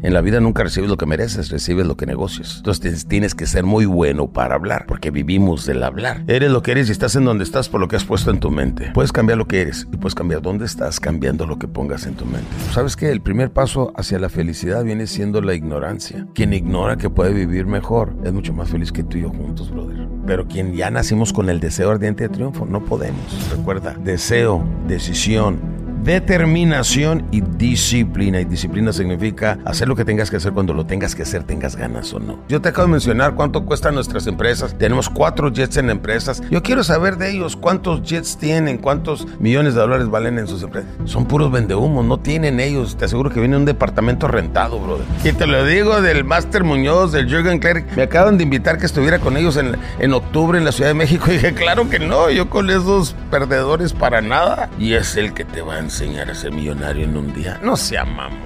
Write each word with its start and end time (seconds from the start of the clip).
En 0.00 0.14
la 0.14 0.20
vida 0.20 0.38
nunca 0.38 0.62
recibes 0.62 0.88
lo 0.88 0.96
que 0.96 1.06
mereces, 1.06 1.50
recibes 1.50 1.84
lo 1.84 1.96
que 1.96 2.06
negocias. 2.06 2.58
Entonces 2.58 3.06
tienes 3.06 3.34
que 3.34 3.46
ser 3.46 3.64
muy 3.64 3.84
bueno 3.84 4.28
para 4.28 4.54
hablar, 4.54 4.86
porque 4.86 5.10
vivimos 5.10 5.66
del 5.66 5.82
hablar. 5.82 6.22
Eres 6.28 6.52
lo 6.52 6.62
que 6.62 6.70
eres 6.70 6.88
y 6.88 6.92
estás 6.92 7.16
en 7.16 7.24
donde 7.24 7.42
estás 7.42 7.68
por 7.68 7.80
lo 7.80 7.88
que 7.88 7.96
has 7.96 8.04
puesto 8.04 8.30
en 8.30 8.38
tu 8.38 8.52
mente. 8.52 8.92
Puedes 8.94 9.10
cambiar 9.10 9.38
lo 9.38 9.48
que 9.48 9.60
eres 9.60 9.88
y 9.92 9.96
puedes 9.96 10.14
cambiar 10.14 10.40
dónde 10.40 10.66
estás 10.66 11.00
cambiando 11.00 11.46
lo 11.46 11.58
que 11.58 11.66
pongas 11.66 12.06
en 12.06 12.14
tu 12.14 12.26
mente. 12.26 12.46
¿Sabes 12.72 12.94
qué? 12.94 13.10
El 13.10 13.22
primer 13.22 13.50
paso 13.50 13.92
hacia 13.96 14.20
la 14.20 14.28
felicidad 14.28 14.84
viene 14.84 15.08
siendo 15.08 15.42
la 15.42 15.54
ignorancia. 15.54 16.28
Quien 16.32 16.52
ignora 16.52 16.96
que 16.96 17.10
puede 17.10 17.32
vivir 17.32 17.66
mejor 17.66 18.14
es 18.22 18.32
mucho 18.32 18.52
más 18.52 18.68
feliz 18.68 18.92
que 18.92 19.02
tú 19.02 19.18
y 19.18 19.22
yo 19.22 19.30
juntos, 19.30 19.72
brother. 19.72 20.06
Pero 20.26 20.46
quien 20.46 20.74
ya 20.74 20.92
nacimos 20.92 21.32
con 21.32 21.50
el 21.50 21.58
deseo 21.58 21.90
ardiente 21.90 22.22
de 22.22 22.28
triunfo, 22.28 22.66
no 22.66 22.84
podemos. 22.84 23.50
Recuerda, 23.50 23.96
deseo, 24.04 24.64
decisión, 24.86 25.87
determinación 26.02 27.26
y 27.30 27.40
disciplina. 27.40 28.40
Y 28.40 28.44
disciplina 28.44 28.92
significa 28.92 29.58
hacer 29.64 29.88
lo 29.88 29.96
que 29.96 30.04
tengas 30.04 30.30
que 30.30 30.36
hacer 30.36 30.52
cuando 30.52 30.74
lo 30.74 30.86
tengas 30.86 31.14
que 31.14 31.22
hacer, 31.22 31.44
tengas 31.44 31.76
ganas 31.76 32.12
o 32.12 32.18
no. 32.18 32.38
Yo 32.48 32.60
te 32.60 32.70
acabo 32.70 32.86
de 32.86 32.92
mencionar 32.92 33.34
cuánto 33.34 33.64
cuestan 33.64 33.94
nuestras 33.94 34.26
empresas. 34.26 34.76
Tenemos 34.78 35.08
cuatro 35.08 35.52
jets 35.52 35.76
en 35.76 35.90
empresas. 35.90 36.42
Yo 36.50 36.62
quiero 36.62 36.84
saber 36.84 37.16
de 37.16 37.30
ellos 37.30 37.56
cuántos 37.56 38.02
jets 38.02 38.38
tienen, 38.38 38.78
cuántos 38.78 39.26
millones 39.38 39.74
de 39.74 39.80
dólares 39.80 40.08
valen 40.08 40.38
en 40.38 40.46
sus 40.46 40.62
empresas. 40.62 40.90
Son 41.04 41.26
puros 41.26 41.50
vendehumos, 41.50 42.04
no 42.04 42.18
tienen 42.18 42.60
ellos. 42.60 42.96
Te 42.96 43.04
aseguro 43.04 43.30
que 43.30 43.40
viene 43.40 43.56
un 43.56 43.64
departamento 43.64 44.28
rentado, 44.28 44.78
brother. 44.78 45.04
Y 45.24 45.32
te 45.32 45.46
lo 45.46 45.64
digo 45.64 46.00
del 46.00 46.24
Master 46.24 46.64
Muñoz, 46.64 47.12
del 47.12 47.28
Jürgen 47.28 47.58
Klerk. 47.58 47.96
Me 47.96 48.02
acaban 48.02 48.38
de 48.38 48.44
invitar 48.44 48.78
que 48.78 48.86
estuviera 48.86 49.18
con 49.18 49.36
ellos 49.36 49.56
en, 49.56 49.76
en 49.98 50.12
octubre 50.12 50.58
en 50.58 50.64
la 50.64 50.72
Ciudad 50.72 50.90
de 50.90 50.94
México. 50.94 51.26
Dije, 51.30 51.54
claro 51.54 51.88
que 51.90 51.98
no, 51.98 52.30
yo 52.30 52.48
con 52.48 52.70
esos 52.70 53.14
perdedores 53.30 53.92
para 53.92 54.20
nada. 54.20 54.70
Y 54.78 54.94
es 54.94 55.16
el 55.16 55.32
que 55.32 55.44
te 55.44 55.62
va 55.62 55.74
a 55.74 55.78
enseñar 55.88 56.30
a 56.30 56.34
ser 56.34 56.52
millonario 56.52 57.04
en 57.04 57.16
un 57.16 57.32
día. 57.32 57.58
No 57.62 57.74
sea 57.74 58.04
mamón. 58.04 58.36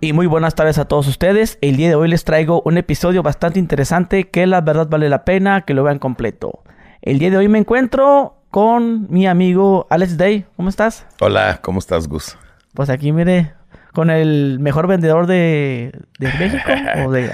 Y 0.00 0.12
muy 0.12 0.26
buenas 0.26 0.54
tardes 0.54 0.78
a 0.78 0.84
todos 0.84 1.08
ustedes. 1.08 1.58
El 1.60 1.76
día 1.76 1.88
de 1.88 1.96
hoy 1.96 2.08
les 2.08 2.22
traigo 2.22 2.62
un 2.64 2.78
episodio 2.78 3.24
bastante 3.24 3.58
interesante 3.58 4.30
que 4.30 4.46
la 4.46 4.60
verdad 4.60 4.86
vale 4.88 5.08
la 5.08 5.24
pena 5.24 5.62
que 5.62 5.74
lo 5.74 5.82
vean 5.82 5.98
completo. 5.98 6.62
El 7.02 7.18
día 7.18 7.30
de 7.30 7.38
hoy 7.38 7.48
me 7.48 7.58
encuentro 7.58 8.36
con 8.50 9.10
mi 9.10 9.26
amigo 9.26 9.88
Alex 9.90 10.16
Day. 10.16 10.46
¿Cómo 10.54 10.68
estás? 10.68 11.04
Hola, 11.20 11.58
¿cómo 11.60 11.80
estás, 11.80 12.06
Gus? 12.06 12.38
Pues 12.74 12.90
aquí, 12.90 13.10
mire, 13.10 13.54
con 13.94 14.10
el 14.10 14.58
mejor 14.58 14.88
vendedor 14.88 15.26
de, 15.26 15.92
de 16.18 16.26
México. 16.38 16.68
¿o 17.06 17.12
de... 17.12 17.30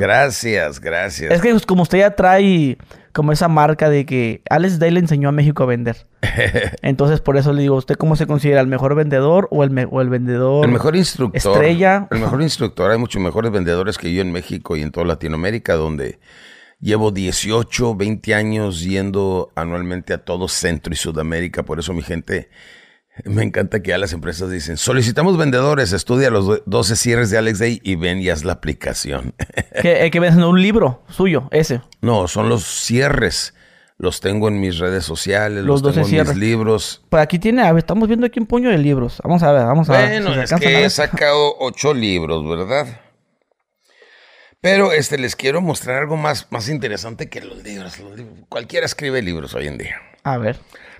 gracias, 0.00 0.80
gracias. 0.80 1.30
Es 1.30 1.40
que 1.42 1.50
pues, 1.50 1.66
como 1.66 1.82
usted 1.82 1.98
ya 1.98 2.16
trae 2.16 2.78
como 3.12 3.30
esa 3.32 3.48
marca 3.48 3.90
de 3.90 4.06
que 4.06 4.42
Alex 4.48 4.78
Day 4.78 4.90
le 4.90 5.00
enseñó 5.00 5.28
a 5.28 5.32
México 5.32 5.62
a 5.62 5.66
vender. 5.66 6.06
Entonces, 6.82 7.20
por 7.20 7.36
eso 7.36 7.52
le 7.52 7.62
digo, 7.62 7.76
¿usted 7.76 7.96
cómo 7.96 8.16
se 8.16 8.26
considera? 8.26 8.60
¿El 8.60 8.68
mejor 8.68 8.94
vendedor 8.94 9.48
o 9.50 9.64
el, 9.64 9.88
o 9.90 10.00
el 10.00 10.08
vendedor? 10.08 10.64
El 10.64 10.72
mejor 10.72 10.96
instructor. 10.96 11.36
Estrella. 11.36 12.08
El 12.10 12.20
mejor 12.20 12.40
instructor. 12.40 12.90
Hay 12.90 12.98
muchos 12.98 13.20
mejores 13.20 13.52
vendedores 13.52 13.98
que 13.98 14.12
yo 14.12 14.22
en 14.22 14.32
México 14.32 14.76
y 14.76 14.82
en 14.82 14.90
toda 14.90 15.06
Latinoamérica, 15.06 15.74
donde 15.74 16.20
llevo 16.80 17.10
18, 17.10 17.96
20 17.96 18.34
años 18.34 18.80
yendo 18.80 19.52
anualmente 19.54 20.14
a 20.14 20.24
todo 20.24 20.48
Centro 20.48 20.92
y 20.92 20.96
Sudamérica. 20.96 21.64
Por 21.64 21.78
eso 21.80 21.92
mi 21.92 22.02
gente 22.02 22.48
me 23.24 23.42
encanta 23.42 23.82
que 23.82 23.90
ya 23.90 23.98
las 23.98 24.12
empresas 24.12 24.50
dicen, 24.50 24.76
solicitamos 24.76 25.36
vendedores, 25.36 25.92
estudia 25.92 26.30
los 26.30 26.62
12 26.66 26.96
cierres 26.96 27.30
de 27.30 27.38
Alex 27.38 27.58
Day 27.58 27.80
y 27.82 27.96
ven 27.96 28.20
y 28.20 28.28
haz 28.28 28.44
la 28.44 28.52
aplicación. 28.54 29.34
¿Qué, 29.80 30.08
que 30.12 30.20
ven 30.20 30.42
un 30.42 30.60
libro 30.60 31.02
suyo, 31.08 31.48
ese? 31.50 31.80
No, 32.00 32.28
son 32.28 32.48
los 32.48 32.64
cierres. 32.64 33.54
Los 34.00 34.20
tengo 34.20 34.46
en 34.46 34.60
mis 34.60 34.78
redes 34.78 35.04
sociales, 35.04 35.64
los, 35.64 35.82
los 35.82 35.92
tengo 35.92 36.06
en 36.06 36.28
mis 36.28 36.36
libros. 36.36 37.02
Pues 37.08 37.20
aquí 37.20 37.40
tiene, 37.40 37.62
a 37.62 37.72
ver, 37.72 37.80
estamos 37.80 38.06
viendo 38.06 38.26
aquí 38.26 38.38
un 38.38 38.46
puño 38.46 38.70
de 38.70 38.78
libros. 38.78 39.20
Vamos 39.24 39.42
a 39.42 39.50
ver, 39.50 39.64
vamos 39.64 39.90
a 39.90 39.98
ver. 39.98 40.22
Bueno, 40.22 40.40
es 40.40 40.52
que 40.52 40.84
he 40.84 40.90
sacado 40.90 41.56
ocho 41.58 41.92
libros, 41.92 42.48
¿verdad? 42.48 42.86
Pero 44.60 44.92
este 44.92 45.18
les 45.18 45.34
quiero 45.34 45.60
mostrar 45.60 46.02
algo 46.02 46.16
más, 46.16 46.46
más 46.50 46.68
interesante 46.68 47.28
que 47.28 47.40
los 47.40 47.64
libros. 47.64 47.98
los 47.98 48.16
libros. 48.16 48.38
Cualquiera 48.48 48.86
escribe 48.86 49.20
libros 49.20 49.54
hoy 49.54 49.66
en 49.66 49.78
día. 49.78 49.96
A 50.22 50.38
ver. 50.38 50.58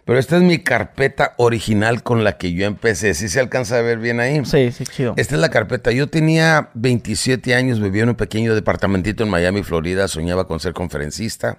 Pero 0.09 0.21
esta 0.21 0.39
es 0.39 0.43
mi 0.43 0.61
carpeta 0.61 1.35
original 1.37 2.03
con 2.03 2.25
la 2.25 2.39
que 2.39 2.55
yo 2.55 2.65
empecé. 2.65 3.13
¿Sí 3.13 3.29
se 3.29 3.41
alcanza 3.41 3.77
a 3.77 3.83
ver 3.83 3.99
bien 3.99 4.21
ahí? 4.21 4.43
Sí, 4.47 4.73
sí, 4.73 4.85
chido. 4.87 5.13
Esta 5.19 5.35
es 5.35 5.41
la 5.43 5.51
carpeta. 5.51 5.93
Yo 5.93 6.07
tenía 6.07 6.71
27 6.73 7.55
años, 7.55 7.79
vivía 7.79 8.05
en 8.05 8.09
un 8.09 8.15
pequeño 8.15 8.55
departamentito 8.55 9.23
en 9.23 9.29
Miami, 9.29 9.63
Florida. 9.63 10.09
Soñaba 10.09 10.49
con 10.49 10.61
ser 10.61 10.73
conferencista. 10.73 11.59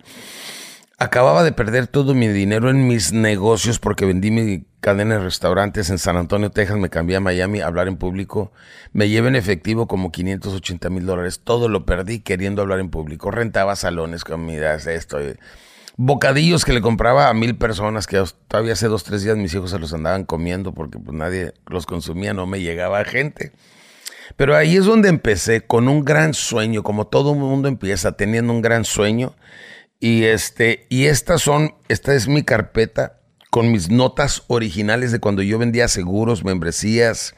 Acababa 0.98 1.44
de 1.44 1.52
perder 1.52 1.86
todo 1.86 2.16
mi 2.16 2.28
dinero 2.28 2.72
en 2.72 2.88
mis 2.88 3.14
negocios 3.14 3.78
porque 3.78 4.06
vendí 4.06 4.32
mi 4.32 4.66
cadena 4.80 5.20
de 5.20 5.26
restaurantes 5.26 5.92
en 5.92 6.00
San 6.00 6.18
Antonio, 6.18 6.50
Texas. 6.50 6.78
Me 6.78 6.90
cambié 6.90 7.18
a 7.18 7.20
Miami 7.20 7.62
a 7.62 7.68
hablar 7.68 7.88
en 7.88 7.98
público. 7.98 8.52
Me 8.94 9.10
llevé 9.10 9.28
en 9.28 9.36
efectivo 9.36 9.88
como 9.88 10.12
580 10.12 10.90
mil 10.90 11.06
dólares. 11.06 11.42
Todo 11.44 11.70
lo 11.70 11.86
perdí 11.86 12.22
queriendo 12.22 12.64
hablar 12.64 12.80
en 12.80 12.90
público. 12.90 13.30
Rentaba 13.30 13.76
salones, 13.76 14.24
comidas, 14.24 14.88
esto 14.88 15.20
bocadillos 16.02 16.64
que 16.64 16.72
le 16.72 16.80
compraba 16.80 17.28
a 17.28 17.34
mil 17.34 17.58
personas 17.58 18.08
que 18.08 18.24
todavía 18.48 18.72
hace 18.72 18.88
dos, 18.88 19.04
tres 19.04 19.22
días 19.22 19.36
mis 19.36 19.54
hijos 19.54 19.72
se 19.72 19.80
los 19.80 19.94
andaban 19.94 20.24
comiendo 20.24 20.74
porque 20.74 20.98
pues 20.98 21.14
nadie 21.14 21.54
los 21.68 21.86
consumía, 21.86 22.34
no 22.34 22.48
me 22.48 22.62
llegaba 22.62 23.04
gente. 23.04 23.52
Pero 24.38 24.56
ahí 24.56 24.78
es 24.78 24.86
donde 24.86 25.10
empecé 25.10 25.60
con 25.68 25.90
un 25.90 26.06
gran 26.06 26.34
sueño, 26.34 26.84
como 26.84 27.08
todo 27.08 27.36
mundo 27.36 27.68
empieza 27.68 28.14
teniendo 28.14 28.54
un 28.54 28.62
gran 28.62 28.86
sueño. 28.86 29.36
Y 30.00 30.24
este, 30.24 30.86
y 30.88 31.08
estas 31.08 31.42
son, 31.42 31.76
esta 31.90 32.16
es 32.16 32.30
mi 32.30 32.44
carpeta 32.44 33.20
con 33.50 33.70
mis 33.70 33.90
notas 33.90 34.44
originales 34.48 35.12
de 35.12 35.20
cuando 35.20 35.42
yo 35.42 35.60
vendía 35.60 35.90
seguros, 35.90 36.46
membresías, 36.46 37.36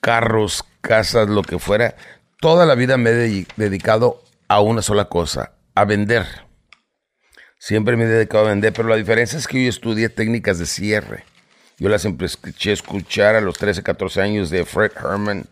carros, 0.00 0.64
casas, 0.80 1.28
lo 1.28 1.44
que 1.44 1.60
fuera. 1.60 1.94
Toda 2.40 2.66
la 2.66 2.74
vida 2.74 2.96
me 2.96 3.10
he 3.10 3.46
dedicado 3.56 4.20
a 4.48 4.60
una 4.60 4.82
sola 4.82 5.04
cosa, 5.04 5.52
a 5.76 5.84
vender. 5.84 6.49
Siempre 7.62 7.94
me 7.94 8.04
he 8.04 8.08
dedicado 8.08 8.46
a 8.46 8.48
vender, 8.48 8.72
pero 8.72 8.88
la 8.88 8.96
diferencia 8.96 9.38
es 9.38 9.46
que 9.46 9.62
yo 9.62 9.68
estudié 9.68 10.08
técnicas 10.08 10.58
de 10.58 10.64
cierre. 10.64 11.24
Yo 11.76 11.90
las 11.90 12.06
empecé 12.06 12.70
a 12.70 12.72
escuchar 12.72 13.34
a 13.34 13.42
los 13.42 13.58
13, 13.58 13.82
14 13.82 14.22
años 14.22 14.48
de 14.48 14.64
Fred 14.64 14.92
Herman, 14.96 15.44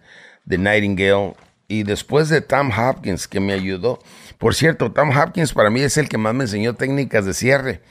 de 0.46 0.56
Nightingale, 0.56 1.34
y 1.68 1.82
después 1.82 2.30
de 2.30 2.40
Tom 2.40 2.70
Hopkins, 2.70 3.28
que 3.28 3.40
me 3.40 3.52
ayudó. 3.52 3.98
Por 4.38 4.54
cierto, 4.54 4.90
Tom 4.90 5.14
Hopkins 5.14 5.52
para 5.52 5.68
mí 5.68 5.82
es 5.82 5.98
el 5.98 6.08
que 6.08 6.16
más 6.16 6.34
me 6.34 6.44
enseñó 6.44 6.76
técnicas 6.76 7.26
de 7.26 7.34
cierre. 7.34 7.82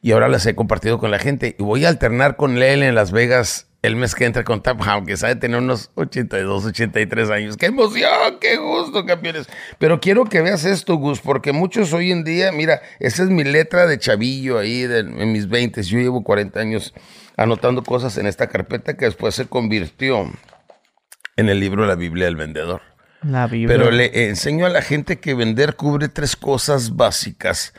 Y 0.00 0.12
ahora 0.12 0.28
las 0.28 0.46
he 0.46 0.54
compartido 0.54 1.00
con 1.00 1.10
la 1.10 1.18
gente. 1.18 1.56
Y 1.58 1.64
voy 1.64 1.84
a 1.84 1.88
alternar 1.88 2.36
con 2.36 2.62
él 2.62 2.84
en 2.84 2.94
Las 2.94 3.10
Vegas 3.10 3.66
el 3.82 3.96
mes 3.96 4.14
que 4.14 4.24
entra 4.24 4.44
con 4.44 4.62
Tap 4.62 4.80
que 5.04 5.16
sabe 5.16 5.34
tener 5.36 5.58
unos 5.58 5.90
82, 5.96 6.66
83 6.66 7.30
años. 7.30 7.56
¡Qué 7.56 7.66
emoción! 7.66 8.38
¡Qué 8.40 8.56
gusto, 8.56 9.04
campeones! 9.04 9.48
Pero 9.78 10.00
quiero 10.00 10.24
que 10.24 10.40
veas 10.40 10.64
esto, 10.64 10.94
Gus, 10.94 11.20
porque 11.20 11.52
muchos 11.52 11.92
hoy 11.92 12.12
en 12.12 12.22
día, 12.22 12.52
mira, 12.52 12.80
esa 13.00 13.24
es 13.24 13.28
mi 13.28 13.42
letra 13.42 13.86
de 13.86 13.98
chavillo 13.98 14.58
ahí 14.58 14.84
en 14.84 15.32
mis 15.32 15.48
20. 15.48 15.82
Yo 15.82 15.98
llevo 15.98 16.22
40 16.22 16.60
años 16.60 16.94
anotando 17.36 17.82
cosas 17.82 18.16
en 18.18 18.26
esta 18.26 18.48
carpeta 18.48 18.96
que 18.96 19.06
después 19.06 19.34
se 19.34 19.46
convirtió 19.46 20.30
en 21.36 21.48
el 21.48 21.58
libro 21.58 21.84
La 21.84 21.96
Biblia 21.96 22.26
del 22.26 22.36
Vendedor. 22.36 22.82
La 23.22 23.48
Biblia. 23.48 23.76
Pero 23.76 23.90
le 23.90 24.28
enseño 24.28 24.64
a 24.64 24.68
la 24.68 24.82
gente 24.82 25.18
que 25.18 25.34
vender 25.34 25.74
cubre 25.74 26.08
tres 26.08 26.36
cosas 26.36 26.94
básicas. 26.94 27.74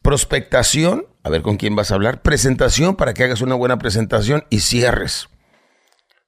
Prospectación, 0.00 1.06
a 1.26 1.28
ver 1.28 1.42
con 1.42 1.56
quién 1.56 1.74
vas 1.74 1.90
a 1.90 1.96
hablar. 1.96 2.22
Presentación 2.22 2.94
para 2.94 3.12
que 3.12 3.24
hagas 3.24 3.40
una 3.40 3.56
buena 3.56 3.78
presentación 3.78 4.44
y 4.48 4.60
cierres. 4.60 5.28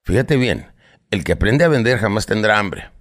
Fíjate 0.03 0.35
bien, 0.35 0.73
el 1.09 1.23
que 1.23 1.31
aprende 1.31 1.63
a 1.63 1.69
vender 1.69 1.99
jamás 1.99 2.25
tendrá 2.25 2.59
hambre. 2.59 2.91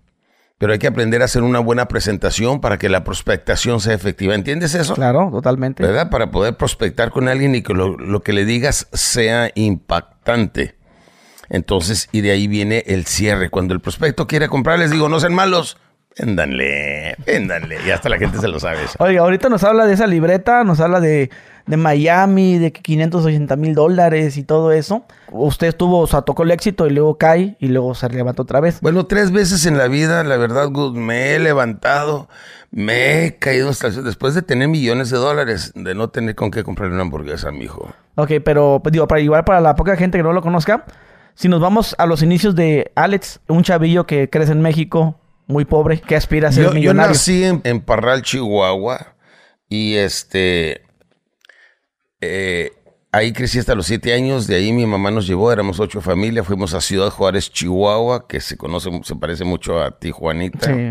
Pero 0.59 0.73
hay 0.73 0.79
que 0.79 0.87
aprender 0.87 1.23
a 1.23 1.25
hacer 1.25 1.43
una 1.43 1.59
buena 1.59 1.89
presentación 1.89 2.61
para 2.61 2.79
que 2.79 2.89
la 2.89 3.03
prospectación 3.03 3.81
sea 3.81 3.95
efectiva. 3.95 4.37
¿Entiendes 4.37 4.77
eso? 4.77 4.95
Claro, 4.95 5.29
totalmente. 5.33 5.83
¿Verdad? 5.83 6.09
Para 6.09 6.31
poder 6.31 6.57
prospectar 6.57 7.11
con 7.11 7.27
alguien 7.27 7.57
y 7.57 7.63
que 7.63 7.75
lo, 7.75 7.97
lo 7.97 8.23
que 8.23 8.33
le 8.33 8.45
digas 8.45 8.87
sea 8.93 9.51
impactante. 9.57 10.77
Entonces, 11.49 12.09
y 12.13 12.21
de 12.21 12.31
ahí 12.31 12.47
viene 12.47 12.85
el 12.87 13.07
cierre. 13.07 13.51
Cuando 13.51 13.75
el 13.75 13.81
prospecto 13.81 14.29
quiere 14.29 14.49
comprar, 14.49 14.79
les 14.79 14.93
digo, 14.93 15.09
no 15.09 15.19
sean 15.19 15.35
malos 15.35 15.79
Véndanle, 16.19 17.17
véndanle. 17.25 17.79
Y 17.87 17.91
hasta 17.91 18.09
la 18.09 18.19
gente 18.19 18.39
se 18.39 18.49
lo 18.49 18.59
sabe 18.59 18.85
eso. 18.85 18.97
Oiga, 18.99 19.21
ahorita 19.21 19.49
nos 19.49 19.63
habla 19.63 19.87
de 19.87 19.95
esa 19.95 20.07
libreta, 20.07 20.65
nos 20.65 20.81
habla 20.81 21.01
de, 21.01 21.31
de 21.67 21.77
Miami, 21.77 22.59
de 22.59 22.73
que 22.73 22.81
580 22.83 23.55
mil 23.57 23.75
dólares 23.75 24.37
y 24.37 24.43
todo 24.43 24.73
eso. 24.73 25.05
Usted 25.31 25.75
tuvo, 25.77 26.01
o 26.01 26.07
sea, 26.07 26.23
tocó 26.23 26.43
el 26.43 26.51
éxito 26.51 26.87
y 26.87 26.91
luego 26.91 27.19
cae 27.19 27.57
y 27.61 27.69
luego 27.69 27.95
se 27.95 28.09
levanta 28.09 28.43
otra 28.43 28.61
vez. 28.61 28.81
Bueno, 28.81 29.07
tres 29.07 29.31
veces 29.31 29.65
en 29.67 29.79
la 29.79 29.87
vida, 29.87 30.25
la 30.25 30.37
verdad, 30.37 30.71
me 30.71 31.35
he 31.35 31.39
levantado, 31.39 32.29
me 32.71 33.25
he 33.25 33.37
caído 33.37 33.69
hasta 33.69 33.91
después 33.91 34.35
de 34.35 34.43
tener 34.43 34.69
millones 34.69 35.11
de 35.11 35.19
dólares, 35.19 35.73
de 35.75 35.95
no 35.95 36.09
tener 36.09 36.35
con 36.35 36.51
qué 36.51 36.65
comprarle 36.65 36.95
una 36.95 37.03
hamburguesa 37.03 37.51
a 37.51 37.53
mi 37.53 37.65
hijo. 37.65 37.93
Ok, 38.17 38.33
pero 38.45 38.81
pues, 38.83 38.93
digo, 38.93 39.07
para 39.07 39.21
igual 39.21 39.45
para 39.45 39.61
la 39.61 39.77
poca 39.77 39.97
gente 39.97 40.19
que 40.19 40.25
no 40.25 40.33
lo 40.33 40.43
conozca, 40.43 40.85
si 41.35 41.49
nos 41.49 41.61
vamos 41.61 41.95
a 41.99 42.07
los 42.07 42.23
inicios 42.23 42.57
de 42.57 42.91
Alex, 42.97 43.41
un 43.47 43.63
chavillo 43.63 44.07
que 44.07 44.29
crece 44.29 44.51
en 44.51 44.61
México, 44.61 45.21
muy 45.49 45.65
pobre 45.65 46.01
que 46.01 46.15
aspira 46.15 46.51
a 46.51 46.53
ser 46.53 46.73
millonario. 46.73 46.93
Yo 46.93 46.95
nací 46.95 47.43
en, 47.43 47.81
Parral, 47.81 48.23
Chihuahua, 48.23 49.17
y 49.69 49.97
este. 49.97 50.83
Eh, 52.21 52.73
Ahí 53.11 53.33
crecí 53.33 53.59
hasta 53.59 53.75
los 53.75 53.87
siete 53.87 54.13
años, 54.13 54.47
de 54.47 54.57
ahí 54.57 54.71
mi 54.71 54.85
mamá 54.85 55.11
nos 55.11 55.27
llevó, 55.27 55.51
éramos 55.51 55.81
ocho 55.81 56.03
familias, 56.03 56.47
fuimos 56.47 56.75
a 56.75 56.83
Ciudad 56.83 57.09
Juárez, 57.09 57.51
Chihuahua, 57.51 58.29
que 58.29 58.39
se 58.39 58.59
conoce, 58.59 58.91
se 59.03 59.17
parece 59.17 59.45
mucho 59.45 59.83
a 59.83 59.99
Tijuanita. 59.99 60.67
Sí. 60.67 60.91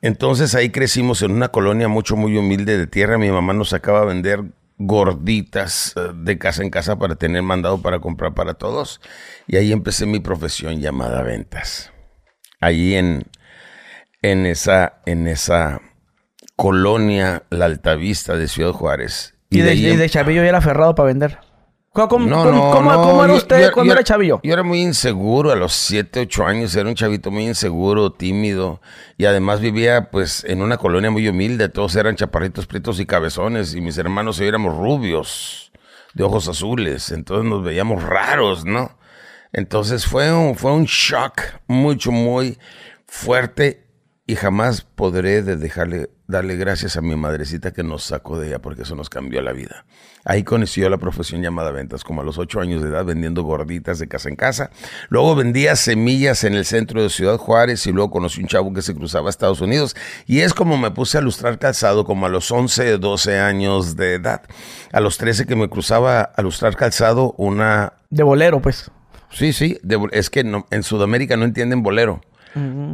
Entonces 0.00 0.54
ahí 0.54 0.70
crecimos 0.70 1.20
en 1.20 1.32
una 1.32 1.48
colonia 1.48 1.86
mucho, 1.86 2.16
muy 2.16 2.34
humilde 2.38 2.78
de 2.78 2.86
tierra. 2.86 3.18
Mi 3.18 3.30
mamá 3.30 3.52
nos 3.52 3.70
sacaba 3.70 4.00
a 4.00 4.04
vender 4.06 4.42
gorditas 4.78 5.92
eh, 5.96 6.12
de 6.14 6.38
casa 6.38 6.62
en 6.62 6.70
casa 6.70 6.98
para 6.98 7.16
tener 7.16 7.42
mandado 7.42 7.82
para 7.82 7.98
comprar 7.98 8.32
para 8.32 8.54
todos. 8.54 9.02
Y 9.46 9.56
ahí 9.56 9.70
empecé 9.70 10.06
mi 10.06 10.20
profesión 10.20 10.80
llamada 10.80 11.22
ventas. 11.22 11.92
Allí 12.58 12.94
en, 12.94 13.24
en, 14.22 14.46
esa, 14.46 15.00
en 15.06 15.26
esa 15.26 15.80
colonia, 16.56 17.44
la 17.50 17.66
Altavista 17.66 18.36
de 18.36 18.48
Ciudad 18.48 18.72
Juárez. 18.72 19.34
Y, 19.50 19.60
de, 19.60 19.70
ahí 19.70 19.86
y 19.86 19.96
de 19.96 20.10
chavillo 20.10 20.42
ya 20.42 20.48
era 20.48 20.58
aferrado 20.58 20.94
para 20.94 21.06
vender. 21.06 21.38
¿Cómo, 21.92 22.08
cómo- 22.08 22.26
No, 22.26 22.44
cómo- 22.44 22.52
no, 22.52 22.70
cómo- 22.70 22.92
no, 22.92 23.02
cómo 23.02 23.24
era 23.24 23.32
usted 23.34 23.60
yo- 23.62 23.72
cuando 23.72 23.88
yo- 23.88 23.92
era 23.98 24.04
chavillo? 24.04 24.40
Yo 24.42 24.52
era 24.52 24.62
muy 24.62 24.82
inseguro 24.82 25.50
a 25.50 25.56
los 25.56 25.72
7, 25.72 26.20
8 26.20 26.46
años, 26.46 26.74
era 26.76 26.88
un 26.88 26.94
chavito 26.94 27.30
muy 27.30 27.46
inseguro, 27.46 28.12
tímido, 28.12 28.80
y 29.16 29.24
además 29.24 29.60
vivía 29.60 30.10
pues 30.10 30.44
en 30.44 30.62
una 30.62 30.76
colonia 30.76 31.10
muy 31.10 31.26
humilde, 31.28 31.68
todos 31.68 31.96
eran 31.96 32.14
chaparritos, 32.14 32.66
prietos 32.66 33.00
y 33.00 33.06
cabezones, 33.06 33.74
y 33.74 33.80
mis 33.80 33.96
hermanos 33.98 34.38
y 34.38 34.42
yo 34.42 34.48
éramos 34.48 34.76
rubios, 34.76 35.72
de 36.14 36.24
ojos 36.24 36.48
azules, 36.48 37.10
entonces 37.10 37.48
nos 37.48 37.62
veíamos 37.64 38.02
raros, 38.02 38.64
¿no? 38.64 38.96
Entonces 39.52 40.06
fue 40.06 40.32
un, 40.32 40.56
fue 40.56 40.72
un 40.72 40.84
shock 40.84 41.40
mucho, 41.68 42.10
muy 42.12 42.58
fuerte 43.06 43.87
y 44.28 44.36
jamás 44.36 44.82
podré 44.82 45.42
de 45.42 45.56
dejarle, 45.56 46.10
darle 46.26 46.54
gracias 46.56 46.98
a 46.98 47.00
mi 47.00 47.16
madrecita 47.16 47.72
que 47.72 47.82
nos 47.82 48.04
sacó 48.04 48.38
de 48.38 48.48
ella 48.48 48.58
porque 48.60 48.82
eso 48.82 48.94
nos 48.94 49.08
cambió 49.08 49.40
la 49.40 49.52
vida. 49.54 49.86
Ahí 50.26 50.42
conoció 50.44 50.90
la 50.90 50.98
profesión 50.98 51.40
llamada 51.40 51.70
ventas, 51.70 52.04
como 52.04 52.20
a 52.20 52.24
los 52.24 52.36
ocho 52.36 52.60
años 52.60 52.82
de 52.82 52.90
edad, 52.90 53.06
vendiendo 53.06 53.42
gorditas 53.42 53.98
de 53.98 54.06
casa 54.06 54.28
en 54.28 54.36
casa. 54.36 54.70
Luego 55.08 55.34
vendía 55.34 55.74
semillas 55.76 56.44
en 56.44 56.54
el 56.54 56.66
centro 56.66 57.02
de 57.02 57.08
Ciudad 57.08 57.38
Juárez 57.38 57.86
y 57.86 57.92
luego 57.92 58.10
conocí 58.10 58.42
un 58.42 58.48
chavo 58.48 58.74
que 58.74 58.82
se 58.82 58.94
cruzaba 58.94 59.28
a 59.28 59.30
Estados 59.30 59.62
Unidos. 59.62 59.96
Y 60.26 60.40
es 60.40 60.52
como 60.52 60.76
me 60.76 60.90
puse 60.90 61.16
a 61.16 61.22
lustrar 61.22 61.58
calzado 61.58 62.04
como 62.04 62.26
a 62.26 62.28
los 62.28 62.50
11, 62.50 62.98
12 62.98 63.38
años 63.38 63.96
de 63.96 64.14
edad. 64.14 64.42
A 64.92 65.00
los 65.00 65.16
13 65.16 65.46
que 65.46 65.56
me 65.56 65.70
cruzaba 65.70 66.20
a 66.20 66.42
lustrar 66.42 66.76
calzado 66.76 67.32
una 67.38 67.94
De 68.10 68.22
bolero, 68.22 68.60
pues. 68.60 68.90
Sí, 69.30 69.54
sí, 69.54 69.78
de- 69.82 70.06
es 70.12 70.28
que 70.28 70.44
no- 70.44 70.66
en 70.70 70.82
Sudamérica 70.82 71.38
no 71.38 71.44
entienden 71.46 71.82
bolero. 71.82 72.20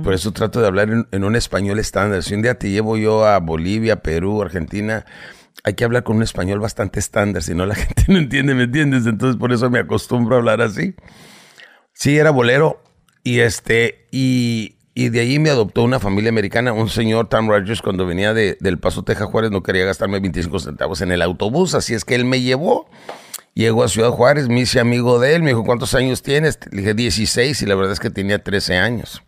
Por 0.03 0.13
eso 0.13 0.33
trato 0.33 0.61
de 0.61 0.67
hablar 0.67 0.91
en, 0.91 1.07
en 1.11 1.25
un 1.25 1.37
español 1.37 1.79
estándar. 1.79 2.23
Si 2.23 2.35
un 2.35 2.43
día 2.43 2.59
te 2.59 2.71
llevo 2.71 2.97
yo 2.97 3.27
a 3.27 3.39
Bolivia, 3.39 4.03
Perú, 4.03 4.43
Argentina, 4.43 5.07
hay 5.65 5.75
que 5.75 5.85
hablar 5.85 6.05
con 6.05 6.17
un 6.17 6.23
español 6.23 6.61
bastante 6.61 7.01
estándar, 7.01 7.43
si 7.43 7.55
no 7.55 7.67
la 7.67 7.75
gente 7.75 8.05
no 8.09 8.19
entiende, 8.19 8.55
¿me 8.55 8.65
entiendes? 8.65 9.07
Entonces 9.07 9.37
por 9.37 9.53
eso 9.53 9.71
me 9.71 9.79
acostumbro 9.79 10.37
a 10.37 10.39
hablar 10.39 10.61
así. 10.61 10.95
Sí, 11.93 12.19
era 12.19 12.31
bolero 12.31 12.83
y 13.23 13.41
este 13.41 14.07
y, 14.11 14.77
y 14.95 15.09
de 15.09 15.21
ahí 15.21 15.39
me 15.39 15.51
adoptó 15.51 15.83
una 15.83 16.01
familia 16.01 16.29
americana, 16.29 16.73
un 16.73 16.89
señor 16.89 17.29
Tom 17.29 17.49
Rogers 17.49 17.81
cuando 17.81 18.05
venía 18.05 18.35
de, 18.35 18.59
del 18.61 18.79
Paso 18.79 19.05
Texas 19.05 19.29
Juárez 19.29 19.51
no 19.51 19.63
quería 19.63 19.87
gastarme 19.87 20.21
25 20.21 20.59
centavos 20.59 21.01
en 21.01 21.13
el 21.13 21.23
autobús, 21.23 21.75
así 21.75 21.95
es 21.95 22.05
que 22.05 22.15
él 22.15 22.25
me 22.25 22.41
llevó. 22.41 22.89
Llegó 23.55 23.85
a 23.85 23.89
Ciudad 23.89 24.11
Juárez, 24.11 24.49
me 24.49 24.63
hice 24.63 24.81
amigo 24.81 25.21
de 25.21 25.37
él, 25.37 25.43
me 25.43 25.51
dijo, 25.51 25.63
¿cuántos 25.63 25.95
años 25.95 26.23
tienes? 26.23 26.59
Le 26.73 26.81
dije 26.81 26.95
16 26.95 27.63
y 27.63 27.67
la 27.67 27.77
verdad 27.77 27.93
es 27.93 28.01
que 28.01 28.11
tenía 28.11 28.43
13 28.43 28.79
años. 28.79 29.23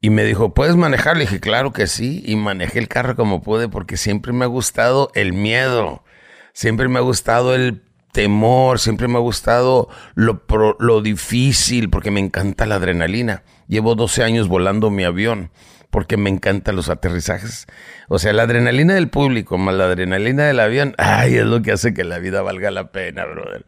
Y 0.00 0.10
me 0.10 0.24
dijo, 0.24 0.54
¿puedes 0.54 0.76
manejar? 0.76 1.16
Le 1.16 1.24
dije, 1.24 1.40
claro 1.40 1.72
que 1.72 1.86
sí. 1.86 2.22
Y 2.24 2.36
manejé 2.36 2.78
el 2.78 2.88
carro 2.88 3.16
como 3.16 3.42
pude 3.42 3.68
porque 3.68 3.96
siempre 3.96 4.32
me 4.32 4.44
ha 4.44 4.48
gustado 4.48 5.10
el 5.14 5.32
miedo. 5.32 6.04
Siempre 6.52 6.88
me 6.88 6.98
ha 6.98 7.02
gustado 7.02 7.54
el 7.54 7.82
temor. 8.12 8.78
Siempre 8.78 9.08
me 9.08 9.16
ha 9.16 9.20
gustado 9.20 9.88
lo, 10.14 10.44
lo 10.78 11.02
difícil 11.02 11.90
porque 11.90 12.12
me 12.12 12.20
encanta 12.20 12.66
la 12.66 12.76
adrenalina. 12.76 13.42
Llevo 13.66 13.96
12 13.96 14.22
años 14.22 14.48
volando 14.48 14.90
mi 14.90 15.02
avión 15.02 15.50
porque 15.90 16.16
me 16.16 16.30
encantan 16.30 16.76
los 16.76 16.88
aterrizajes. 16.88 17.66
O 18.08 18.18
sea, 18.18 18.32
la 18.32 18.42
adrenalina 18.42 18.94
del 18.94 19.08
público 19.08 19.58
más 19.58 19.74
la 19.74 19.84
adrenalina 19.84 20.44
del 20.44 20.60
avión, 20.60 20.94
ay, 20.98 21.36
es 21.36 21.46
lo 21.46 21.62
que 21.62 21.72
hace 21.72 21.94
que 21.94 22.04
la 22.04 22.18
vida 22.18 22.42
valga 22.42 22.70
la 22.70 22.90
pena, 22.92 23.24
brother. 23.24 23.64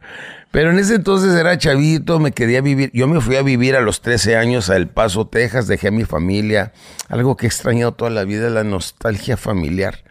Pero 0.51 0.71
en 0.71 0.79
ese 0.79 0.95
entonces 0.95 1.33
era 1.33 1.57
chavito, 1.57 2.19
me 2.19 2.31
quería 2.31 2.61
vivir. 2.61 2.91
Yo 2.93 3.07
me 3.07 3.21
fui 3.21 3.37
a 3.37 3.41
vivir 3.41 3.75
a 3.75 3.81
los 3.81 4.01
13 4.01 4.35
años 4.35 4.69
a 4.69 4.75
El 4.75 4.87
Paso, 4.87 5.27
Texas, 5.27 5.67
dejé 5.67 5.87
a 5.87 5.91
mi 5.91 6.03
familia. 6.03 6.73
Algo 7.07 7.37
que 7.37 7.45
he 7.45 7.49
extrañado 7.49 7.93
toda 7.93 8.11
la 8.11 8.23
vida, 8.23 8.49
la 8.49 8.63
nostalgia 8.63 9.37
familiar. 9.37 10.03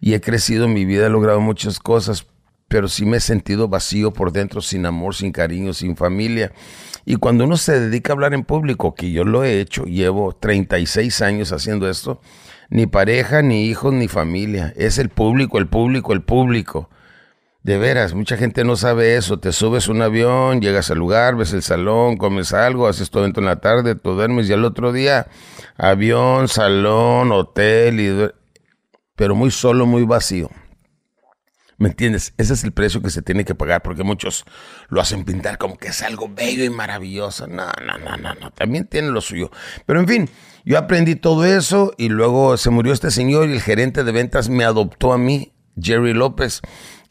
Y 0.00 0.14
he 0.14 0.20
crecido 0.20 0.64
en 0.64 0.72
mi 0.72 0.84
vida, 0.84 1.06
he 1.06 1.10
logrado 1.10 1.40
muchas 1.40 1.78
cosas, 1.78 2.26
pero 2.72 2.88
sí 2.88 3.04
me 3.04 3.18
he 3.18 3.20
sentido 3.20 3.68
vacío 3.68 4.14
por 4.14 4.32
dentro, 4.32 4.62
sin 4.62 4.86
amor, 4.86 5.14
sin 5.14 5.30
cariño, 5.30 5.74
sin 5.74 5.94
familia. 5.94 6.52
Y 7.04 7.16
cuando 7.16 7.44
uno 7.44 7.58
se 7.58 7.78
dedica 7.78 8.12
a 8.12 8.14
hablar 8.14 8.32
en 8.32 8.44
público, 8.44 8.94
que 8.94 9.12
yo 9.12 9.24
lo 9.24 9.44
he 9.44 9.60
hecho, 9.60 9.84
llevo 9.84 10.34
36 10.34 11.20
años 11.20 11.52
haciendo 11.52 11.86
esto, 11.86 12.22
ni 12.70 12.86
pareja, 12.86 13.42
ni 13.42 13.66
hijos, 13.66 13.92
ni 13.92 14.08
familia. 14.08 14.72
Es 14.74 14.96
el 14.96 15.10
público, 15.10 15.58
el 15.58 15.68
público, 15.68 16.14
el 16.14 16.22
público. 16.22 16.88
De 17.62 17.76
veras, 17.76 18.14
mucha 18.14 18.38
gente 18.38 18.64
no 18.64 18.74
sabe 18.76 19.16
eso. 19.16 19.38
Te 19.38 19.52
subes 19.52 19.88
un 19.88 20.00
avión, 20.00 20.62
llegas 20.62 20.90
al 20.90 20.96
lugar, 20.96 21.36
ves 21.36 21.52
el 21.52 21.62
salón, 21.62 22.16
comes 22.16 22.54
algo, 22.54 22.88
haces 22.88 23.10
tu 23.10 23.18
evento 23.18 23.40
en 23.40 23.46
la 23.46 23.56
tarde, 23.56 23.96
tú 23.96 24.12
duermes 24.12 24.48
y 24.48 24.54
al 24.54 24.64
otro 24.64 24.94
día, 24.94 25.26
avión, 25.76 26.48
salón, 26.48 27.32
hotel, 27.32 28.00
y 28.00 28.30
pero 29.14 29.34
muy 29.34 29.50
solo, 29.50 29.84
muy 29.84 30.04
vacío. 30.04 30.48
¿Me 31.78 31.88
entiendes? 31.88 32.34
Ese 32.38 32.54
es 32.54 32.64
el 32.64 32.72
precio 32.72 33.02
que 33.02 33.10
se 33.10 33.22
tiene 33.22 33.44
que 33.44 33.54
pagar 33.54 33.82
porque 33.82 34.04
muchos 34.04 34.44
lo 34.88 35.00
hacen 35.00 35.24
pintar 35.24 35.58
como 35.58 35.76
que 35.76 35.88
es 35.88 36.02
algo 36.02 36.28
bello 36.28 36.64
y 36.64 36.70
maravilloso. 36.70 37.46
No, 37.46 37.66
no, 37.84 37.98
no, 37.98 38.16
no, 38.16 38.34
no. 38.34 38.50
También 38.52 38.86
tiene 38.86 39.08
lo 39.08 39.20
suyo. 39.20 39.50
Pero 39.86 40.00
en 40.00 40.08
fin, 40.08 40.30
yo 40.64 40.78
aprendí 40.78 41.16
todo 41.16 41.44
eso 41.44 41.94
y 41.98 42.08
luego 42.08 42.56
se 42.56 42.70
murió 42.70 42.92
este 42.92 43.10
señor 43.10 43.48
y 43.48 43.52
el 43.52 43.60
gerente 43.60 44.04
de 44.04 44.12
ventas 44.12 44.48
me 44.48 44.64
adoptó 44.64 45.12
a 45.12 45.18
mí, 45.18 45.52
Jerry 45.80 46.14
López. 46.14 46.60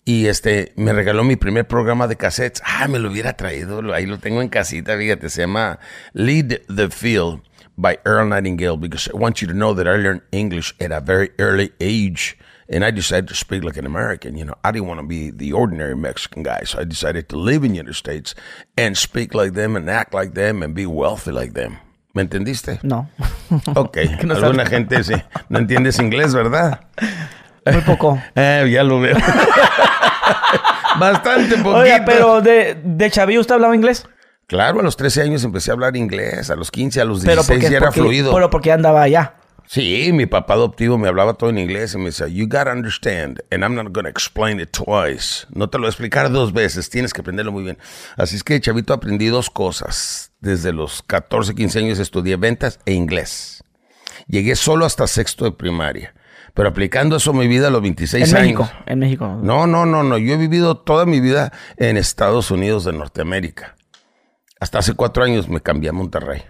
Y 0.04 0.28
este, 0.28 0.74
me 0.78 0.94
regaló 0.94 1.24
mi 1.24 1.36
primer 1.36 1.68
programa 1.68 2.08
de 2.08 2.16
cassettes. 2.16 2.62
Ah, 2.66 2.88
me 2.88 2.98
lo 2.98 3.12
hubiera 3.12 3.34
traído. 3.34 3.94
Ahí 3.94 4.06
lo 4.06 4.18
tengo 4.20 4.42
en 4.42 4.50
casita, 4.50 4.98
fíjate. 4.98 5.30
Se 5.30 5.42
llama 5.42 5.80
Lead 6.14 6.62
the 6.76 6.90
Field 6.90 7.42
by 7.78 8.00
Earl 8.06 8.30
Nightingale 8.30 8.78
because 8.78 9.10
I 9.14 9.18
want 9.18 9.42
you 9.42 9.48
to 9.48 9.54
know 9.54 9.74
that 9.76 9.88
I 9.88 9.98
learned 9.98 10.22
English 10.32 10.74
at 10.80 10.92
a 10.92 11.02
very 11.02 11.32
early 11.38 11.72
age. 11.80 12.38
And 12.70 12.84
I 12.86 12.92
decided 12.92 13.28
to 13.30 13.36
speak 13.36 13.64
like 13.64 13.78
an 13.78 13.86
American. 13.86 14.38
You 14.38 14.46
know, 14.46 14.56
I 14.64 14.72
didn't 14.72 14.88
want 14.88 15.00
to 15.02 15.06
be 15.08 15.32
the 15.32 15.52
ordinary 15.54 15.96
Mexican 15.96 16.44
guy. 16.44 16.62
So 16.66 16.80
I 16.80 16.86
decided 16.86 17.28
to 17.30 17.38
live 17.38 17.64
in 17.66 17.72
the 17.74 17.78
United 17.78 17.96
States 17.96 18.34
and 18.78 18.96
speak 18.98 19.34
like 19.34 19.54
them 19.54 19.76
and 19.76 19.90
act 19.90 20.14
like 20.14 20.34
them 20.34 20.64
and 20.64 20.74
be 20.74 20.86
wealthy 20.86 21.32
like 21.32 21.54
them. 21.54 21.78
¿Me 22.14 22.22
entendiste? 22.24 22.80
No. 22.84 23.08
Ok. 23.76 23.98
no 24.24 24.36
Alguna 24.36 24.66
gente 24.66 25.04
sí. 25.04 25.14
No 25.50 25.60
entiendes 25.60 26.00
inglés, 26.00 26.34
¿verdad? 26.34 26.82
Muy 27.66 27.82
poco. 27.82 28.22
Eh, 28.36 28.70
ya 28.72 28.84
lo 28.84 29.00
veo. 29.00 29.16
Bastante 31.00 31.58
poquito. 31.58 31.76
Oiga, 31.78 32.04
pero 32.06 32.42
de, 32.42 32.78
de 32.84 33.12
chavillo 33.12 33.42
usted 33.42 33.56
hablaba 33.56 33.76
inglés. 33.76 34.06
Claro, 34.48 34.82
a 34.82 34.84
los 34.84 34.98
13 34.98 35.22
años 35.22 35.44
empecé 35.46 35.72
a 35.72 35.74
hablar 35.74 35.96
inglés. 35.96 36.50
A 36.50 36.56
los 36.56 36.70
15, 36.72 37.00
a 37.02 37.06
los 37.06 37.22
Pero 37.22 37.42
16 37.42 37.48
porque, 37.60 37.72
ya 37.72 37.78
era 37.78 37.86
porque- 37.88 38.02
fluido. 38.02 38.34
Pero 38.34 38.50
porque 38.50 38.72
andaba 38.72 39.02
allá. 39.04 39.36
Sí, 39.74 40.12
mi 40.12 40.26
papá 40.26 40.56
adoptivo 40.56 40.98
me 40.98 41.08
hablaba 41.08 41.36
todo 41.36 41.50
en 41.50 41.58
inglés 41.58 41.94
y 41.94 41.98
me 41.98 42.08
decía, 42.08 42.28
you 42.28 42.46
gotta 42.46 42.74
understand, 42.74 43.42
and 43.52 43.64
I'm 43.64 43.74
not 43.74 43.94
gonna 43.94 44.10
explain 44.10 44.60
it 44.60 44.72
twice. 44.72 45.48
No 45.50 45.70
te 45.70 45.78
lo 45.78 45.84
voy 45.84 45.88
a 45.88 45.92
explicar 45.92 46.30
dos 46.30 46.52
veces, 46.52 46.90
tienes 46.90 47.14
que 47.14 47.22
aprenderlo 47.22 47.54
muy 47.54 47.64
bien. 47.64 47.78
Así 48.18 48.36
es 48.36 48.44
que, 48.44 48.60
chavito, 48.60 48.92
aprendí 48.92 49.28
dos 49.28 49.50
cosas. 49.50 50.34
Desde 50.42 50.74
los 50.74 51.02
14, 51.04 51.56
15 51.56 51.80
años 51.80 52.00
estudié 52.00 52.36
ventas 52.36 52.82
e 52.86 52.92
inglés. 52.92 53.64
Llegué 54.28 54.58
solo 54.58 54.86
hasta 54.86 55.08
sexto 55.08 55.46
de 55.46 55.54
primaria, 55.54 56.16
pero 56.54 56.68
aplicando 56.68 57.16
eso 57.16 57.32
a 57.32 57.34
mi 57.34 57.48
vida 57.48 57.70
a 57.70 57.72
los 57.72 57.82
26 57.82 58.30
En 58.30 58.36
años. 58.36 58.60
México. 58.60 58.84
En 58.88 59.00
México. 59.00 59.40
No, 59.42 59.68
no, 59.68 59.86
no, 59.86 60.04
no. 60.04 60.18
Yo 60.18 60.34
he 60.34 60.38
vivido 60.38 60.80
toda 60.80 61.06
mi 61.06 61.22
vida 61.22 61.54
en 61.78 61.96
Estados 61.96 62.52
Unidos 62.52 62.84
de 62.84 62.92
Norteamérica. 62.92 63.78
Hasta 64.60 64.80
hace 64.80 64.96
cuatro 64.96 65.24
años 65.24 65.48
me 65.48 65.62
cambié 65.62 65.92
a 65.92 65.94
Monterrey. 65.94 66.44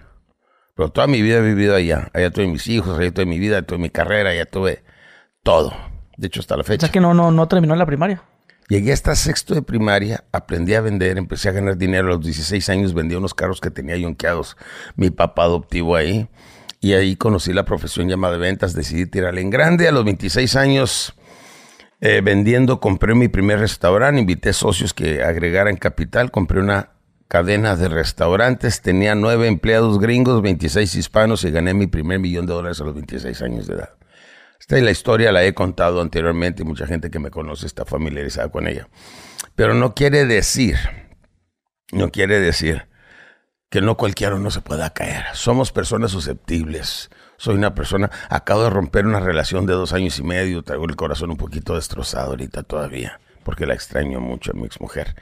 Pero 0.76 0.90
toda 0.90 1.08
mi 1.08 1.22
vida 1.22 1.38
he 1.38 1.42
vivido 1.42 1.76
allá. 1.76 2.10
Allá 2.14 2.32
tuve 2.32 2.48
mis 2.48 2.68
hijos, 2.68 2.98
allá 2.98 3.12
tuve 3.12 3.26
mi 3.26 3.40
vida, 3.40 3.58
allá 3.58 3.66
tuve 3.68 3.80
mi 3.80 3.90
carrera, 3.90 4.30
allá 4.32 4.46
tuve 4.46 4.84
todo. 5.44 5.74
De 6.18 6.28
hecho, 6.28 6.40
hasta 6.40 6.56
la 6.56 6.62
O 6.62 6.66
fecha. 6.66 6.88
sea 6.88 6.92
que 6.92 7.00
no, 7.00 7.14
no, 7.14 7.32
no 7.32 7.48
terminó 7.48 7.76
la 7.76 7.86
primaria. 7.86 8.22
Llegué 8.70 8.94
hasta 8.94 9.16
sexto 9.16 9.54
de 9.54 9.62
primaria, 9.64 10.24
aprendí 10.32 10.76
a 10.76 10.82
vender, 10.82 11.18
empecé 11.18 11.50
a 11.50 11.52
ganar 11.52 11.76
dinero. 11.78 12.08
A 12.08 12.12
los 12.12 12.24
16 12.24 12.70
años 12.70 12.94
vendía 12.94 13.18
unos 13.18 13.34
carros 13.34 13.60
que 13.60 13.70
tenía 13.70 13.98
yonqueados. 13.98 14.56
Mi 14.96 15.10
papá 15.10 15.44
adoptivo 15.44 15.96
ahí. 15.96 16.30
Y 16.80 16.94
ahí 16.94 17.16
conocí 17.18 17.52
la 17.54 17.66
profesión 17.66 18.08
llamada 18.08 18.34
de 18.34 18.40
ventas. 18.40 18.74
Decidí 18.74 19.08
tirarle 19.08 19.42
en 19.42 19.50
grande. 19.50 19.90
A 19.90 19.92
los 19.92 20.06
26 20.06 20.56
años, 20.56 21.14
eh, 22.00 22.22
vendiendo, 22.24 22.80
compré 22.80 23.14
mi 23.14 23.28
primer 23.28 23.60
restaurante. 23.60 24.22
Invité 24.22 24.54
socios 24.54 24.94
que 24.94 25.22
agregaran 25.22 25.76
capital. 25.76 26.32
Compré 26.32 26.62
una 26.62 26.91
cadena 27.32 27.78
de 27.78 27.88
restaurantes. 27.88 28.82
Tenía 28.82 29.16
nueve 29.16 29.48
empleados 29.48 30.00
gringos, 30.00 30.42
26 30.42 30.96
hispanos 30.96 31.46
y 31.46 31.52
gané 31.52 31.74
mi 31.74 31.88
primer 31.88 32.20
millón 32.20 32.46
de 32.46 32.52
dólares 32.52 32.82
a 32.82 32.84
los 32.84 32.94
26 32.94 33.42
años 33.42 33.68
de 33.68 33.76
edad. 33.76 33.94
Esta 34.60 34.76
es 34.76 34.84
la 34.84 34.92
historia, 34.92 35.32
la 35.32 35.42
he 35.46 35.54
contado 35.54 36.02
anteriormente 36.02 36.64
y 36.64 36.66
mucha 36.66 36.86
gente 36.86 37.10
que 37.10 37.20
me 37.20 37.32
conoce 37.32 37.68
está 37.68 37.86
familiarizada 37.86 38.50
con 38.50 38.68
ella. 38.68 38.90
Pero 39.56 39.74
no 39.74 39.96
quiere 39.96 40.26
decir, 40.26 40.76
no 41.94 42.12
quiere 42.12 42.38
decir 42.42 42.90
que 43.70 43.80
no 43.80 43.96
cualquiera 43.96 44.38
no 44.38 44.52
se 44.52 44.60
pueda 44.60 44.90
caer. 44.90 45.24
Somos 45.32 45.72
personas 45.72 46.12
susceptibles. 46.12 47.12
Soy 47.38 47.56
una 47.56 47.74
persona, 47.74 48.12
acabo 48.28 48.66
de 48.66 48.72
romper 48.72 49.06
una 49.06 49.22
relación 49.22 49.66
de 49.66 49.72
dos 49.72 49.94
años 49.94 50.20
y 50.20 50.24
medio, 50.24 50.64
traigo 50.64 50.84
el 50.84 50.98
corazón 50.98 51.32
un 51.32 51.38
poquito 51.38 51.76
destrozado 51.76 52.32
ahorita 52.32 52.64
todavía, 52.64 53.22
porque 53.44 53.66
la 53.66 53.74
extraño 53.74 54.20
mucho 54.20 54.52
a 54.52 54.56
mi 54.56 54.66
exmujer. 54.66 55.16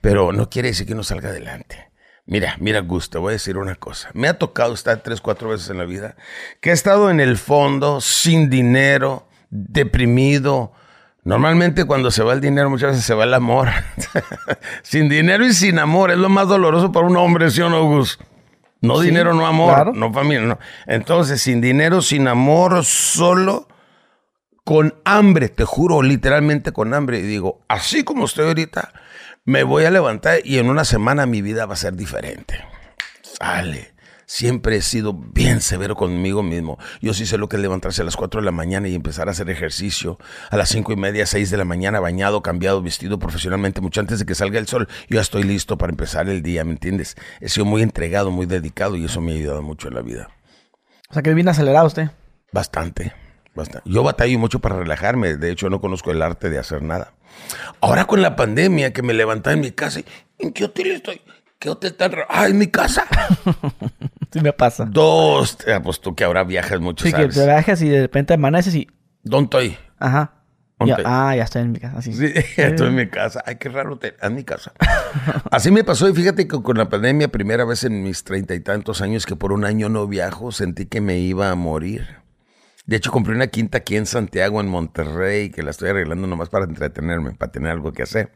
Pero 0.00 0.32
no 0.32 0.48
quiere 0.48 0.68
decir 0.68 0.86
que 0.86 0.94
no 0.94 1.02
salga 1.02 1.30
adelante. 1.30 1.90
Mira, 2.26 2.56
mira, 2.58 2.80
Gus, 2.80 3.08
te 3.08 3.18
voy 3.18 3.30
a 3.30 3.32
decir 3.32 3.56
una 3.56 3.76
cosa. 3.76 4.10
Me 4.12 4.26
ha 4.26 4.36
tocado 4.36 4.74
estar 4.74 5.00
tres, 5.02 5.20
cuatro 5.20 5.48
veces 5.50 5.70
en 5.70 5.78
la 5.78 5.84
vida 5.84 6.16
que 6.60 6.70
he 6.70 6.72
estado 6.72 7.08
en 7.10 7.20
el 7.20 7.36
fondo, 7.36 8.00
sin 8.00 8.50
dinero, 8.50 9.28
deprimido. 9.50 10.72
Normalmente 11.22 11.84
cuando 11.84 12.10
se 12.10 12.24
va 12.24 12.32
el 12.32 12.40
dinero, 12.40 12.68
muchas 12.68 12.90
veces 12.90 13.04
se 13.04 13.14
va 13.14 13.24
el 13.24 13.34
amor. 13.34 13.68
sin 14.82 15.08
dinero 15.08 15.46
y 15.46 15.52
sin 15.52 15.78
amor 15.78 16.10
es 16.10 16.18
lo 16.18 16.28
más 16.28 16.48
doloroso 16.48 16.90
para 16.90 17.06
un 17.06 17.16
hombre, 17.16 17.50
¿sí 17.50 17.60
o 17.60 17.70
no, 17.70 17.84
Gus? 17.84 18.18
No 18.80 19.00
dinero, 19.00 19.32
no 19.32 19.46
amor, 19.46 19.96
no 19.96 20.12
familia, 20.12 20.46
no. 20.46 20.58
Entonces, 20.86 21.40
sin 21.40 21.60
dinero, 21.60 22.02
sin 22.02 22.28
amor, 22.28 22.84
solo 22.84 23.68
con 24.66 24.96
hambre, 25.04 25.48
te 25.48 25.64
juro, 25.64 26.02
literalmente 26.02 26.72
con 26.72 26.92
hambre. 26.92 27.20
Y 27.20 27.22
digo, 27.22 27.60
así 27.68 28.02
como 28.02 28.24
estoy 28.24 28.48
ahorita, 28.48 28.92
me 29.44 29.62
voy 29.62 29.84
a 29.84 29.92
levantar 29.92 30.40
y 30.42 30.58
en 30.58 30.68
una 30.68 30.84
semana 30.84 31.24
mi 31.24 31.40
vida 31.40 31.66
va 31.66 31.74
a 31.74 31.76
ser 31.76 31.94
diferente. 31.94 32.64
Sale. 33.22 33.94
Siempre 34.26 34.78
he 34.78 34.82
sido 34.82 35.12
bien 35.12 35.60
severo 35.60 35.94
conmigo 35.94 36.42
mismo. 36.42 36.80
Yo 37.00 37.14
sí 37.14 37.26
sé 37.26 37.38
lo 37.38 37.48
que 37.48 37.54
es 37.54 37.62
levantarse 37.62 38.02
a 38.02 38.04
las 38.04 38.16
4 38.16 38.40
de 38.40 38.44
la 38.44 38.50
mañana 38.50 38.88
y 38.88 38.96
empezar 38.96 39.28
a 39.28 39.30
hacer 39.30 39.48
ejercicio. 39.50 40.18
A 40.50 40.56
las 40.56 40.68
cinco 40.68 40.92
y 40.92 40.96
media, 40.96 41.26
6 41.26 41.48
de 41.48 41.58
la 41.58 41.64
mañana, 41.64 42.00
bañado, 42.00 42.42
cambiado, 42.42 42.82
vestido 42.82 43.20
profesionalmente, 43.20 43.80
mucho 43.80 44.00
antes 44.00 44.18
de 44.18 44.26
que 44.26 44.34
salga 44.34 44.58
el 44.58 44.66
sol. 44.66 44.88
Yo 45.08 45.14
ya 45.14 45.20
estoy 45.20 45.44
listo 45.44 45.78
para 45.78 45.92
empezar 45.92 46.28
el 46.28 46.42
día, 46.42 46.64
¿me 46.64 46.72
entiendes? 46.72 47.14
He 47.40 47.48
sido 47.48 47.66
muy 47.66 47.82
entregado, 47.82 48.32
muy 48.32 48.46
dedicado 48.46 48.96
y 48.96 49.04
eso 49.04 49.20
me 49.20 49.30
ha 49.30 49.36
ayudado 49.36 49.62
mucho 49.62 49.86
en 49.86 49.94
la 49.94 50.02
vida. 50.02 50.28
O 51.08 51.14
sea 51.14 51.22
que 51.22 51.32
bien 51.34 51.48
acelerado 51.48 51.86
usted. 51.86 52.10
Bastante, 52.50 53.12
bastante. 53.56 53.90
Yo 53.90 54.02
batallo 54.02 54.38
mucho 54.38 54.60
para 54.60 54.76
relajarme. 54.76 55.36
De 55.36 55.50
hecho, 55.50 55.68
no 55.70 55.80
conozco 55.80 56.12
el 56.12 56.22
arte 56.22 56.50
de 56.50 56.58
hacer 56.58 56.82
nada. 56.82 57.12
Ahora 57.80 58.04
con 58.04 58.22
la 58.22 58.36
pandemia 58.36 58.92
que 58.92 59.02
me 59.02 59.14
levantaba 59.14 59.54
en 59.54 59.60
mi 59.60 59.72
casa, 59.72 60.00
¿en 60.38 60.52
qué 60.52 60.64
hotel 60.64 60.92
estoy? 60.92 61.20
¿Qué 61.58 61.70
hotel 61.70 61.94
tan 61.94 62.12
raro? 62.12 62.26
Ah, 62.28 62.46
en 62.46 62.58
mi 62.58 62.66
casa. 62.66 63.06
sí 64.32 64.40
me 64.40 64.52
pasa. 64.52 64.84
Dos. 64.84 65.56
Ah, 65.72 65.80
pues 65.82 66.00
tú 66.00 66.14
que 66.14 66.24
ahora 66.24 66.44
viajas 66.44 66.80
mucho, 66.80 67.04
Sí, 67.04 67.12
que 67.12 67.28
te 67.28 67.44
viajas 67.44 67.80
y 67.82 67.88
de 67.88 68.02
repente 68.02 68.34
amaneces 68.34 68.74
y... 68.74 68.88
¿Dónde 69.22 69.44
estoy? 69.44 69.78
Ajá. 69.98 70.34
ah, 71.04 71.34
ya 71.34 71.44
estoy 71.44 71.62
en 71.62 71.72
mi 71.72 71.78
casa. 71.78 72.02
Sí, 72.02 72.32
estoy 72.56 72.88
en 72.88 72.94
mi 72.94 73.08
casa. 73.08 73.42
Ay, 73.46 73.56
qué 73.56 73.70
raro 73.70 73.94
hotel. 73.94 74.14
En 74.20 74.34
mi 74.34 74.44
casa. 74.44 74.72
Así 75.50 75.70
me 75.70 75.82
pasó 75.82 76.08
y 76.08 76.14
fíjate 76.14 76.46
que 76.46 76.62
con 76.62 76.76
la 76.76 76.88
pandemia, 76.90 77.28
primera 77.28 77.64
vez 77.64 77.84
en 77.84 78.02
mis 78.02 78.22
treinta 78.22 78.54
y 78.54 78.60
tantos 78.60 79.00
años 79.00 79.24
que 79.24 79.34
por 79.34 79.52
un 79.52 79.64
año 79.64 79.88
no 79.88 80.06
viajo, 80.06 80.52
sentí 80.52 80.86
que 80.86 81.00
me 81.00 81.18
iba 81.18 81.50
a 81.50 81.54
morir. 81.54 82.25
De 82.86 82.96
hecho, 82.96 83.10
compré 83.10 83.34
una 83.34 83.48
quinta 83.48 83.78
aquí 83.78 83.96
en 83.96 84.06
Santiago, 84.06 84.60
en 84.60 84.68
Monterrey, 84.68 85.50
que 85.50 85.64
la 85.64 85.72
estoy 85.72 85.90
arreglando 85.90 86.28
nomás 86.28 86.48
para 86.48 86.66
entretenerme, 86.66 87.32
para 87.32 87.50
tener 87.50 87.72
algo 87.72 87.92
que 87.92 88.04
hacer. 88.04 88.30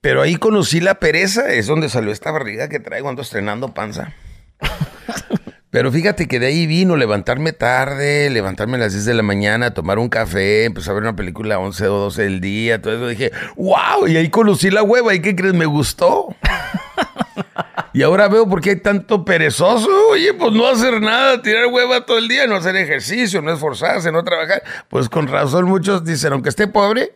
Pero 0.00 0.22
ahí 0.22 0.36
conocí 0.36 0.80
la 0.80 0.96
pereza, 0.96 1.52
es 1.52 1.68
donde 1.68 1.88
salió 1.88 2.10
esta 2.10 2.32
barriga 2.32 2.68
que 2.68 2.80
traigo, 2.80 3.08
ando 3.08 3.22
estrenando 3.22 3.72
panza. 3.72 4.12
Pero 5.70 5.90
fíjate 5.90 6.28
que 6.28 6.38
de 6.38 6.46
ahí 6.46 6.66
vino 6.66 6.96
levantarme 6.96 7.52
tarde, 7.52 8.28
levantarme 8.30 8.76
a 8.76 8.80
las 8.80 8.92
10 8.92 9.06
de 9.06 9.14
la 9.14 9.22
mañana, 9.22 9.72
tomar 9.72 9.98
un 9.98 10.08
café, 10.08 10.64
empezar 10.64 10.92
a 10.92 10.94
ver 10.94 11.02
una 11.04 11.16
película 11.16 11.54
a 11.56 11.58
11 11.58 11.88
o 11.88 11.98
12 11.98 12.22
del 12.22 12.40
día, 12.40 12.82
todo 12.82 12.94
eso. 12.94 13.08
Dije, 13.08 13.32
wow, 13.56 14.06
y 14.06 14.16
ahí 14.16 14.28
conocí 14.28 14.70
la 14.70 14.82
hueva. 14.82 15.14
¿Y 15.14 15.20
qué 15.20 15.34
crees? 15.34 15.54
Me 15.54 15.66
gustó. 15.66 16.36
y 17.94 18.02
ahora 18.02 18.28
veo 18.28 18.46
por 18.46 18.60
qué 18.60 18.70
hay 18.70 18.80
tanto 18.80 19.24
perezoso. 19.24 19.88
Oye, 20.10 20.34
pues 20.34 20.52
no 20.52 20.66
hacer 20.66 21.00
nada, 21.00 21.40
tirar 21.40 21.68
hueva 21.68 22.04
todo 22.04 22.18
el 22.18 22.28
día, 22.28 22.46
no 22.46 22.56
hacer 22.56 22.76
ejercicio, 22.76 23.40
no 23.40 23.52
esforzarse, 23.52 24.12
no 24.12 24.22
trabajar. 24.24 24.62
Pues 24.88 25.08
con 25.08 25.28
razón 25.28 25.64
muchos 25.64 26.04
dicen, 26.04 26.32
aunque 26.32 26.48
esté 26.50 26.66
pobre, 26.66 27.14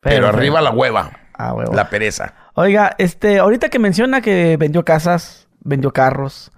pero, 0.00 0.28
arriba 0.28 0.60
la 0.60 0.70
hueva. 0.70 1.10
Ah, 1.34 1.54
la 1.72 1.90
pereza. 1.90 2.34
Oiga, 2.54 2.94
este, 2.98 3.38
ahorita 3.38 3.68
que 3.68 3.78
menciona 3.78 4.20
que 4.20 4.56
vendió 4.56 4.84
casas, 4.84 5.48
vendió 5.60 5.92
carros, 5.92 6.50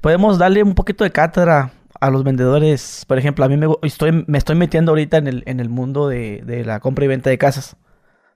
podemos 0.00 0.38
darle 0.38 0.62
un 0.62 0.74
poquito 0.74 1.04
de 1.04 1.12
cátedra 1.12 1.72
a 2.00 2.10
los 2.10 2.24
vendedores. 2.24 3.04
Por 3.06 3.18
ejemplo, 3.18 3.44
a 3.44 3.48
mí 3.48 3.56
me 3.56 3.66
estoy, 3.82 4.24
me 4.26 4.38
estoy 4.38 4.56
metiendo 4.56 4.92
ahorita 4.92 5.16
en 5.18 5.26
el, 5.26 5.42
en 5.46 5.60
el 5.60 5.68
mundo 5.68 6.08
de, 6.08 6.62
la 6.64 6.80
compra 6.80 7.04
y 7.04 7.08
venta 7.08 7.30
de 7.30 7.38
casas. 7.38 7.76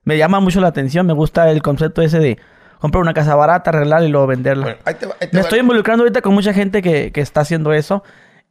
Me 0.04 0.18
llama 0.18 0.40
mucho 0.40 0.61
la 0.61 0.68
atención, 0.68 1.06
me 1.06 1.12
gusta 1.12 1.50
el 1.50 1.62
concepto 1.62 2.02
ese 2.02 2.18
de 2.18 2.38
comprar 2.82 3.00
una 3.00 3.14
casa 3.14 3.36
barata, 3.36 3.70
arreglarla 3.70 4.08
y 4.08 4.10
luego 4.10 4.26
venderla. 4.26 4.76
me 5.30 5.40
estoy 5.40 5.60
involucrando 5.60 6.02
ahorita 6.02 6.20
con 6.20 6.34
mucha 6.34 6.52
gente 6.52 6.82
que, 6.82 7.12
está 7.14 7.42
haciendo 7.42 7.72
eso. 7.72 8.02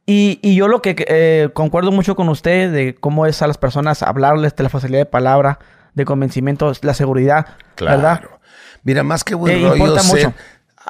Y, 0.06 0.54
yo 0.54 0.68
lo 0.68 0.80
que 0.80 0.96
eh, 1.06 1.50
concuerdo 1.52 1.92
mucho 1.92 2.16
con 2.16 2.30
usted 2.30 2.72
de 2.72 2.94
cómo 2.94 3.26
es 3.26 3.42
a 3.42 3.46
las 3.46 3.58
personas 3.58 4.02
hablarles 4.02 4.56
de 4.56 4.62
la 4.62 4.70
facilidad 4.70 5.00
de 5.00 5.04
palabra, 5.06 5.58
de 5.92 6.06
convencimiento, 6.06 6.72
la 6.80 6.94
seguridad, 6.94 7.58
claro. 7.74 7.96
¿verdad? 7.98 8.22
Mira, 8.84 9.02
más 9.02 9.22
que 9.22 9.34
buen 9.34 9.68
rollo, 9.68 10.32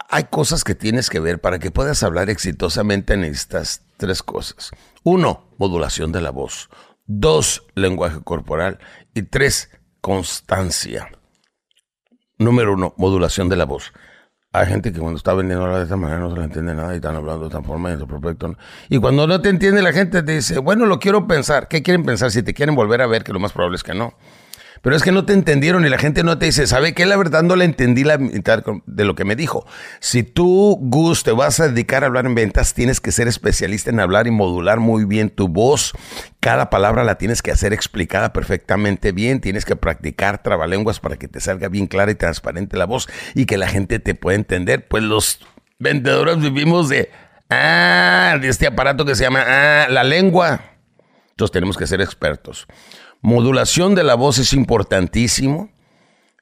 hay 0.08 0.24
cosas 0.30 0.62
que 0.62 0.76
tienes 0.76 1.10
que 1.10 1.18
ver 1.18 1.40
para 1.40 1.58
que 1.58 1.72
puedas 1.72 2.04
hablar 2.04 2.30
exitosamente 2.30 3.14
en 3.14 3.24
estas 3.24 3.82
tres 3.96 4.22
cosas. 4.22 4.70
Uno, 5.02 5.48
modulación 5.58 6.12
de 6.12 6.20
la 6.20 6.30
voz. 6.30 6.70
Dos, 7.06 7.64
lenguaje 7.74 8.20
corporal. 8.22 8.78
Y 9.14 9.22
tres, 9.22 9.68
constancia. 10.00 11.08
Número 12.42 12.74
uno, 12.74 12.94
modulación 12.96 13.48
de 13.48 13.56
la 13.56 13.64
voz. 13.64 13.92
Hay 14.54 14.66
gente 14.66 14.92
que 14.92 14.98
cuando 14.98 15.16
está 15.16 15.32
vendiendo 15.32 15.66
de 15.66 15.82
esta 15.82 15.96
manera 15.96 16.20
no 16.20 16.30
se 16.30 16.36
le 16.36 16.44
entiende 16.44 16.74
nada 16.74 16.92
y 16.92 16.96
están 16.96 17.16
hablando 17.16 17.40
de 17.40 17.46
esta 17.46 17.62
forma 17.62 17.88
y 17.88 17.94
en 17.94 18.00
su 18.00 18.06
propio 18.06 18.36
Y 18.90 18.98
cuando 18.98 19.26
no 19.26 19.40
te 19.40 19.48
entiende 19.48 19.80
la 19.80 19.92
gente 19.92 20.22
te 20.22 20.32
dice, 20.32 20.58
bueno, 20.58 20.84
lo 20.84 20.98
quiero 20.98 21.26
pensar. 21.26 21.68
¿Qué 21.68 21.82
quieren 21.82 22.04
pensar? 22.04 22.30
Si 22.30 22.42
te 22.42 22.52
quieren 22.52 22.74
volver 22.74 23.00
a 23.00 23.06
ver, 23.06 23.24
que 23.24 23.32
lo 23.32 23.40
más 23.40 23.52
probable 23.52 23.76
es 23.76 23.82
que 23.82 23.94
no. 23.94 24.14
Pero 24.82 24.96
es 24.96 25.02
que 25.02 25.12
no 25.12 25.24
te 25.24 25.32
entendieron 25.32 25.86
y 25.86 25.88
la 25.88 25.96
gente 25.96 26.24
no 26.24 26.38
te 26.38 26.46
dice, 26.46 26.66
¿sabe 26.66 26.92
qué? 26.92 27.06
La 27.06 27.16
verdad 27.16 27.44
no 27.44 27.54
le 27.54 27.64
entendí 27.64 28.02
la 28.02 28.18
mitad 28.18 28.64
de 28.84 29.04
lo 29.04 29.14
que 29.14 29.24
me 29.24 29.36
dijo. 29.36 29.64
Si 30.00 30.24
tú, 30.24 30.76
Gus, 30.80 31.22
te 31.22 31.30
vas 31.30 31.60
a 31.60 31.68
dedicar 31.68 32.02
a 32.02 32.08
hablar 32.08 32.26
en 32.26 32.34
ventas, 32.34 32.74
tienes 32.74 33.00
que 33.00 33.12
ser 33.12 33.28
especialista 33.28 33.90
en 33.90 34.00
hablar 34.00 34.26
y 34.26 34.32
modular 34.32 34.80
muy 34.80 35.04
bien 35.04 35.30
tu 35.30 35.46
voz. 35.46 35.92
Cada 36.40 36.68
palabra 36.68 37.04
la 37.04 37.16
tienes 37.16 37.42
que 37.42 37.52
hacer 37.52 37.72
explicada 37.72 38.32
perfectamente 38.32 39.12
bien. 39.12 39.40
Tienes 39.40 39.64
que 39.64 39.76
practicar 39.76 40.42
trabalenguas 40.42 40.98
para 40.98 41.16
que 41.16 41.28
te 41.28 41.38
salga 41.38 41.68
bien 41.68 41.86
clara 41.86 42.10
y 42.10 42.16
transparente 42.16 42.76
la 42.76 42.86
voz 42.86 43.08
y 43.36 43.46
que 43.46 43.58
la 43.58 43.68
gente 43.68 44.00
te 44.00 44.16
pueda 44.16 44.34
entender. 44.34 44.88
Pues 44.88 45.04
los 45.04 45.38
vendedores 45.78 46.40
vivimos 46.40 46.88
de, 46.88 47.08
ah, 47.50 48.36
de 48.40 48.48
este 48.48 48.66
aparato 48.66 49.04
que 49.04 49.14
se 49.14 49.22
llama, 49.22 49.44
ah, 49.46 49.86
la 49.88 50.02
lengua. 50.02 50.60
Entonces 51.30 51.52
tenemos 51.52 51.76
que 51.76 51.86
ser 51.86 52.00
expertos. 52.00 52.66
Modulación 53.22 53.94
de 53.94 54.02
la 54.02 54.14
voz 54.14 54.38
es 54.38 54.52
importantísimo. 54.52 55.70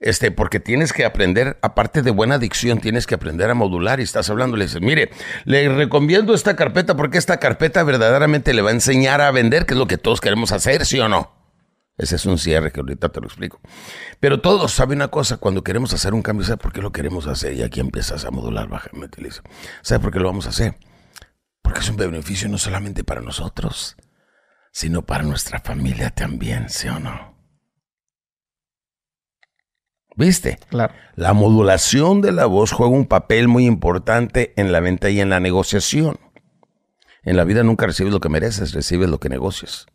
Este, 0.00 0.30
porque 0.30 0.60
tienes 0.60 0.94
que 0.94 1.04
aprender, 1.04 1.58
aparte 1.60 2.00
de 2.00 2.10
buena 2.10 2.38
dicción, 2.38 2.80
tienes 2.80 3.06
que 3.06 3.14
aprender 3.14 3.50
a 3.50 3.54
modular 3.54 4.00
y 4.00 4.02
estás 4.02 4.30
hablando, 4.30 4.56
le 4.56 4.64
dices, 4.64 4.80
mire, 4.80 5.10
le 5.44 5.68
recomiendo 5.68 6.32
esta 6.32 6.56
carpeta 6.56 6.96
porque 6.96 7.18
esta 7.18 7.36
carpeta 7.36 7.82
verdaderamente 7.82 8.54
le 8.54 8.62
va 8.62 8.70
a 8.70 8.72
enseñar 8.72 9.20
a 9.20 9.30
vender, 9.30 9.66
que 9.66 9.74
es 9.74 9.78
lo 9.78 9.86
que 9.86 9.98
todos 9.98 10.22
queremos 10.22 10.52
hacer, 10.52 10.86
¿sí 10.86 10.98
o 11.00 11.08
no? 11.10 11.30
Ese 11.98 12.16
es 12.16 12.24
un 12.24 12.38
cierre 12.38 12.72
que 12.72 12.80
ahorita 12.80 13.10
te 13.10 13.20
lo 13.20 13.26
explico. 13.26 13.60
Pero 14.20 14.40
todos 14.40 14.72
saben 14.72 15.00
una 15.00 15.08
cosa, 15.08 15.36
cuando 15.36 15.62
queremos 15.62 15.92
hacer 15.92 16.14
un 16.14 16.22
cambio, 16.22 16.46
¿sabes 16.46 16.62
por 16.62 16.72
qué 16.72 16.80
lo 16.80 16.92
queremos 16.92 17.26
hacer? 17.26 17.52
Y 17.52 17.62
aquí 17.62 17.80
empiezas 17.80 18.24
a 18.24 18.30
modular, 18.30 18.68
bajamente, 18.68 19.22
¿sabes 19.82 20.02
por 20.02 20.10
qué 20.10 20.18
lo 20.18 20.28
vamos 20.28 20.46
a 20.46 20.48
hacer? 20.48 20.76
Porque 21.60 21.80
es 21.80 21.90
un 21.90 21.98
beneficio 21.98 22.48
no 22.48 22.56
solamente 22.56 23.04
para 23.04 23.20
nosotros, 23.20 23.96
sino 24.70 25.02
para 25.02 25.24
nuestra 25.24 25.60
familia 25.60 26.10
también, 26.10 26.68
¿sí 26.68 26.88
o 26.88 26.98
no? 26.98 27.30
¿Viste? 30.16 30.58
Claro. 30.68 30.92
La 31.14 31.32
modulación 31.32 32.20
de 32.20 32.32
la 32.32 32.46
voz 32.46 32.72
juega 32.72 32.92
un 32.92 33.06
papel 33.06 33.48
muy 33.48 33.66
importante 33.66 34.52
en 34.56 34.72
la 34.72 34.80
venta 34.80 35.08
y 35.08 35.20
en 35.20 35.30
la 35.30 35.40
negociación. 35.40 36.18
En 37.22 37.36
la 37.36 37.44
vida 37.44 37.62
nunca 37.62 37.86
recibes 37.86 38.12
lo 38.12 38.20
que 38.20 38.28
mereces, 38.28 38.72
recibes 38.72 39.08
lo 39.08 39.18
que 39.18 39.28
negocias. 39.28 39.86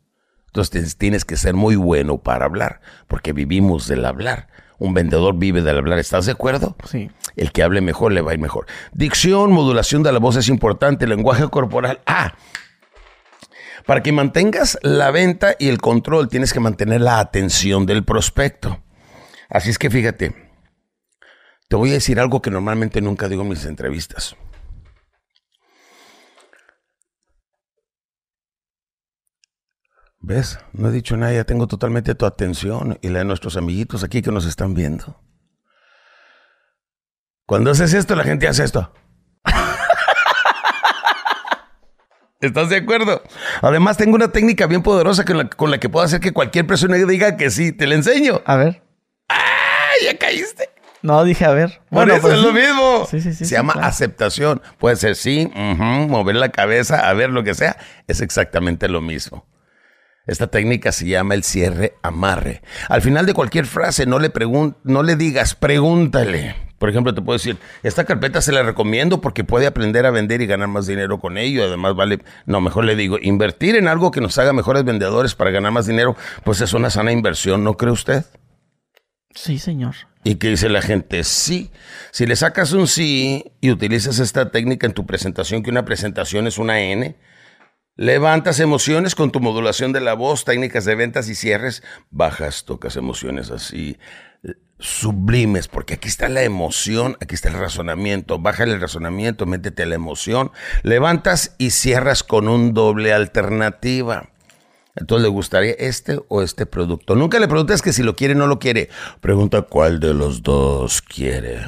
Entonces 0.47 0.97
tienes 0.97 1.25
que 1.25 1.35
ser 1.35 1.53
muy 1.53 1.75
bueno 1.75 2.17
para 2.17 2.45
hablar, 2.45 2.81
porque 3.07 3.33
vivimos 3.33 3.87
del 3.87 4.05
hablar. 4.05 4.47
Un 4.77 4.93
vendedor 4.93 5.37
vive 5.37 5.61
del 5.61 5.77
hablar, 5.77 5.99
¿estás 5.99 6.25
de 6.25 6.31
acuerdo? 6.31 6.75
Sí. 6.85 7.11
El 7.35 7.51
que 7.51 7.63
hable 7.63 7.81
mejor 7.81 8.11
le 8.11 8.21
va 8.21 8.31
a 8.31 8.33
ir 8.33 8.39
mejor. 8.39 8.65
Dicción, 8.93 9.51
modulación 9.51 10.03
de 10.03 10.11
la 10.11 10.19
voz 10.19 10.37
es 10.37 10.47
importante, 10.49 11.07
lenguaje 11.07 11.47
corporal. 11.49 12.01
Ah, 12.05 12.35
para 13.85 14.01
que 14.01 14.11
mantengas 14.11 14.79
la 14.81 15.11
venta 15.11 15.55
y 15.59 15.69
el 15.69 15.79
control, 15.79 16.27
tienes 16.27 16.53
que 16.53 16.59
mantener 16.59 17.01
la 17.01 17.19
atención 17.19 17.85
del 17.85 18.03
prospecto. 18.03 18.83
Así 19.49 19.69
es 19.69 19.77
que 19.77 19.89
fíjate, 19.89 20.35
te 21.67 21.75
voy 21.75 21.91
a 21.91 21.93
decir 21.93 22.19
algo 22.19 22.41
que 22.41 22.51
normalmente 22.51 23.01
nunca 23.01 23.27
digo 23.27 23.43
en 23.43 23.49
mis 23.49 23.65
entrevistas. 23.65 24.35
¿Ves? 30.19 30.57
No 30.73 30.89
he 30.89 30.91
dicho 30.91 31.15
nada, 31.17 31.33
ya 31.33 31.43
tengo 31.43 31.67
totalmente 31.67 32.15
tu 32.15 32.25
atención 32.25 32.97
y 33.03 33.09
la 33.09 33.19
de 33.19 33.25
nuestros 33.25 33.57
amiguitos 33.57 34.03
aquí 34.03 34.23
que 34.23 34.31
nos 34.31 34.47
están 34.47 34.73
viendo. 34.73 35.21
Cuando 37.45 37.69
haces 37.69 37.93
esto, 37.93 38.15
la 38.15 38.23
gente 38.23 38.47
hace 38.47 38.63
esto. 38.63 38.91
¿Estás 42.45 42.69
de 42.69 42.77
acuerdo? 42.77 43.21
Además, 43.61 43.97
tengo 43.97 44.15
una 44.15 44.31
técnica 44.31 44.67
bien 44.67 44.81
poderosa 44.83 45.25
con 45.25 45.37
la, 45.37 45.49
con 45.49 45.71
la 45.71 45.79
que 45.79 45.89
puedo 45.89 46.05
hacer 46.05 46.19
que 46.19 46.31
cualquier 46.33 46.65
persona 46.67 46.95
diga 46.97 47.37
que 47.37 47.49
sí. 47.49 47.71
Te 47.71 47.87
la 47.87 47.95
enseño. 47.95 48.41
A 48.45 48.55
ver. 48.55 48.83
¡Ah! 49.29 49.41
Ya 50.03 50.17
caíste. 50.17 50.69
No, 51.01 51.23
dije 51.23 51.45
a 51.45 51.51
ver. 51.51 51.81
Bueno, 51.91 52.13
eso 52.13 52.23
pues 52.23 52.33
es 52.33 52.39
lo 52.41 52.51
mismo. 52.51 53.07
Sí, 53.09 53.21
sí, 53.21 53.33
sí, 53.33 53.45
Se 53.45 53.55
llama 53.55 53.73
claro. 53.73 53.87
aceptación. 53.87 54.61
Puede 54.79 54.95
ser 54.95 55.15
sí, 55.15 55.51
mover 55.53 56.35
la 56.35 56.49
cabeza, 56.49 57.07
a 57.07 57.13
ver 57.13 57.29
lo 57.29 57.43
que 57.43 57.53
sea. 57.53 57.77
Es 58.07 58.21
exactamente 58.21 58.87
lo 58.89 59.01
mismo. 59.01 59.47
Esta 60.25 60.47
técnica 60.47 60.91
se 60.91 61.05
llama 61.05 61.35
el 61.35 61.43
cierre 61.43 61.93
amarre. 62.01 62.63
Al 62.89 63.03
final 63.03 63.27
de 63.27 63.35
cualquier 63.35 63.67
frase, 63.67 64.07
no 64.07 64.17
le, 64.17 64.33
pregun- 64.33 64.77
no 64.83 65.03
le 65.03 65.15
digas, 65.15 65.53
pregúntale. 65.53 66.55
Por 66.77 66.89
ejemplo, 66.89 67.13
te 67.13 67.21
puedo 67.21 67.37
decir, 67.37 67.57
esta 67.83 68.03
carpeta 68.03 68.41
se 68.41 68.51
la 68.51 68.63
recomiendo 68.63 69.21
porque 69.21 69.43
puede 69.43 69.65
aprender 69.65 70.05
a 70.05 70.11
vender 70.11 70.41
y 70.41 70.45
ganar 70.45 70.67
más 70.67 70.87
dinero 70.87 71.19
con 71.19 71.37
ello. 71.37 71.63
Además, 71.63 71.95
vale, 71.95 72.19
no, 72.45 72.59
mejor 72.59 72.83
le 72.85 72.95
digo, 72.95 73.17
invertir 73.21 73.75
en 73.75 73.87
algo 73.87 74.11
que 74.11 74.21
nos 74.21 74.37
haga 74.37 74.51
mejores 74.51 74.83
vendedores 74.83 75.35
para 75.35 75.51
ganar 75.51 75.71
más 75.71 75.87
dinero, 75.87 76.17
pues 76.43 76.61
es 76.61 76.73
una 76.73 76.89
sana 76.89 77.11
inversión, 77.11 77.63
¿no 77.63 77.77
cree 77.77 77.91
usted? 77.91 78.25
Sí, 79.33 79.57
señor. 79.57 79.95
¿Y 80.23 80.35
qué 80.35 80.49
dice 80.49 80.69
la 80.69 80.81
gente? 80.81 81.23
Sí. 81.23 81.71
Si 82.11 82.25
le 82.25 82.35
sacas 82.35 82.73
un 82.73 82.87
sí 82.87 83.53
y 83.61 83.71
utilizas 83.71 84.19
esta 84.19 84.49
técnica 84.49 84.87
en 84.87 84.93
tu 84.93 85.05
presentación, 85.05 85.63
que 85.63 85.69
una 85.69 85.85
presentación 85.85 86.47
es 86.47 86.57
una 86.57 86.79
N, 86.79 87.15
levantas 87.95 88.59
emociones 88.59 89.15
con 89.15 89.31
tu 89.31 89.39
modulación 89.39 89.93
de 89.93 90.01
la 90.01 90.13
voz, 90.13 90.43
técnicas 90.43 90.83
de 90.85 90.95
ventas 90.95 91.29
y 91.29 91.35
cierres, 91.35 91.83
bajas, 92.09 92.65
tocas 92.65 92.95
emociones 92.97 93.51
así 93.51 93.97
sublimes, 94.79 95.67
porque 95.67 95.95
aquí 95.95 96.07
está 96.07 96.29
la 96.29 96.43
emoción, 96.43 97.17
aquí 97.21 97.35
está 97.35 97.49
el 97.49 97.55
razonamiento, 97.55 98.39
baja 98.39 98.63
el 98.63 98.79
razonamiento, 98.79 99.45
métete 99.45 99.83
a 99.83 99.85
la 99.85 99.95
emoción, 99.95 100.51
levantas 100.83 101.55
y 101.57 101.71
cierras 101.71 102.23
con 102.23 102.47
un 102.47 102.73
doble 102.73 103.13
alternativa. 103.13 104.29
Entonces, 104.95 105.23
¿le 105.23 105.29
gustaría 105.29 105.73
este 105.73 106.19
o 106.29 106.41
este 106.41 106.65
producto? 106.65 107.15
Nunca 107.15 107.39
le 107.39 107.47
preguntes 107.47 107.81
que 107.81 107.91
si 107.91 108.01
lo 108.01 108.15
quiere 108.15 108.33
o 108.33 108.37
no 108.37 108.47
lo 108.47 108.59
quiere. 108.59 108.89
Pregunta 109.19 109.63
cuál 109.63 109.99
de 109.99 110.13
los 110.13 110.41
dos 110.41 111.01
quiere. 111.01 111.59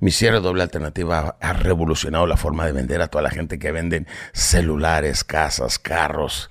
Mi 0.00 0.10
cierre 0.10 0.40
doble 0.40 0.62
alternativa 0.62 1.36
ha 1.40 1.52
revolucionado 1.52 2.26
la 2.26 2.38
forma 2.38 2.64
de 2.64 2.72
vender 2.72 3.02
a 3.02 3.08
toda 3.08 3.20
la 3.20 3.30
gente 3.30 3.58
que 3.58 3.70
venden 3.70 4.06
celulares, 4.32 5.24
casas, 5.24 5.78
carros. 5.78 6.50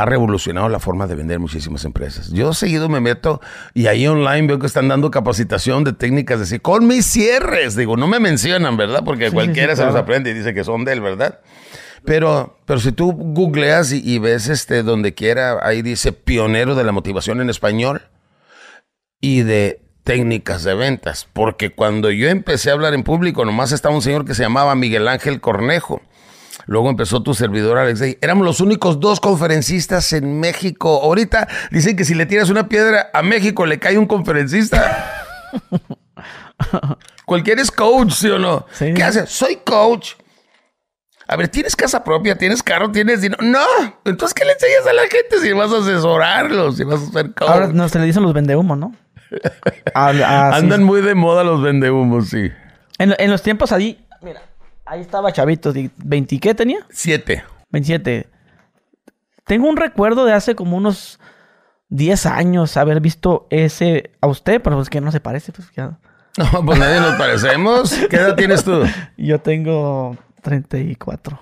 Ha 0.00 0.06
revolucionado 0.06 0.70
la 0.70 0.78
forma 0.80 1.06
de 1.06 1.14
vender 1.14 1.38
muchísimas 1.40 1.84
empresas. 1.84 2.30
Yo 2.32 2.54
seguido 2.54 2.88
me 2.88 3.00
meto 3.00 3.40
y 3.74 3.86
ahí 3.86 4.06
online 4.06 4.46
veo 4.46 4.58
que 4.58 4.66
están 4.66 4.88
dando 4.88 5.10
capacitación 5.10 5.84
de 5.84 5.92
técnicas 5.92 6.38
de 6.38 6.44
decir, 6.44 6.62
con 6.62 6.86
mis 6.86 7.04
cierres. 7.04 7.76
Digo, 7.76 7.98
no 7.98 8.06
me 8.06 8.18
mencionan, 8.18 8.78
¿verdad? 8.78 9.02
Porque 9.04 9.26
Sí, 9.28 9.34
cualquiera 9.34 9.74
sí, 9.74 9.80
se 9.80 9.84
los 9.84 9.92
claro. 9.92 10.04
aprende 10.04 10.30
y 10.30 10.32
dice 10.32 10.54
que 10.54 10.64
son 10.64 10.86
de 10.86 10.94
él, 10.94 11.02
¿verdad? 11.02 11.40
Pero, 12.06 12.58
pero 12.64 12.80
si 12.80 12.92
tú 12.92 13.12
googleas 13.12 13.92
y, 13.92 14.00
y 14.02 14.18
ves 14.18 14.48
este 14.48 14.82
donde 14.82 15.12
quiera, 15.12 15.58
ahí 15.62 15.82
dice 15.82 16.12
pionero 16.12 16.74
de 16.74 16.84
la 16.84 16.92
motivación 16.92 17.42
en 17.42 17.50
español 17.50 18.00
y 19.20 19.42
de 19.42 19.82
técnicas 20.02 20.64
de 20.64 20.72
ventas. 20.76 21.28
Porque 21.30 21.72
cuando 21.74 22.10
yo 22.10 22.30
empecé 22.30 22.70
a 22.70 22.72
hablar 22.72 22.94
en 22.94 23.02
público, 23.02 23.44
nomás 23.44 23.70
estaba 23.72 23.94
un 23.94 24.00
señor 24.00 24.24
que 24.24 24.32
se 24.34 24.42
llamaba 24.44 24.74
Miguel 24.74 25.08
Ángel 25.08 25.42
Cornejo. 25.42 26.00
Luego 26.66 26.90
empezó 26.90 27.22
tu 27.22 27.34
servidor 27.34 27.78
Alex 27.78 27.98
Day. 28.00 28.18
Éramos 28.20 28.46
los 28.46 28.60
únicos 28.60 29.00
dos 29.00 29.20
conferencistas 29.20 30.12
en 30.12 30.40
México. 30.40 31.00
Ahorita 31.02 31.48
dicen 31.70 31.96
que 31.96 32.04
si 32.04 32.14
le 32.14 32.26
tiras 32.26 32.50
una 32.50 32.68
piedra 32.68 33.10
a 33.12 33.22
México 33.22 33.66
le 33.66 33.78
cae 33.78 33.98
un 33.98 34.06
conferencista. 34.06 35.12
Cualquiera 37.24 37.62
es 37.62 37.70
coach, 37.70 38.12
¿sí 38.12 38.28
o 38.28 38.38
no? 38.38 38.66
Sí. 38.72 38.92
¿Qué 38.94 39.02
haces? 39.02 39.30
Soy 39.30 39.56
coach. 39.64 40.12
A 41.28 41.36
ver, 41.36 41.48
¿tienes 41.48 41.76
casa 41.76 42.02
propia? 42.02 42.36
¿Tienes 42.36 42.60
carro? 42.62 42.90
¿Tienes 42.90 43.20
dinero? 43.20 43.40
No. 43.42 43.64
Entonces, 44.04 44.34
¿qué 44.34 44.44
le 44.44 44.52
enseñas 44.52 44.86
a 44.88 44.92
la 44.92 45.02
gente 45.02 45.38
si 45.40 45.52
vas 45.52 45.72
a 45.72 45.78
asesorarlos? 45.78 46.76
Si 46.76 46.82
vas 46.84 47.00
a 47.02 47.06
ser 47.12 47.32
coach. 47.34 47.48
Ahora 47.48 47.68
no 47.68 47.88
se 47.88 48.00
le 48.00 48.06
dicen 48.06 48.24
los 48.24 48.32
vendehumos, 48.32 48.76
¿no? 48.78 48.94
Ah, 49.94 50.12
ah, 50.24 50.56
Andan 50.56 50.80
sí. 50.80 50.84
muy 50.84 51.00
de 51.02 51.14
moda 51.14 51.44
los 51.44 51.62
vendehumos, 51.62 52.28
sí. 52.30 52.50
En, 52.98 53.14
en 53.16 53.30
los 53.30 53.42
tiempos 53.42 53.70
ahí, 53.70 54.04
mira, 54.22 54.42
ahí 54.90 55.00
estaba 55.00 55.32
Chavito. 55.32 55.72
di- 55.72 55.90
¿20 55.98 56.38
qué 56.40 56.54
tenía? 56.54 56.78
Siete. 56.90 57.44
27. 57.70 58.28
Tengo 59.44 59.68
un 59.68 59.76
recuerdo 59.76 60.24
de 60.24 60.32
hace 60.32 60.54
como 60.54 60.76
unos 60.76 61.18
10 61.88 62.26
años 62.26 62.76
haber 62.76 63.00
visto 63.00 63.46
ese 63.50 64.12
a 64.20 64.26
usted, 64.26 64.60
pero 64.62 64.80
es 64.80 64.90
que 64.90 65.00
no 65.00 65.10
se 65.12 65.20
parece. 65.20 65.52
Pues, 65.52 65.70
ya. 65.76 65.98
No, 66.38 66.64
pues 66.64 66.78
nadie 66.78 67.00
nos 67.00 67.14
parecemos. 67.16 67.92
¿Qué 68.08 68.16
edad 68.16 68.36
tienes 68.36 68.64
tú? 68.64 68.82
Yo 69.16 69.40
tengo 69.40 70.16
34. 70.42 71.40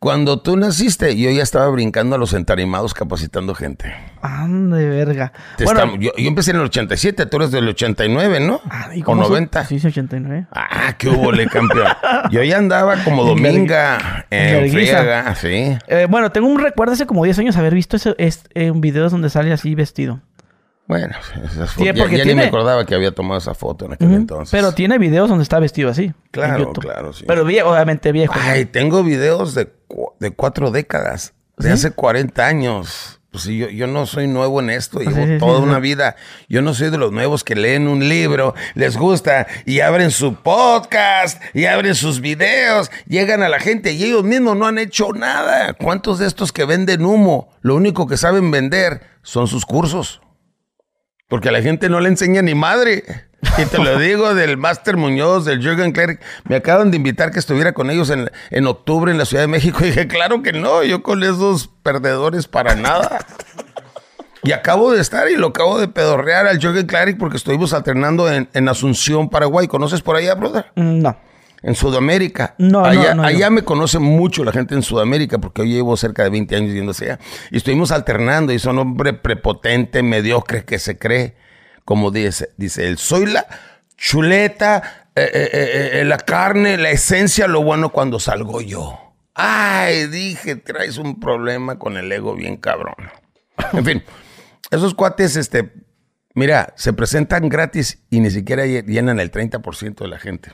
Cuando 0.00 0.40
tú 0.40 0.56
naciste, 0.56 1.16
yo 1.16 1.28
ya 1.32 1.42
estaba 1.42 1.66
brincando 1.70 2.14
a 2.14 2.18
los 2.18 2.32
entarimados 2.32 2.94
capacitando 2.94 3.52
gente. 3.56 3.92
Ande 4.22 4.88
verga. 4.88 5.32
Te 5.56 5.64
Bueno, 5.64 5.96
yo, 5.96 6.12
yo 6.16 6.28
empecé 6.28 6.52
en 6.52 6.58
el 6.58 6.62
87, 6.66 7.26
tú 7.26 7.36
eres 7.38 7.50
del 7.50 7.66
89, 7.66 8.38
¿no? 8.38 8.60
ah, 8.70 8.90
¿y 8.94 9.02
o 9.02 9.04
cómo 9.04 9.24
su- 9.24 9.30
90. 9.30 9.64
Sí, 9.64 9.80
sí, 9.80 9.88
89. 9.88 10.46
Ah, 10.52 10.94
qué 10.96 11.08
hubo, 11.08 11.32
le 11.32 11.48
campeón. 11.48 11.88
Yo 12.30 12.44
ya 12.44 12.58
andaba 12.58 13.02
como 13.02 13.22
En 13.28 13.28
dominga 13.28 14.24
en 14.30 14.70
friega, 14.70 15.34
sí. 15.34 15.76
Eh, 15.88 16.06
bueno, 16.08 16.30
tengo 16.30 16.46
un 16.46 16.60
recuerdo 16.60 16.92
hace 16.92 17.06
como 17.06 17.24
10 17.24 17.40
años 17.40 17.56
haber 17.56 17.74
visto 17.74 17.96
ese, 17.96 18.14
es, 18.18 18.44
un 18.54 18.80
video 18.80 19.08
donde 19.08 19.30
sale 19.30 19.52
así 19.52 19.74
vestido. 19.74 20.20
Bueno, 20.88 21.14
esas 21.44 21.70
Sí, 21.72 21.84
ya, 21.84 21.94
porque 21.94 22.16
ya 22.16 22.24
ni 22.24 22.34
me 22.34 22.44
acordaba 22.46 22.84
que 22.86 22.94
había 22.94 23.12
tomado 23.12 23.38
esa 23.38 23.54
foto 23.54 23.84
en 23.84 23.92
aquel 23.92 24.12
entonces. 24.12 24.50
Pero 24.50 24.72
tiene 24.72 24.96
videos 24.98 25.28
donde 25.28 25.42
está 25.42 25.58
vestido 25.60 25.90
así. 25.90 26.12
Claro, 26.30 26.72
claro, 26.72 27.12
sí. 27.12 27.24
Pero 27.26 27.42
obviamente 27.44 28.10
viejo. 28.10 28.34
¿no? 28.34 28.40
Ay, 28.42 28.64
tengo 28.64 29.04
videos 29.04 29.54
de, 29.54 29.66
cu- 29.86 30.12
de 30.18 30.30
cuatro 30.30 30.70
décadas, 30.70 31.34
de 31.58 31.68
¿Sí? 31.68 31.72
hace 31.74 31.90
40 31.90 32.44
años. 32.46 33.14
Pues 33.30 33.44
sí, 33.44 33.58
yo, 33.58 33.68
yo 33.68 33.86
no 33.86 34.06
soy 34.06 34.26
nuevo 34.26 34.58
en 34.60 34.70
esto, 34.70 35.00
llevo 35.00 35.14
Sí, 35.16 35.22
sí, 35.24 35.32
sí, 35.34 35.38
toda 35.38 35.60
una 35.60 35.78
vida. 35.78 36.16
Yo 36.48 36.62
no 36.62 36.72
soy 36.72 36.88
de 36.88 36.96
los 36.96 37.12
nuevos 37.12 37.44
que 37.44 37.54
leen 37.54 37.86
un 37.86 38.08
libro, 38.08 38.54
les 38.74 38.96
gusta 38.96 39.46
y 39.66 39.80
abren 39.80 40.10
su 40.10 40.36
podcast 40.36 41.42
y 41.54 41.66
abren 41.66 41.94
sus 41.94 42.22
videos, 42.22 42.90
llegan 43.06 43.42
a 43.42 43.50
la 43.50 43.60
gente 43.60 43.92
y 43.92 44.02
ellos 44.04 44.24
mismos 44.24 44.56
no 44.56 44.66
han 44.66 44.78
hecho 44.78 45.12
nada. 45.12 45.74
¿Cuántos 45.74 46.18
de 46.18 46.26
estos 46.26 46.52
que 46.52 46.64
venden 46.64 47.04
humo, 47.04 47.50
lo 47.60 47.74
único 47.76 48.06
que 48.06 48.16
saben 48.16 48.50
vender 48.50 49.02
son 49.22 49.46
sus 49.46 49.66
cursos? 49.66 50.22
Porque 51.28 51.50
a 51.50 51.52
la 51.52 51.62
gente 51.62 51.88
no 51.88 52.00
le 52.00 52.08
enseña 52.08 52.40
ni 52.42 52.54
madre. 52.54 53.04
Y 53.58 53.64
te 53.66 53.78
lo 53.78 53.98
digo 54.00 54.34
del 54.34 54.56
Master 54.56 54.96
Muñoz, 54.96 55.44
del 55.44 55.60
Jürgen 55.60 55.92
Klerk. 55.92 56.20
Me 56.44 56.56
acaban 56.56 56.90
de 56.90 56.96
invitar 56.96 57.30
que 57.30 57.38
estuviera 57.38 57.72
con 57.74 57.90
ellos 57.90 58.10
en, 58.10 58.30
en 58.50 58.66
octubre 58.66 59.12
en 59.12 59.18
la 59.18 59.26
Ciudad 59.26 59.42
de 59.42 59.48
México. 59.48 59.78
Y 59.82 59.86
dije, 59.86 60.08
claro 60.08 60.42
que 60.42 60.52
no, 60.52 60.82
yo 60.82 61.02
con 61.02 61.22
esos 61.22 61.68
perdedores 61.82 62.48
para 62.48 62.74
nada. 62.74 63.18
Y 64.42 64.52
acabo 64.52 64.92
de 64.92 65.00
estar 65.00 65.28
y 65.30 65.36
lo 65.36 65.48
acabo 65.48 65.78
de 65.78 65.88
pedorrear 65.88 66.46
al 66.46 66.58
Jürgen 66.58 66.86
Klerk 66.86 67.18
porque 67.18 67.36
estuvimos 67.36 67.74
alternando 67.74 68.30
en, 68.32 68.48
en 68.54 68.68
Asunción, 68.68 69.28
Paraguay. 69.28 69.68
¿Conoces 69.68 70.00
por 70.00 70.16
allá, 70.16 70.34
brother? 70.34 70.66
No. 70.76 71.16
En 71.62 71.74
Sudamérica. 71.74 72.54
No, 72.58 72.80
no, 72.82 72.84
allá, 72.84 73.14
no, 73.14 73.22
allá 73.24 73.50
me 73.50 73.62
conoce 73.62 73.98
mucho 73.98 74.44
la 74.44 74.52
gente 74.52 74.74
en 74.74 74.82
Sudamérica 74.82 75.38
porque 75.38 75.62
yo 75.62 75.74
llevo 75.76 75.96
cerca 75.96 76.22
de 76.24 76.30
20 76.30 76.54
años 76.56 76.72
yendo 76.72 76.92
hacia 76.92 77.14
allá. 77.14 77.24
Y 77.50 77.56
estuvimos 77.56 77.90
alternando 77.90 78.52
y 78.52 78.58
son 78.58 78.78
hombre 78.78 79.12
prepotente, 79.12 80.02
mediocre 80.02 80.64
que 80.64 80.78
se 80.78 80.98
cree. 80.98 81.36
Como 81.84 82.10
dice, 82.10 82.50
dice 82.56 82.86
él, 82.86 82.98
soy 82.98 83.26
la 83.26 83.46
chuleta, 83.96 85.08
eh, 85.14 85.28
eh, 85.32 85.90
eh, 86.00 86.04
la 86.04 86.18
carne, 86.18 86.76
la 86.78 86.90
esencia, 86.90 87.46
lo 87.48 87.62
bueno 87.62 87.90
cuando 87.90 88.20
salgo 88.20 88.60
yo. 88.60 88.98
Ay, 89.34 90.06
dije, 90.06 90.56
traes 90.56 90.98
un 90.98 91.18
problema 91.20 91.78
con 91.78 91.96
el 91.96 92.10
ego 92.10 92.34
bien 92.34 92.56
cabrón. 92.56 92.94
En 93.72 93.84
fin, 93.84 94.02
esos 94.70 94.94
cuates, 94.94 95.36
este, 95.36 95.72
mira, 96.34 96.72
se 96.76 96.92
presentan 96.92 97.48
gratis 97.48 98.02
y 98.10 98.20
ni 98.20 98.30
siquiera 98.30 98.64
lle- 98.66 98.84
llenan 98.84 99.18
el 99.20 99.30
30% 99.30 100.04
de 100.04 100.08
la 100.08 100.18
gente. 100.18 100.52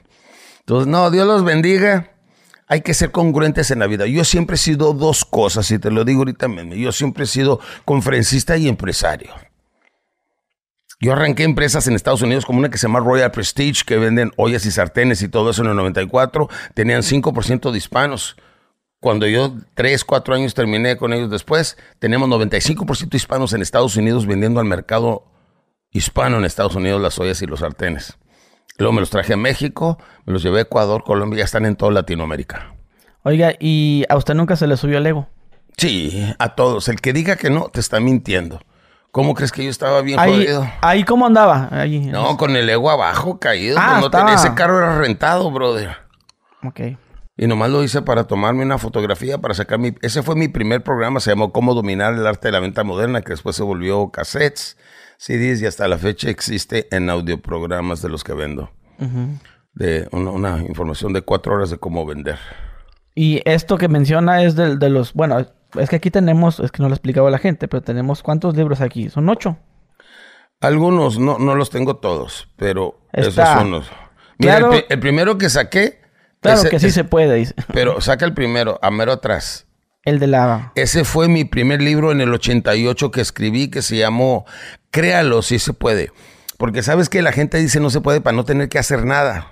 Entonces, 0.66 0.86
no, 0.86 1.10
Dios 1.10 1.26
los 1.26 1.44
bendiga. 1.44 2.10
Hay 2.66 2.80
que 2.80 2.94
ser 2.94 3.10
congruentes 3.10 3.70
en 3.70 3.80
la 3.80 3.86
vida. 3.86 4.06
Yo 4.06 4.24
siempre 4.24 4.54
he 4.54 4.58
sido 4.58 4.94
dos 4.94 5.26
cosas, 5.26 5.70
y 5.70 5.78
te 5.78 5.90
lo 5.90 6.04
digo 6.04 6.20
ahorita 6.20 6.48
mismo. 6.48 6.74
Yo 6.74 6.90
siempre 6.90 7.24
he 7.24 7.26
sido 7.26 7.60
conferencista 7.84 8.56
y 8.56 8.68
empresario. 8.68 9.30
Yo 11.00 11.12
arranqué 11.12 11.42
empresas 11.42 11.86
en 11.86 11.94
Estados 11.94 12.22
Unidos 12.22 12.46
como 12.46 12.60
una 12.60 12.70
que 12.70 12.78
se 12.78 12.86
llama 12.86 13.00
Royal 13.00 13.30
Prestige, 13.30 13.82
que 13.84 13.98
venden 13.98 14.32
ollas 14.36 14.64
y 14.64 14.70
sartenes 14.70 15.20
y 15.20 15.28
todo 15.28 15.50
eso 15.50 15.62
en 15.62 15.68
el 15.68 15.76
94. 15.76 16.48
Tenían 16.72 17.02
5% 17.02 17.70
de 17.70 17.76
hispanos. 17.76 18.36
Cuando 19.00 19.26
yo 19.26 19.54
3, 19.74 20.02
4 20.02 20.34
años 20.34 20.54
terminé 20.54 20.96
con 20.96 21.12
ellos 21.12 21.28
después, 21.28 21.76
tenemos 21.98 22.26
95% 22.30 23.10
de 23.10 23.16
hispanos 23.18 23.52
en 23.52 23.60
Estados 23.60 23.96
Unidos 23.96 24.24
vendiendo 24.24 24.60
al 24.60 24.66
mercado 24.66 25.26
hispano 25.90 26.38
en 26.38 26.46
Estados 26.46 26.74
Unidos 26.74 27.02
las 27.02 27.18
ollas 27.18 27.42
y 27.42 27.46
los 27.46 27.60
sartenes. 27.60 28.16
Luego 28.78 28.92
me 28.92 29.00
los 29.00 29.10
traje 29.10 29.34
a 29.34 29.36
México, 29.36 29.98
me 30.26 30.32
los 30.32 30.42
llevé 30.42 30.58
a 30.58 30.62
Ecuador, 30.62 31.04
Colombia, 31.04 31.38
ya 31.38 31.44
están 31.44 31.64
en 31.64 31.76
toda 31.76 31.92
Latinoamérica. 31.92 32.74
Oiga, 33.22 33.52
¿y 33.60 34.04
a 34.08 34.16
usted 34.16 34.34
nunca 34.34 34.56
se 34.56 34.66
le 34.66 34.76
subió 34.76 34.98
el 34.98 35.06
ego? 35.06 35.28
Sí, 35.76 36.34
a 36.38 36.54
todos. 36.54 36.88
El 36.88 37.00
que 37.00 37.12
diga 37.12 37.36
que 37.36 37.50
no, 37.50 37.68
te 37.68 37.80
está 37.80 38.00
mintiendo. 38.00 38.60
¿Cómo 39.12 39.34
crees 39.34 39.52
que 39.52 39.62
yo 39.64 39.70
estaba 39.70 40.02
bien 40.02 40.18
Ahí, 40.18 40.32
jodido? 40.32 40.66
ahí 40.82 41.04
cómo 41.04 41.24
andaba. 41.26 41.68
Ahí. 41.70 42.00
No, 42.00 42.36
con 42.36 42.56
el 42.56 42.68
ego 42.68 42.90
abajo, 42.90 43.38
caído. 43.38 43.76
Ah, 43.78 43.98
no 44.00 44.06
estaba- 44.06 44.24
tenía- 44.26 44.40
ese 44.40 44.54
carro 44.54 44.78
era 44.78 44.98
rentado, 44.98 45.50
brother. 45.52 45.96
Ok. 46.64 46.80
Y 47.36 47.46
nomás 47.46 47.70
lo 47.70 47.82
hice 47.84 48.02
para 48.02 48.24
tomarme 48.26 48.62
una 48.64 48.78
fotografía, 48.78 49.38
para 49.38 49.54
sacar 49.54 49.78
mi... 49.78 49.94
Ese 50.02 50.22
fue 50.22 50.34
mi 50.36 50.48
primer 50.48 50.82
programa, 50.82 51.18
se 51.20 51.30
llamó 51.30 51.52
Cómo 51.52 51.74
dominar 51.74 52.14
el 52.14 52.26
arte 52.26 52.48
de 52.48 52.52
la 52.52 52.60
venta 52.60 52.84
moderna, 52.84 53.22
que 53.22 53.30
después 53.30 53.56
se 53.56 53.62
volvió 53.64 54.10
cassettes, 54.10 54.76
CDs 55.18 55.62
y 55.62 55.66
hasta 55.66 55.88
la 55.88 55.98
fecha 55.98 56.28
existe 56.30 56.86
en 56.94 57.08
audioprogramas 57.10 58.02
de 58.02 58.08
los 58.08 58.24
que 58.24 58.32
vendo. 58.34 58.70
De 59.72 60.08
una, 60.12 60.30
una 60.30 60.58
información 60.62 61.12
de 61.12 61.22
cuatro 61.22 61.54
horas 61.54 61.70
de 61.70 61.78
cómo 61.78 62.06
vender. 62.06 62.38
Y 63.14 63.42
esto 63.44 63.76
que 63.78 63.88
menciona 63.88 64.42
es 64.42 64.54
del- 64.56 64.78
de, 64.78 64.88
los... 64.90 65.12
Bueno, 65.14 65.44
es 65.78 65.88
que 65.90 65.96
aquí 65.96 66.10
tenemos... 66.10 66.60
Es 66.60 66.70
que 66.72 66.82
no 66.82 66.88
lo 66.88 66.94
explicaba 66.94 67.28
a 67.28 67.30
la 67.30 67.38
gente, 67.38 67.68
pero 67.68 67.82
tenemos... 67.82 68.22
¿Cuántos 68.22 68.56
libros 68.56 68.80
aquí? 68.80 69.08
Son 69.10 69.28
ocho. 69.28 69.56
Algunos, 70.60 71.18
no, 71.18 71.38
no 71.38 71.54
los 71.54 71.70
tengo 71.70 71.96
todos, 71.96 72.48
pero 72.56 73.00
Está. 73.12 73.42
esos 73.42 73.48
son 73.60 73.70
los... 73.70 73.86
Mira, 74.38 74.58
Claro. 74.58 74.72
el, 74.72 74.78
pri- 74.84 74.86
el 74.94 75.00
primero 75.00 75.38
que 75.38 75.48
saqué... 75.50 76.00
Claro 76.40 76.58
ese- 76.60 76.70
que 76.70 76.78
sí 76.80 76.90
se 76.90 77.04
puede, 77.04 77.34
dice. 77.36 77.54
Pero 77.72 78.00
saca 78.00 78.24
el 78.24 78.34
primero, 78.34 78.78
a 78.82 78.90
mero 78.90 79.12
atrás. 79.12 79.63
El 80.04 80.18
de 80.18 80.26
la... 80.26 80.72
Ese 80.74 81.04
fue 81.04 81.28
mi 81.28 81.44
primer 81.44 81.80
libro 81.80 82.12
en 82.12 82.20
el 82.20 82.32
88 82.32 83.10
que 83.10 83.20
escribí 83.20 83.68
que 83.68 83.80
se 83.82 83.96
llamó 83.96 84.44
Créalo 84.90 85.42
si 85.42 85.58
se 85.58 85.72
puede. 85.72 86.10
Porque 86.58 86.82
sabes 86.82 87.08
que 87.08 87.22
la 87.22 87.32
gente 87.32 87.58
dice 87.58 87.80
no 87.80 87.90
se 87.90 88.00
puede 88.00 88.20
para 88.20 88.36
no 88.36 88.44
tener 88.44 88.68
que 88.68 88.78
hacer 88.78 89.04
nada. 89.04 89.50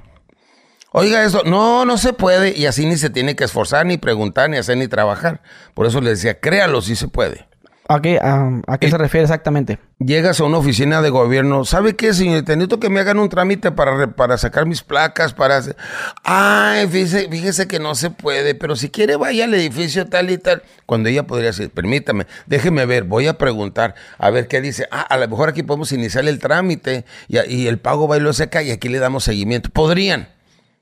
Oiga 0.92 1.24
eso, 1.24 1.42
no, 1.44 1.86
no 1.86 1.96
se 1.96 2.12
puede 2.12 2.56
y 2.56 2.66
así 2.66 2.84
ni 2.84 2.98
se 2.98 3.08
tiene 3.08 3.34
que 3.34 3.44
esforzar, 3.44 3.86
ni 3.86 3.96
preguntar, 3.96 4.50
ni 4.50 4.58
hacer, 4.58 4.76
ni 4.76 4.88
trabajar. 4.88 5.40
Por 5.72 5.86
eso 5.86 6.02
le 6.02 6.10
decía, 6.10 6.38
créalo 6.38 6.82
si 6.82 6.96
se 6.96 7.08
puede. 7.08 7.46
¿A 7.88 8.00
qué, 8.00 8.18
a, 8.22 8.60
a 8.68 8.78
qué 8.78 8.88
se 8.88 8.96
refiere 8.96 9.24
exactamente? 9.24 9.78
Llegas 9.98 10.40
a 10.40 10.44
una 10.44 10.58
oficina 10.58 11.02
de 11.02 11.10
gobierno, 11.10 11.64
¿sabe 11.64 11.94
qué, 11.96 12.14
señor? 12.14 12.42
Necesito 12.46 12.78
que 12.80 12.88
me 12.88 13.00
hagan 13.00 13.18
un 13.18 13.28
trámite 13.28 13.72
para, 13.72 14.06
para 14.12 14.38
sacar 14.38 14.66
mis 14.66 14.82
placas, 14.82 15.34
para... 15.34 15.56
hacer- 15.58 15.76
Ay, 16.22 16.86
fíjese, 16.86 17.28
fíjese 17.28 17.66
que 17.68 17.80
no 17.80 17.94
se 17.94 18.10
puede, 18.10 18.54
pero 18.54 18.76
si 18.76 18.88
quiere 18.88 19.16
vaya 19.16 19.44
al 19.44 19.54
edificio 19.54 20.06
tal 20.06 20.30
y 20.30 20.38
tal. 20.38 20.62
Cuando 20.86 21.08
ella 21.08 21.26
podría 21.26 21.48
decir, 21.48 21.70
permítame, 21.70 22.26
déjeme 22.46 22.86
ver, 22.86 23.02
voy 23.04 23.26
a 23.26 23.36
preguntar, 23.36 23.94
a 24.16 24.30
ver 24.30 24.46
qué 24.48 24.60
dice. 24.60 24.86
Ah, 24.92 25.02
a 25.02 25.16
lo 25.18 25.28
mejor 25.28 25.48
aquí 25.50 25.62
podemos 25.64 25.90
iniciar 25.92 26.26
el 26.26 26.38
trámite 26.38 27.04
y 27.28 27.66
el 27.66 27.78
pago 27.78 28.06
va 28.08 28.16
y 28.16 28.20
lo 28.20 28.32
seca 28.32 28.62
y 28.62 28.70
aquí 28.70 28.88
le 28.88 29.00
damos 29.00 29.24
seguimiento. 29.24 29.70
Podrían, 29.70 30.28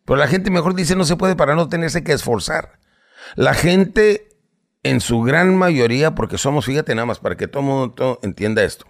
pero 0.04 0.18
la 0.18 0.28
gente 0.28 0.50
mejor 0.50 0.74
dice 0.74 0.94
no 0.96 1.04
se 1.04 1.16
puede 1.16 1.34
para 1.34 1.54
no 1.54 1.68
tenerse 1.68 2.04
que 2.04 2.12
esforzar. 2.12 2.78
La 3.36 3.54
gente 3.54 4.28
en 4.82 5.00
su 5.00 5.20
gran 5.22 5.56
mayoría, 5.56 6.14
porque 6.14 6.38
somos, 6.38 6.64
fíjate 6.66 6.94
nada 6.94 7.06
más, 7.06 7.18
para 7.18 7.36
que 7.36 7.48
todo 7.48 7.62
mundo 7.62 8.18
entienda 8.22 8.62
esto. 8.62 8.86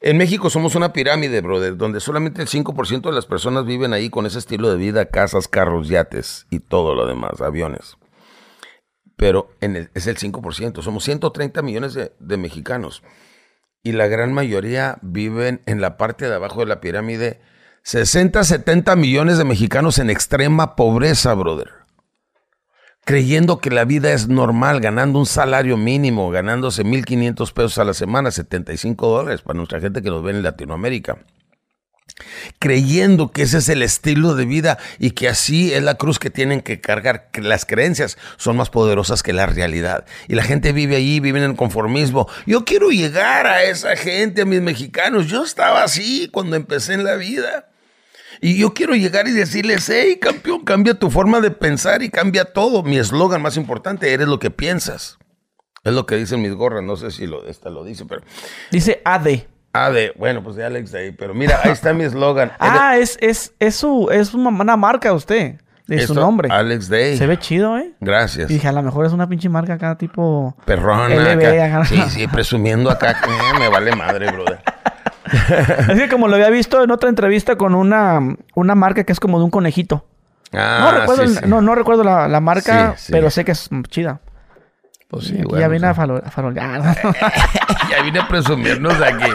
En 0.00 0.18
México 0.18 0.50
somos 0.50 0.74
una 0.74 0.92
pirámide, 0.92 1.40
brother, 1.40 1.76
donde 1.76 2.00
solamente 2.00 2.42
el 2.42 2.48
5% 2.48 3.08
de 3.08 3.12
las 3.14 3.24
personas 3.26 3.64
viven 3.64 3.92
ahí 3.94 4.10
con 4.10 4.26
ese 4.26 4.38
estilo 4.38 4.70
de 4.70 4.76
vida, 4.76 5.06
casas, 5.06 5.48
carros, 5.48 5.88
yates 5.88 6.46
y 6.50 6.58
todo 6.58 6.94
lo 6.94 7.06
demás, 7.06 7.40
aviones. 7.40 7.96
Pero 9.16 9.48
en 9.60 9.76
el- 9.76 9.90
es 9.94 10.06
el 10.06 10.16
5%, 10.18 10.82
somos 10.82 11.04
130 11.04 11.62
millones 11.62 11.94
de, 11.94 12.12
de 12.18 12.36
mexicanos. 12.36 13.02
Y 13.82 13.92
la 13.92 14.06
gran 14.08 14.32
mayoría 14.32 14.98
viven 15.02 15.62
en 15.66 15.80
la 15.80 15.96
parte 15.96 16.28
de 16.28 16.34
abajo 16.34 16.60
de 16.60 16.66
la 16.66 16.80
pirámide, 16.80 17.40
60, 17.82 18.42
70 18.44 18.96
millones 18.96 19.38
de 19.38 19.44
mexicanos 19.44 19.98
en 19.98 20.10
extrema 20.10 20.74
pobreza, 20.74 21.32
brother 21.34 21.83
creyendo 23.04 23.60
que 23.60 23.70
la 23.70 23.84
vida 23.84 24.12
es 24.12 24.28
normal, 24.28 24.80
ganando 24.80 25.18
un 25.18 25.26
salario 25.26 25.76
mínimo, 25.76 26.30
ganándose 26.30 26.84
1.500 26.84 27.52
pesos 27.52 27.78
a 27.78 27.84
la 27.84 27.94
semana, 27.94 28.30
75 28.30 29.06
dólares 29.06 29.42
para 29.42 29.56
nuestra 29.56 29.80
gente 29.80 30.02
que 30.02 30.10
nos 30.10 30.22
ve 30.22 30.32
en 30.32 30.42
Latinoamérica. 30.42 31.18
Creyendo 32.58 33.32
que 33.32 33.42
ese 33.42 33.58
es 33.58 33.68
el 33.68 33.82
estilo 33.82 34.34
de 34.34 34.44
vida 34.46 34.78
y 34.98 35.12
que 35.12 35.28
así 35.28 35.72
es 35.72 35.82
la 35.82 35.96
cruz 35.96 36.18
que 36.18 36.30
tienen 36.30 36.60
que 36.60 36.80
cargar, 36.80 37.30
que 37.30 37.42
las 37.42 37.64
creencias 37.64 38.16
son 38.36 38.56
más 38.56 38.70
poderosas 38.70 39.22
que 39.22 39.32
la 39.32 39.46
realidad. 39.46 40.04
Y 40.28 40.34
la 40.34 40.44
gente 40.44 40.72
vive 40.72 40.96
allí, 40.96 41.20
vive 41.20 41.42
en 41.44 41.56
conformismo. 41.56 42.28
Yo 42.46 42.64
quiero 42.64 42.90
llegar 42.90 43.46
a 43.46 43.64
esa 43.64 43.96
gente, 43.96 44.42
a 44.42 44.46
mis 44.46 44.60
mexicanos. 44.60 45.26
Yo 45.26 45.42
estaba 45.42 45.82
así 45.82 46.28
cuando 46.32 46.56
empecé 46.56 46.94
en 46.94 47.04
la 47.04 47.16
vida. 47.16 47.68
Y 48.40 48.58
yo 48.58 48.74
quiero 48.74 48.94
llegar 48.94 49.26
y 49.28 49.32
decirles, 49.32 49.88
hey, 49.88 50.18
campeón, 50.20 50.64
cambia 50.64 50.94
tu 50.94 51.10
forma 51.10 51.40
de 51.40 51.50
pensar 51.50 52.02
y 52.02 52.10
cambia 52.10 52.44
todo. 52.44 52.82
Mi 52.82 52.98
eslogan 52.98 53.42
más 53.42 53.56
importante, 53.56 54.12
eres 54.12 54.28
lo 54.28 54.38
que 54.38 54.50
piensas. 54.50 55.18
Es 55.84 55.92
lo 55.92 56.06
que 56.06 56.16
dicen 56.16 56.40
mis 56.40 56.54
gorras, 56.54 56.82
no 56.82 56.96
sé 56.96 57.10
si 57.10 57.26
lo, 57.26 57.46
esta 57.46 57.68
lo 57.68 57.84
dice, 57.84 58.06
pero... 58.06 58.22
Dice 58.70 59.02
AD. 59.04 59.26
De, 59.92 60.12
bueno, 60.16 60.42
pues 60.42 60.54
de 60.56 60.64
Alex 60.64 60.92
Day, 60.92 61.10
pero 61.12 61.34
mira, 61.34 61.60
ahí 61.62 61.72
está 61.72 61.92
mi 61.92 62.04
eslogan. 62.04 62.52
Ah, 62.60 62.96
es, 62.96 63.18
es, 63.20 63.52
es, 63.58 63.74
su, 63.74 64.08
es 64.10 64.32
una, 64.32 64.76
marca 64.76 65.08
de 65.10 65.14
usted. 65.14 65.60
De 65.86 65.96
Eres- 65.96 66.06
su 66.06 66.12
esto, 66.12 66.20
nombre. 66.24 66.48
Alex 66.50 66.88
Day. 66.88 67.18
Se 67.18 67.26
ve 67.26 67.38
chido, 67.38 67.76
¿eh? 67.76 67.92
Gracias. 68.00 68.50
Y 68.50 68.54
dije, 68.54 68.68
a 68.68 68.72
lo 68.72 68.82
mejor 68.82 69.04
es 69.04 69.12
una 69.12 69.28
pinche 69.28 69.48
marca 69.48 69.74
acá 69.74 69.98
tipo... 69.98 70.56
Perrona 70.64 71.08
LB, 71.08 71.44
acá. 71.44 71.80
ajá. 71.80 71.84
Sí, 71.84 72.02
sí, 72.08 72.26
presumiendo 72.28 72.88
acá. 72.88 73.20
que 73.20 73.58
me 73.58 73.68
vale 73.68 73.94
madre, 73.94 74.30
brother. 74.30 74.60
Es 75.88 75.98
que 75.98 76.08
como 76.08 76.28
lo 76.28 76.34
había 76.36 76.50
visto 76.50 76.82
en 76.82 76.90
otra 76.90 77.08
entrevista 77.08 77.56
con 77.56 77.74
una, 77.74 78.20
una 78.54 78.74
marca 78.74 79.04
que 79.04 79.12
es 79.12 79.20
como 79.20 79.38
de 79.38 79.44
un 79.44 79.50
conejito. 79.50 80.06
Ah, 80.52 80.78
no, 80.92 81.00
recuerdo, 81.00 81.22
sí, 81.26 81.28
el- 81.30 81.38
sí. 81.38 81.44
no, 81.48 81.60
no 81.60 81.74
recuerdo 81.74 82.04
la, 82.04 82.28
la 82.28 82.40
marca, 82.40 82.94
Sí, 82.96 83.10
pero 83.12 83.30
sé 83.30 83.44
que 83.44 83.52
es 83.52 83.68
chida. 83.88 84.20
Pues 85.08 85.26
sí, 85.26 85.40
bueno, 85.42 85.58
ya 85.60 85.68
viene 85.68 85.86
sí. 85.86 86.00
a, 86.00 86.30
farolear. 86.30 86.82
Ya 87.90 88.02
vine 88.02 88.20
a 88.20 88.28
presumirnos 88.28 89.00
aquí. 89.00 89.30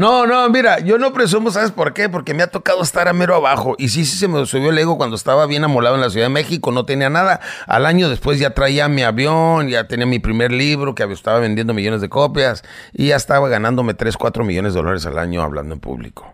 No, 0.00 0.26
no, 0.26 0.48
mira, 0.48 0.78
yo 0.78 0.96
no 0.96 1.12
presumo, 1.12 1.50
¿sabes 1.50 1.72
por 1.72 1.92
qué? 1.92 2.08
Porque 2.08 2.32
me 2.32 2.42
ha 2.42 2.46
tocado 2.46 2.80
estar 2.80 3.06
a 3.06 3.12
mero 3.12 3.34
abajo. 3.34 3.74
Y 3.76 3.90
sí, 3.90 4.06
sí 4.06 4.16
se 4.16 4.28
me 4.28 4.46
subió 4.46 4.70
el 4.70 4.78
ego 4.78 4.96
cuando 4.96 5.14
estaba 5.14 5.44
bien 5.44 5.62
amolado 5.62 5.96
en 5.96 6.00
la 6.00 6.08
Ciudad 6.08 6.24
de 6.24 6.32
México, 6.32 6.72
no 6.72 6.86
tenía 6.86 7.10
nada. 7.10 7.40
Al 7.66 7.84
año 7.84 8.08
después 8.08 8.38
ya 8.38 8.54
traía 8.54 8.88
mi 8.88 9.02
avión, 9.02 9.68
ya 9.68 9.88
tenía 9.88 10.06
mi 10.06 10.18
primer 10.18 10.52
libro 10.52 10.94
que 10.94 11.02
estaba 11.02 11.38
vendiendo 11.38 11.74
millones 11.74 12.00
de 12.00 12.08
copias 12.08 12.64
y 12.94 13.08
ya 13.08 13.16
estaba 13.16 13.50
ganándome 13.50 13.92
3, 13.92 14.16
4 14.16 14.42
millones 14.42 14.72
de 14.72 14.78
dólares 14.78 15.04
al 15.04 15.18
año 15.18 15.42
hablando 15.42 15.74
en 15.74 15.80
público. 15.80 16.32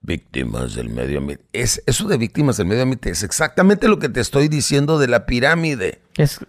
Víctimas 0.00 0.74
del 0.74 0.88
medio 0.88 1.18
ambiente. 1.18 1.44
Es, 1.52 1.82
eso 1.84 2.08
de 2.08 2.16
víctimas 2.16 2.56
del 2.56 2.68
medio 2.68 2.84
ambiente 2.84 3.10
es 3.10 3.22
exactamente 3.22 3.86
lo 3.86 3.98
que 3.98 4.08
te 4.08 4.20
estoy 4.20 4.48
diciendo 4.48 4.98
de 4.98 5.08
la 5.08 5.26
pirámide. 5.26 6.00
es, 6.16 6.40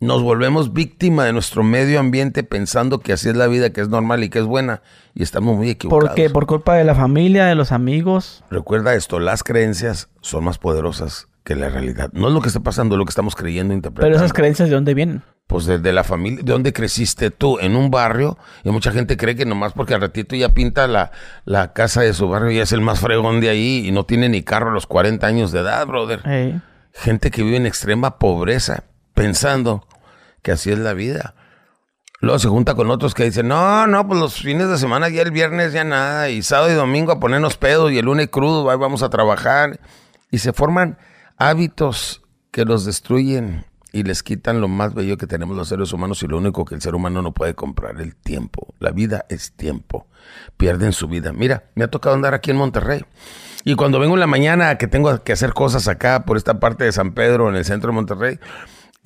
Nos 0.00 0.22
volvemos 0.22 0.72
víctima 0.72 1.24
de 1.24 1.32
nuestro 1.32 1.64
medio 1.64 1.98
ambiente 1.98 2.44
pensando 2.44 3.00
que 3.00 3.12
así 3.12 3.28
es 3.28 3.36
la 3.36 3.48
vida, 3.48 3.70
que 3.70 3.80
es 3.80 3.88
normal 3.88 4.22
y 4.22 4.28
que 4.28 4.38
es 4.38 4.44
buena. 4.44 4.80
Y 5.12 5.24
estamos 5.24 5.56
muy 5.56 5.70
equivocados. 5.70 6.10
¿Por 6.10 6.14
qué? 6.14 6.30
Por 6.30 6.46
culpa 6.46 6.76
de 6.76 6.84
la 6.84 6.94
familia, 6.94 7.46
de 7.46 7.56
los 7.56 7.72
amigos. 7.72 8.44
Recuerda 8.48 8.94
esto, 8.94 9.18
las 9.18 9.42
creencias 9.42 10.08
son 10.20 10.44
más 10.44 10.58
poderosas 10.58 11.26
que 11.42 11.56
la 11.56 11.68
realidad. 11.68 12.10
No 12.12 12.28
es 12.28 12.34
lo 12.34 12.40
que 12.40 12.46
está 12.46 12.60
pasando, 12.60 12.94
es 12.94 12.98
lo 13.00 13.06
que 13.06 13.10
estamos 13.10 13.34
creyendo, 13.34 13.74
interpretando. 13.74 14.06
Pero 14.06 14.24
esas 14.24 14.32
creencias, 14.32 14.68
¿de 14.68 14.76
dónde 14.76 14.94
vienen? 14.94 15.22
Pues 15.48 15.66
desde 15.66 15.92
la 15.92 16.04
familia, 16.04 16.44
¿de 16.44 16.52
dónde 16.52 16.72
creciste 16.72 17.32
tú? 17.32 17.58
En 17.58 17.74
un 17.74 17.90
barrio, 17.90 18.38
y 18.62 18.70
mucha 18.70 18.92
gente 18.92 19.16
cree 19.16 19.34
que 19.34 19.46
nomás 19.46 19.72
porque 19.72 19.94
al 19.94 20.00
ratito 20.00 20.36
ya 20.36 20.50
pinta 20.50 20.86
la, 20.86 21.10
la 21.44 21.72
casa 21.72 22.02
de 22.02 22.12
su 22.12 22.28
barrio 22.28 22.52
y 22.52 22.58
es 22.58 22.70
el 22.70 22.82
más 22.82 23.00
fregón 23.00 23.40
de 23.40 23.48
ahí 23.48 23.82
y 23.84 23.90
no 23.90 24.04
tiene 24.04 24.28
ni 24.28 24.44
carro 24.44 24.70
a 24.70 24.74
los 24.74 24.86
40 24.86 25.26
años 25.26 25.50
de 25.50 25.58
edad, 25.58 25.84
brother. 25.88 26.20
Gente 26.92 27.32
que 27.32 27.42
vive 27.42 27.56
en 27.56 27.66
extrema 27.66 28.18
pobreza, 28.18 28.84
pensando 29.14 29.87
que 30.48 30.52
así 30.52 30.70
es 30.70 30.78
la 30.78 30.94
vida. 30.94 31.34
Luego 32.20 32.38
se 32.38 32.48
junta 32.48 32.74
con 32.74 32.90
otros 32.90 33.12
que 33.12 33.24
dicen, 33.24 33.48
no, 33.48 33.86
no, 33.86 34.08
pues 34.08 34.18
los 34.18 34.40
fines 34.40 34.70
de 34.70 34.78
semana 34.78 35.10
ya 35.10 35.20
el 35.20 35.30
viernes 35.30 35.74
ya 35.74 35.84
nada, 35.84 36.30
y 36.30 36.40
sábado 36.40 36.72
y 36.72 36.74
domingo 36.74 37.12
a 37.12 37.20
ponernos 37.20 37.58
pedos, 37.58 37.92
y 37.92 37.98
el 37.98 38.06
lunes 38.06 38.28
crudo, 38.30 38.70
ahí 38.70 38.78
vamos 38.78 39.02
a 39.02 39.10
trabajar. 39.10 39.78
Y 40.30 40.38
se 40.38 40.54
forman 40.54 40.96
hábitos 41.36 42.22
que 42.50 42.64
los 42.64 42.86
destruyen 42.86 43.66
y 43.92 44.04
les 44.04 44.22
quitan 44.22 44.62
lo 44.62 44.68
más 44.68 44.94
bello 44.94 45.18
que 45.18 45.26
tenemos 45.26 45.54
los 45.54 45.68
seres 45.68 45.92
humanos 45.92 46.22
y 46.22 46.28
lo 46.28 46.38
único 46.38 46.64
que 46.64 46.74
el 46.74 46.80
ser 46.80 46.94
humano 46.94 47.20
no 47.20 47.34
puede 47.34 47.54
comprar, 47.54 48.00
el 48.00 48.16
tiempo. 48.16 48.74
La 48.78 48.90
vida 48.90 49.26
es 49.28 49.52
tiempo. 49.52 50.06
Pierden 50.56 50.94
su 50.94 51.08
vida. 51.08 51.34
Mira, 51.34 51.64
me 51.74 51.84
ha 51.84 51.90
tocado 51.90 52.14
andar 52.14 52.32
aquí 52.32 52.50
en 52.50 52.56
Monterrey. 52.56 53.04
Y 53.64 53.74
cuando 53.74 54.00
vengo 54.00 54.14
en 54.14 54.20
la 54.20 54.26
mañana 54.26 54.78
que 54.78 54.86
tengo 54.86 55.22
que 55.22 55.32
hacer 55.32 55.52
cosas 55.52 55.88
acá 55.88 56.24
por 56.24 56.38
esta 56.38 56.58
parte 56.58 56.84
de 56.84 56.92
San 56.92 57.12
Pedro, 57.12 57.50
en 57.50 57.56
el 57.56 57.66
centro 57.66 57.90
de 57.90 57.96
Monterrey, 57.96 58.38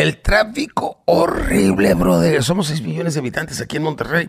el 0.02 0.20
tráfico 0.20 1.02
horrible, 1.06 1.94
brother. 1.94 2.42
Somos 2.42 2.66
6 2.68 2.82
millones 2.82 3.14
de 3.14 3.20
habitantes 3.20 3.60
aquí 3.60 3.76
en 3.76 3.84
Monterrey. 3.84 4.28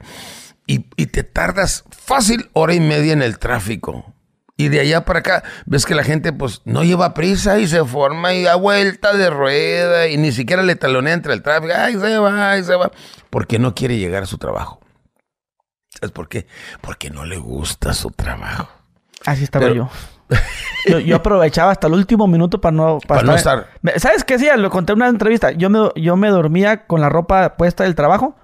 Y, 0.65 0.85
y 0.95 1.07
te 1.07 1.23
tardas 1.23 1.83
fácil 1.91 2.49
hora 2.53 2.73
y 2.73 2.79
media 2.79 3.11
en 3.13 3.21
el 3.21 3.37
tráfico. 3.39 4.13
Y 4.55 4.69
de 4.69 4.79
allá 4.79 5.03
para 5.03 5.19
acá, 5.19 5.43
ves 5.65 5.85
que 5.85 5.95
la 5.95 6.03
gente 6.03 6.31
pues 6.31 6.61
no 6.63 6.83
lleva 6.83 7.13
prisa 7.15 7.59
y 7.59 7.67
se 7.67 7.83
forma 7.83 8.33
y 8.33 8.43
da 8.43 8.55
vuelta 8.55 9.13
de 9.17 9.29
rueda 9.29 10.07
y 10.07 10.17
ni 10.17 10.31
siquiera 10.31 10.61
le 10.63 10.75
talonea 10.75 11.13
entre 11.15 11.33
el 11.33 11.41
tráfico. 11.41 11.73
Ay, 11.75 11.93
se 11.99 12.17
va, 12.19 12.51
ay, 12.51 12.63
se 12.63 12.75
va. 12.75 12.91
Porque 13.29 13.57
no 13.59 13.73
quiere 13.73 13.97
llegar 13.97 14.23
a 14.23 14.27
su 14.27 14.37
trabajo. 14.37 14.79
¿Sabes 15.89 16.11
por 16.11 16.29
qué? 16.29 16.47
Porque 16.81 17.09
no 17.09 17.25
le 17.25 17.37
gusta 17.37 17.93
su 17.93 18.11
trabajo. 18.11 18.69
Así 19.25 19.43
estaba 19.43 19.65
Pero- 19.65 19.75
yo. 19.75 19.89
yo. 20.87 20.99
yo 20.99 21.15
aprovechaba 21.17 21.71
hasta 21.71 21.87
el 21.87 21.93
último 21.93 22.27
minuto 22.27 22.59
para 22.61 22.75
no... 22.75 22.97
Para 23.07 23.21
no 23.23 23.33
estar- 23.35 23.67
¿Sabes 23.97 24.23
qué 24.23 24.35
hacía? 24.35 24.57
Lo 24.57 24.69
conté 24.69 24.93
en 24.93 24.99
una 24.99 25.07
entrevista. 25.09 25.51
Yo 25.51 25.69
me, 25.69 25.89
yo 25.95 26.15
me 26.15 26.29
dormía 26.29 26.85
con 26.87 27.01
la 27.01 27.09
ropa 27.09 27.55
puesta 27.57 27.83
del 27.83 27.95
trabajo 27.95 28.35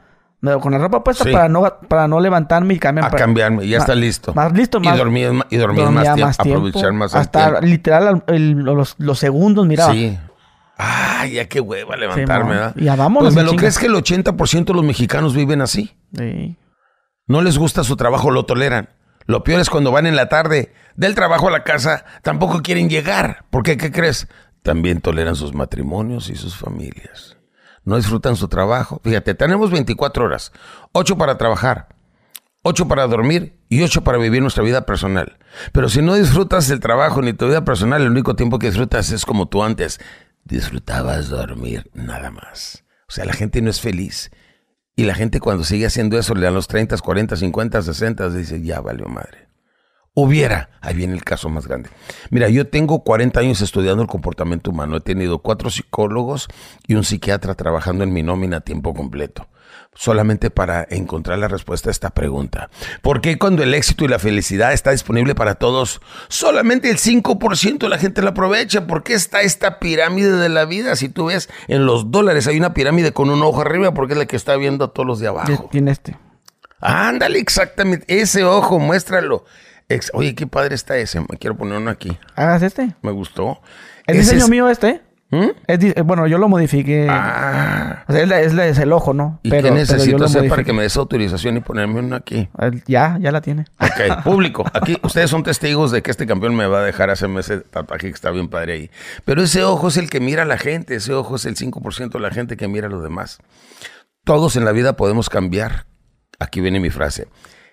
Con 0.61 0.71
la 0.71 0.77
ropa 0.77 1.03
puesta 1.03 1.23
Sí. 1.25 1.31
para 1.31 1.49
no 1.49 1.61
para 1.89 2.07
no 2.07 2.19
levantarme 2.19 2.73
y 2.75 2.79
cambiarme. 2.79 3.07
A 3.07 3.11
para- 3.11 3.23
cambiarme, 3.25 3.67
ya 3.67 3.77
está 3.77 3.93
listo. 3.95 4.33
Más 4.33 4.53
listo, 4.53 4.79
más. 4.79 4.95
y 4.95 4.97
dormir, 4.97 5.31
y 5.49 5.57
dormía 5.57 5.89
más, 5.89 6.37
tiempo, 6.37 6.67
aprovechar 6.67 6.93
más 6.93 7.13
el 7.13 7.19
Hasta 7.21 7.45
tiempo. 7.49 7.65
literal 7.65 8.23
el- 8.27 8.51
los, 8.51 8.95
los 8.99 9.19
segundos, 9.19 9.65
mira. 9.67 9.91
Sí. 9.91 10.17
Ay, 10.77 11.33
ya 11.33 11.45
qué 11.49 11.59
hueva 11.59 11.97
levantarme. 11.97 12.51
¿verdad? 12.51 12.73
Ya 12.77 12.95
vámonos, 12.95 13.33
Pues 13.33 13.35
me 13.35 13.43
lo 13.51 13.57
crees 13.57 13.77
que 13.77 13.87
el 13.87 13.95
80% 13.95 14.63
de 14.65 14.73
los 14.73 14.83
mexicanos 14.85 15.35
viven 15.35 15.59
así. 15.61 15.93
Sí. 16.17 16.57
No 17.27 17.41
les 17.41 17.57
gusta 17.57 17.83
su 17.83 17.97
trabajo, 17.97 18.31
lo 18.31 18.45
toleran. 18.45 18.87
Lo 19.29 19.43
peor 19.43 19.61
es 19.61 19.69
cuando 19.69 19.91
van 19.91 20.07
en 20.07 20.15
la 20.15 20.27
tarde 20.27 20.73
del 20.95 21.13
trabajo 21.13 21.49
a 21.49 21.51
la 21.51 21.63
casa, 21.63 22.03
tampoco 22.23 22.63
quieren 22.63 22.89
llegar. 22.89 23.45
¿Por 23.51 23.61
qué? 23.61 23.77
¿Qué 23.77 23.91
crees? 23.91 24.27
También 24.63 25.01
toleran 25.01 25.35
sus 25.35 25.53
matrimonios 25.53 26.31
y 26.31 26.35
sus 26.35 26.57
familias. 26.57 27.37
No 27.83 27.97
disfrutan 27.97 28.35
su 28.35 28.47
trabajo. 28.47 28.99
Fíjate, 29.03 29.35
tenemos 29.35 29.69
24 29.69 30.25
horas. 30.25 30.51
8 30.93 31.15
para 31.15 31.37
trabajar, 31.37 31.89
8 32.63 32.87
para 32.87 33.05
dormir 33.05 33.55
y 33.69 33.83
8 33.83 34.03
para 34.03 34.17
vivir 34.17 34.41
nuestra 34.41 34.63
vida 34.63 34.87
personal. 34.87 35.37
Pero 35.73 35.89
si 35.89 36.01
no 36.01 36.15
disfrutas 36.15 36.67
el 36.71 36.79
trabajo 36.79 37.21
ni 37.21 37.33
tu 37.33 37.45
vida 37.45 37.63
personal, 37.63 38.01
el 38.01 38.09
único 38.09 38.35
tiempo 38.35 38.57
que 38.57 38.65
disfrutas 38.65 39.11
es 39.11 39.27
como 39.27 39.47
tú 39.47 39.61
antes. 39.61 39.99
Disfrutabas 40.43 41.29
dormir 41.29 41.87
nada 41.93 42.31
más. 42.31 42.83
O 43.07 43.11
sea, 43.11 43.25
la 43.25 43.33
gente 43.33 43.61
no 43.61 43.69
es 43.69 43.79
feliz. 43.79 44.31
Y 44.99 45.05
la 45.05 45.15
gente 45.15 45.39
cuando 45.39 45.63
sigue 45.63 45.85
haciendo 45.85 46.19
eso, 46.19 46.35
le 46.35 46.41
dan 46.41 46.53
los 46.53 46.67
30, 46.67 46.97
40, 46.97 47.38
50, 47.38 47.81
60, 47.83 48.29
dice, 48.31 48.62
ya 48.62 48.81
valió 48.81 49.07
madre. 49.07 49.47
Hubiera, 50.13 50.71
ahí 50.81 50.93
viene 50.93 51.13
el 51.13 51.23
caso 51.23 51.47
más 51.47 51.67
grande. 51.67 51.89
Mira, 52.31 52.49
yo 52.49 52.67
tengo 52.67 53.05
40 53.05 53.39
años 53.39 53.62
estudiando 53.62 54.03
el 54.03 54.09
comportamiento 54.09 54.71
humano. 54.71 54.97
He 54.97 54.99
tenido 54.99 55.39
cuatro 55.39 55.69
psicólogos 55.69 56.49
y 56.85 56.95
un 56.95 57.05
psiquiatra 57.05 57.55
trabajando 57.55 58.03
en 58.03 58.12
mi 58.12 58.23
nómina 58.23 58.57
a 58.57 58.59
tiempo 58.59 58.93
completo. 58.93 59.47
Solamente 59.95 60.49
para 60.49 60.88
encontrar 60.89 61.39
la 61.39 61.47
respuesta 61.49 61.89
a 61.89 61.91
esta 61.91 62.12
pregunta. 62.12 62.69
¿Por 63.02 63.19
qué 63.19 63.38
cuando 63.38 63.63
el 63.63 63.73
éxito 63.73 64.06
y 64.06 64.08
la 64.08 64.19
felicidad 64.19 64.71
está 64.71 64.91
disponible 64.91 65.36
para 65.36 65.56
todos, 65.56 65.99
solamente 66.30 66.89
el 66.89 66.97
5% 66.97 67.80
de 67.80 67.89
la 67.89 67.97
gente 67.97 68.21
la 68.21 68.30
aprovecha? 68.30 68.88
¿Por 68.88 69.04
qué 69.04 69.13
está 69.13 69.41
esta 69.41 69.80
pirámide 69.80 70.32
de 70.38 70.47
la 70.47 70.63
vida? 70.65 70.95
Si 70.95 71.10
tú 71.10 71.25
ves 71.25 71.49
en 71.67 71.86
los 71.86 72.12
dólares 72.12 72.47
hay 72.47 72.58
una 72.58 72.73
pirámide 72.73 73.12
con 73.12 73.30
un 73.30 73.41
ojo 73.43 73.60
arriba 73.62 73.93
porque 73.93 74.13
es 74.13 74.19
la 74.19 74.25
que 74.25 74.38
está 74.38 74.56
viendo 74.56 74.86
a 74.86 74.93
todos 74.93 75.06
los 75.08 75.19
de 75.19 75.28
abajo. 75.28 75.67
Tiene 75.71 75.91
este. 75.91 76.17
Ándale, 76.80 77.39
exactamente. 77.39 78.06
Ese 78.21 78.45
ojo, 78.45 78.80
muéstralo. 78.80 79.43
Ex- 79.89 80.12
Oye, 80.13 80.34
qué 80.34 80.47
padre 80.47 80.75
está 80.75 80.95
ese. 80.97 81.19
Me 81.19 81.38
quiero 81.39 81.58
poner 81.58 81.78
uno 81.78 81.89
aquí. 81.89 82.17
Hagas 82.36 82.62
este. 82.62 82.95
Me 83.02 83.12
gustó. 83.12 83.60
¿Es 84.08 84.15
Ese 84.15 84.19
diseño 84.36 84.43
es- 84.45 84.49
mío 84.49 84.69
este? 84.69 85.02
¿Mm? 85.31 85.49
Es 85.67 85.83
eh, 85.83 86.01
bueno, 86.03 86.25
yo 86.25 86.39
lo 86.39 86.49
modifiqué. 86.49 87.05
Ah. 87.09 88.03
O 88.07 88.13
sea, 88.13 88.23
es, 88.23 88.27
la- 88.27 88.41
es 88.41 88.53
la- 88.55 88.65
es 88.67 88.79
el 88.79 88.91
ojo, 88.91 89.13
¿no? 89.13 89.39
¿Y 89.43 89.51
Pero- 89.51 89.69
qué 89.69 89.71
necesito 89.71 90.25
hacer 90.25 90.49
para 90.49 90.63
que 90.63 90.73
me 90.73 90.81
des 90.81 90.97
autorización 90.97 91.57
y 91.57 91.59
ponerme 91.59 91.99
uno 91.99 92.15
aquí? 92.15 92.49
Ya, 92.87 93.17
ya 93.21 93.31
la 93.31 93.39
tiene. 93.41 93.65
Ok, 93.79 94.23
público. 94.23 94.65
Aquí 94.73 94.97
ustedes 95.03 95.29
son 95.29 95.43
testigos 95.43 95.91
de 95.91 96.01
que 96.01 96.09
este 96.09 96.25
campeón 96.25 96.55
me 96.55 96.65
va 96.65 96.79
a 96.79 96.83
dejar 96.83 97.11
hacerme 97.11 97.41
ese 97.41 97.59
tatuaje 97.59 98.07
que 98.07 98.13
está 98.13 98.31
bien 98.31 98.47
padre 98.47 98.73
ahí. 98.73 98.91
Pero 99.23 99.43
ese 99.43 99.63
ojo 99.63 99.89
es 99.89 99.97
el 99.97 100.09
que 100.09 100.19
mira 100.19 100.41
a 100.43 100.45
la 100.45 100.57
gente. 100.57 100.95
Ese 100.95 101.13
ojo 101.13 101.35
es 101.35 101.45
el 101.45 101.55
5% 101.55 102.09
de 102.17 102.19
la 102.19 102.31
gente 102.31 102.57
que 102.57 102.67
mira 102.67 102.87
a 102.87 102.89
los 102.89 103.03
demás. 103.03 103.37
Todos 104.23 104.55
en 104.55 104.65
la 104.65 104.71
vida 104.71 104.93
podemos 104.93 105.29
cambiar. 105.29 105.85
Aquí 106.39 106.59
viene 106.61 106.79
mi 106.79 106.89
frase. 106.89 107.27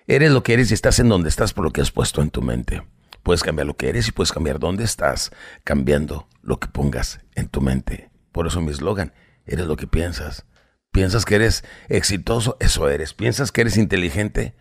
Eres 0.07 0.31
lo 0.31 0.43
que 0.43 0.53
eres 0.53 0.69
y 0.71 0.73
estás 0.75 0.99
en 0.99 1.09
donde 1.09 1.29
estás 1.29 1.53
por 1.53 1.63
lo 1.65 1.71
que 1.71 1.81
has 1.81 1.91
puesto 1.91 2.21
en 2.21 2.29
tu 2.29 2.41
mente. 2.41 2.83
Puedes 3.23 3.43
cambiar 3.43 3.67
lo 3.67 3.75
que 3.75 3.89
eres 3.89 4.07
y 4.07 4.11
puedes 4.11 4.31
cambiar 4.31 4.57
dónde 4.59 4.83
estás 4.85 5.31
cambiando 5.65 6.27
lo 6.47 6.59
que 6.59 6.67
pongas 6.67 7.19
en 7.35 7.47
tu 7.49 7.61
mente. 7.61 8.09
Por 8.31 8.47
eso 8.47 8.61
mi 8.61 8.71
eslogan, 8.71 9.13
eres 9.45 9.67
lo 9.67 9.75
que 9.75 9.85
piensas. 9.85 10.45
Piensas 10.91 11.25
que 11.25 11.35
eres 11.35 11.63
exitoso, 11.89 12.55
eso 12.59 12.89
eres. 12.89 13.13
Piensas 13.13 13.51
que 13.51 13.61
eres 13.61 13.77
inteligente, 13.77 14.55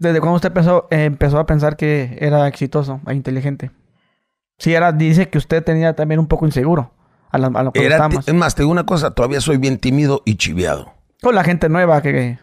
¿Desde 0.00 0.20
cuándo 0.20 0.36
usted 0.36 0.48
empezó, 0.50 0.86
eh, 0.92 1.04
empezó 1.06 1.38
a 1.40 1.46
pensar 1.46 1.76
que 1.76 2.16
era 2.20 2.46
exitoso 2.46 3.00
e 3.08 3.14
inteligente? 3.14 3.72
Sí, 4.56 4.72
era, 4.72 4.92
dice 4.92 5.28
que 5.28 5.38
usted 5.38 5.62
tenía 5.64 5.94
también 5.96 6.20
un 6.20 6.28
poco 6.28 6.46
inseguro 6.46 6.92
a, 7.30 7.38
la- 7.38 7.48
a 7.48 7.62
lo 7.64 7.72
que 7.72 7.84
Era 7.84 8.08
es 8.26 8.34
más, 8.34 8.54
te 8.54 8.62
digo 8.62 8.70
una 8.70 8.86
cosa, 8.86 9.10
todavía 9.10 9.40
soy 9.40 9.56
bien 9.56 9.76
tímido 9.78 10.22
y 10.24 10.36
chiviado. 10.36 10.94
Con 11.20 11.34
la 11.34 11.42
gente 11.42 11.68
nueva 11.68 12.00
que... 12.00 12.38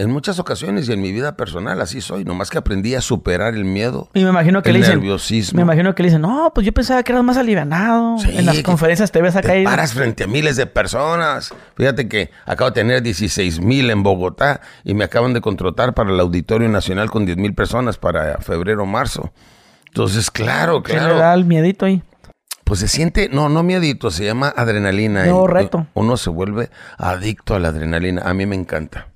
En 0.00 0.10
muchas 0.10 0.38
ocasiones 0.38 0.88
y 0.88 0.94
en 0.94 1.02
mi 1.02 1.12
vida 1.12 1.36
personal 1.36 1.78
así 1.78 2.00
soy, 2.00 2.24
nomás 2.24 2.48
que 2.48 2.56
aprendí 2.56 2.94
a 2.94 3.02
superar 3.02 3.52
el 3.52 3.66
miedo, 3.66 4.08
Y 4.14 4.24
me 4.24 4.30
imagino 4.30 4.62
que 4.62 4.70
el 4.70 4.74
le 4.74 4.80
dicen... 4.80 4.94
nerviosismo. 4.94 5.58
Me 5.58 5.62
imagino 5.62 5.94
que 5.94 6.02
le 6.02 6.08
dicen, 6.08 6.22
no, 6.22 6.52
pues 6.54 6.64
yo 6.64 6.72
pensaba 6.72 7.02
que 7.02 7.12
eras 7.12 7.22
más 7.22 7.36
alivianado. 7.36 8.16
Sí, 8.16 8.30
en 8.34 8.46
las 8.46 8.62
conferencias 8.62 9.12
te 9.12 9.20
ves 9.20 9.36
acá 9.36 9.48
Te 9.48 9.60
y... 9.60 9.64
paras 9.64 9.92
frente 9.92 10.24
a 10.24 10.26
miles 10.26 10.56
de 10.56 10.64
personas. 10.64 11.52
Fíjate 11.76 12.08
que 12.08 12.30
acabo 12.46 12.70
de 12.70 12.76
tener 12.76 13.02
16 13.02 13.60
mil 13.60 13.90
en 13.90 14.02
Bogotá 14.02 14.62
y 14.84 14.94
me 14.94 15.04
acaban 15.04 15.34
de 15.34 15.42
contratar 15.42 15.92
para 15.92 16.08
el 16.10 16.18
Auditorio 16.18 16.70
Nacional 16.70 17.10
con 17.10 17.26
10 17.26 17.36
mil 17.36 17.52
personas 17.54 17.98
para 17.98 18.38
febrero 18.38 18.84
o 18.84 18.86
marzo. 18.86 19.30
Entonces, 19.88 20.30
claro, 20.30 20.82
que 20.82 20.94
le 20.94 20.98
claro. 21.00 21.18
da 21.18 21.34
el 21.34 21.44
miedito 21.44 21.84
ahí. 21.84 22.02
Pues 22.64 22.80
se 22.80 22.88
siente, 22.88 23.28
no, 23.30 23.50
no 23.50 23.62
miedito, 23.62 24.10
se 24.10 24.24
llama 24.24 24.48
adrenalina. 24.48 25.26
No, 25.26 25.46
reto. 25.46 25.88
Uno 25.92 26.16
se 26.16 26.30
vuelve 26.30 26.70
adicto 26.96 27.54
a 27.54 27.58
la 27.58 27.68
adrenalina. 27.68 28.22
A 28.24 28.32
mí 28.32 28.46
me 28.46 28.56
encanta. 28.56 29.08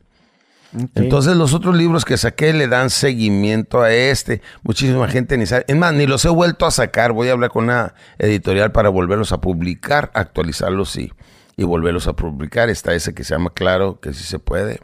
Entonces 0.94 1.36
los 1.36 1.54
otros 1.54 1.76
libros 1.76 2.04
que 2.04 2.16
saqué 2.16 2.52
le 2.52 2.66
dan 2.66 2.90
seguimiento 2.90 3.82
a 3.82 3.92
este. 3.92 4.42
Muchísima 4.62 5.08
gente 5.08 5.36
ni 5.38 5.46
sabe. 5.46 5.64
Es 5.68 5.76
más, 5.76 5.92
ni 5.92 6.06
los 6.06 6.24
he 6.24 6.28
vuelto 6.28 6.66
a 6.66 6.70
sacar. 6.70 7.12
Voy 7.12 7.28
a 7.28 7.32
hablar 7.32 7.50
con 7.50 7.64
una 7.64 7.94
editorial 8.18 8.72
para 8.72 8.88
volverlos 8.88 9.32
a 9.32 9.40
publicar, 9.40 10.10
actualizarlos 10.14 10.96
y, 10.96 11.12
y 11.56 11.64
volverlos 11.64 12.08
a 12.08 12.14
publicar. 12.14 12.70
Está 12.70 12.94
ese 12.94 13.14
que 13.14 13.24
se 13.24 13.34
llama 13.34 13.50
Claro, 13.54 14.00
que 14.00 14.12
sí 14.12 14.24
se 14.24 14.38
puede. 14.38 14.80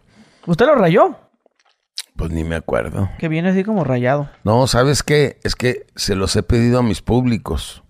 ¿Usted 0.46 0.66
lo 0.66 0.74
rayó? 0.76 1.16
Pues 2.16 2.30
ni 2.30 2.44
me 2.44 2.56
acuerdo. 2.56 3.10
Que 3.18 3.28
viene 3.28 3.48
así 3.48 3.64
como 3.64 3.82
rayado. 3.82 4.30
No, 4.44 4.66
¿sabes 4.66 5.02
qué? 5.02 5.38
Es 5.42 5.54
que 5.54 5.86
se 5.96 6.14
los 6.14 6.36
he 6.36 6.42
pedido 6.42 6.78
a 6.78 6.82
mis 6.82 7.02
públicos. 7.02 7.82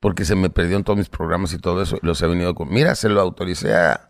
Porque 0.00 0.24
se 0.24 0.36
me 0.36 0.48
perdió 0.48 0.76
en 0.76 0.84
todos 0.84 0.98
mis 0.98 1.08
programas 1.08 1.52
y 1.52 1.58
todo 1.58 1.82
eso. 1.82 1.98
Los 2.02 2.22
he 2.22 2.26
venido 2.26 2.54
con. 2.54 2.68
Mira, 2.70 2.94
se 2.94 3.08
lo 3.08 3.20
autoricé 3.20 3.74
a. 3.74 4.07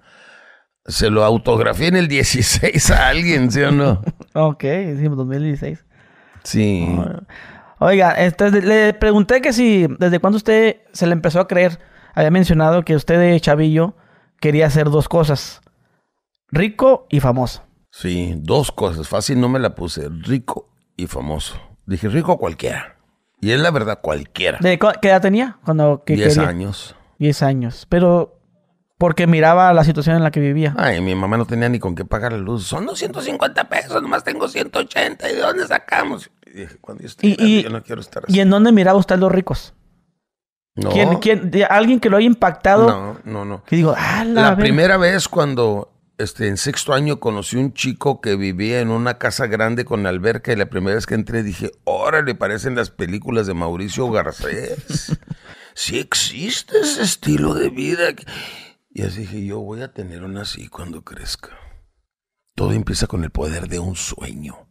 Se 0.88 1.11
lo 1.11 1.22
autografié 1.24 1.87
en 1.88 1.96
el 1.96 2.09
16 2.09 2.90
a 2.90 3.09
alguien, 3.09 3.51
¿sí 3.53 3.61
o 3.62 3.70
no? 3.70 4.03
Ok, 4.35 4.62
decimos 4.64 5.16
2016. 5.18 5.85
Sí. 6.44 6.88
Oiga, 7.79 8.12
este, 8.12 8.51
le 8.51 8.94
pregunté 8.94 9.40
que 9.40 9.53
si 9.53 9.87
desde 9.98 10.18
cuándo 10.18 10.37
usted 10.37 10.79
se 10.92 11.07
le 11.07 11.12
empezó 11.12 11.38
a 11.40 11.46
creer, 11.48 11.79
había 12.14 12.31
mencionado 12.31 12.85
que 12.85 12.96
usted 12.96 13.18
de 13.20 13.38
chavillo 13.40 13.94
quería 14.40 14.66
hacer 14.66 14.90
dos 14.90 15.09
cosas, 15.09 15.61
rico 16.51 17.07
y 17.11 17.20
famoso. 17.20 17.62
Sí, 17.90 18.35
dos 18.37 18.72
cosas. 18.72 19.09
Fácil 19.09 19.40
no 19.40 19.48
me 19.48 19.59
la 19.59 19.74
puse. 19.74 20.09
Rico 20.09 20.68
y 20.96 21.07
famoso. 21.07 21.57
Dije 21.87 22.09
rico 22.09 22.37
cualquiera. 22.38 22.96
Y 23.40 23.53
es 23.53 23.61
la 23.61 23.70
verdad, 23.70 24.01
cualquiera. 24.03 24.59
¿De 24.61 24.79
cu- 24.79 24.88
qué 25.01 25.09
edad 25.09 25.22
tenía? 25.22 25.59
Cuando 25.64 26.03
que 26.05 26.14
Diez 26.14 26.35
quería? 26.35 26.48
años. 26.48 26.94
10 27.18 27.42
años. 27.42 27.87
Pero 27.88 28.38
porque 28.99 29.27
miraba 29.27 29.73
la 29.73 29.85
situación 29.85 30.17
en 30.17 30.23
la 30.25 30.31
que 30.31 30.41
vivía. 30.41 30.75
Ay, 30.77 31.01
mi 31.01 31.15
mamá 31.15 31.37
no 31.37 31.47
tenía 31.47 31.69
ni 31.69 31.79
con 31.79 31.95
qué 31.95 32.05
pagar 32.05 32.33
la 32.33 32.39
luz. 32.39 32.65
Son 32.67 32.85
250 32.85 33.69
pesos, 33.69 34.03
nomás 34.03 34.25
tengo 34.25 34.49
180. 34.49 35.31
¿Y 35.31 35.35
de 35.37 35.41
dónde 35.41 35.67
sacamos? 35.67 36.31
Y 36.47 36.51
dije, 36.61 36.77
cuando 36.81 37.03
yo 37.03 37.07
esté 37.09 37.27
Y- 37.27 37.35
grande, 37.37 37.53
y- 37.53 37.63
yo 37.63 37.71
no 37.71 37.83
quiero 37.83 38.01
estar 38.01 38.25
así. 38.25 38.37
¿Y 38.37 38.41
en 38.41 38.51
dónde 38.51 38.73
miraba 38.73 38.99
usted 38.99 39.17
los 39.19 39.31
ricos? 39.33 39.75
no, 40.75 40.91
¿Quién, 40.91 41.17
quién, 41.19 41.51
de 41.51 41.65
alguien 41.65 41.99
que 42.01 42.09
lo 42.11 42.17
haya 42.17 42.27
impactado? 42.27 42.87
no, 42.89 43.19
no, 43.25 43.45
no. 43.45 43.65
Que 43.65 43.77
digo, 43.77 43.95
ah, 43.97 44.25
la, 44.25 44.43
La 44.51 44.57
primera 44.57 44.97
vez 44.97 45.29
cuando 45.29 45.93
este, 46.19 46.49
en 46.49 46.57
sexto 46.57 46.93
año 46.93 47.21
conocí 47.21 47.57
un 47.57 47.73
chico 47.75 48.21
que 48.21 48.35
vivía 48.37 48.81
en 48.81 48.91
una 48.91 49.19
casa 49.19 49.47
grande 49.47 49.85
con 49.85 50.07
alberca 50.07 50.53
y 50.53 50.57
la 50.57 50.67
primera 50.67 50.97
vez 50.97 51.07
que 51.07 51.15
entré 51.15 51.43
dije, 51.45 51.71
órale, 51.85 52.35
parecen 52.35 52.75
las 52.75 52.91
películas 52.91 53.47
de 53.47 53.55
Mauricio 53.55 54.11
Garcés. 54.11 55.19
sí 55.75 55.99
existe 56.01 56.79
ese 56.81 57.03
estilo 57.03 57.55
de 57.55 57.69
vida. 57.71 58.05
Y 58.99 59.03
así 59.03 59.21
dije, 59.21 59.45
yo 59.45 59.61
voy 59.61 59.83
a 59.83 59.93
tener 59.93 60.25
una 60.25 60.43
así 60.43 60.67
cuando 60.67 61.03
crezca. 61.03 61.51
Todo 62.57 62.73
empieza 62.73 63.07
con 63.07 63.23
el 63.23 63.31
poder 63.31 63.69
de 63.69 63.79
un 63.79 63.95
sueño. 63.95 64.67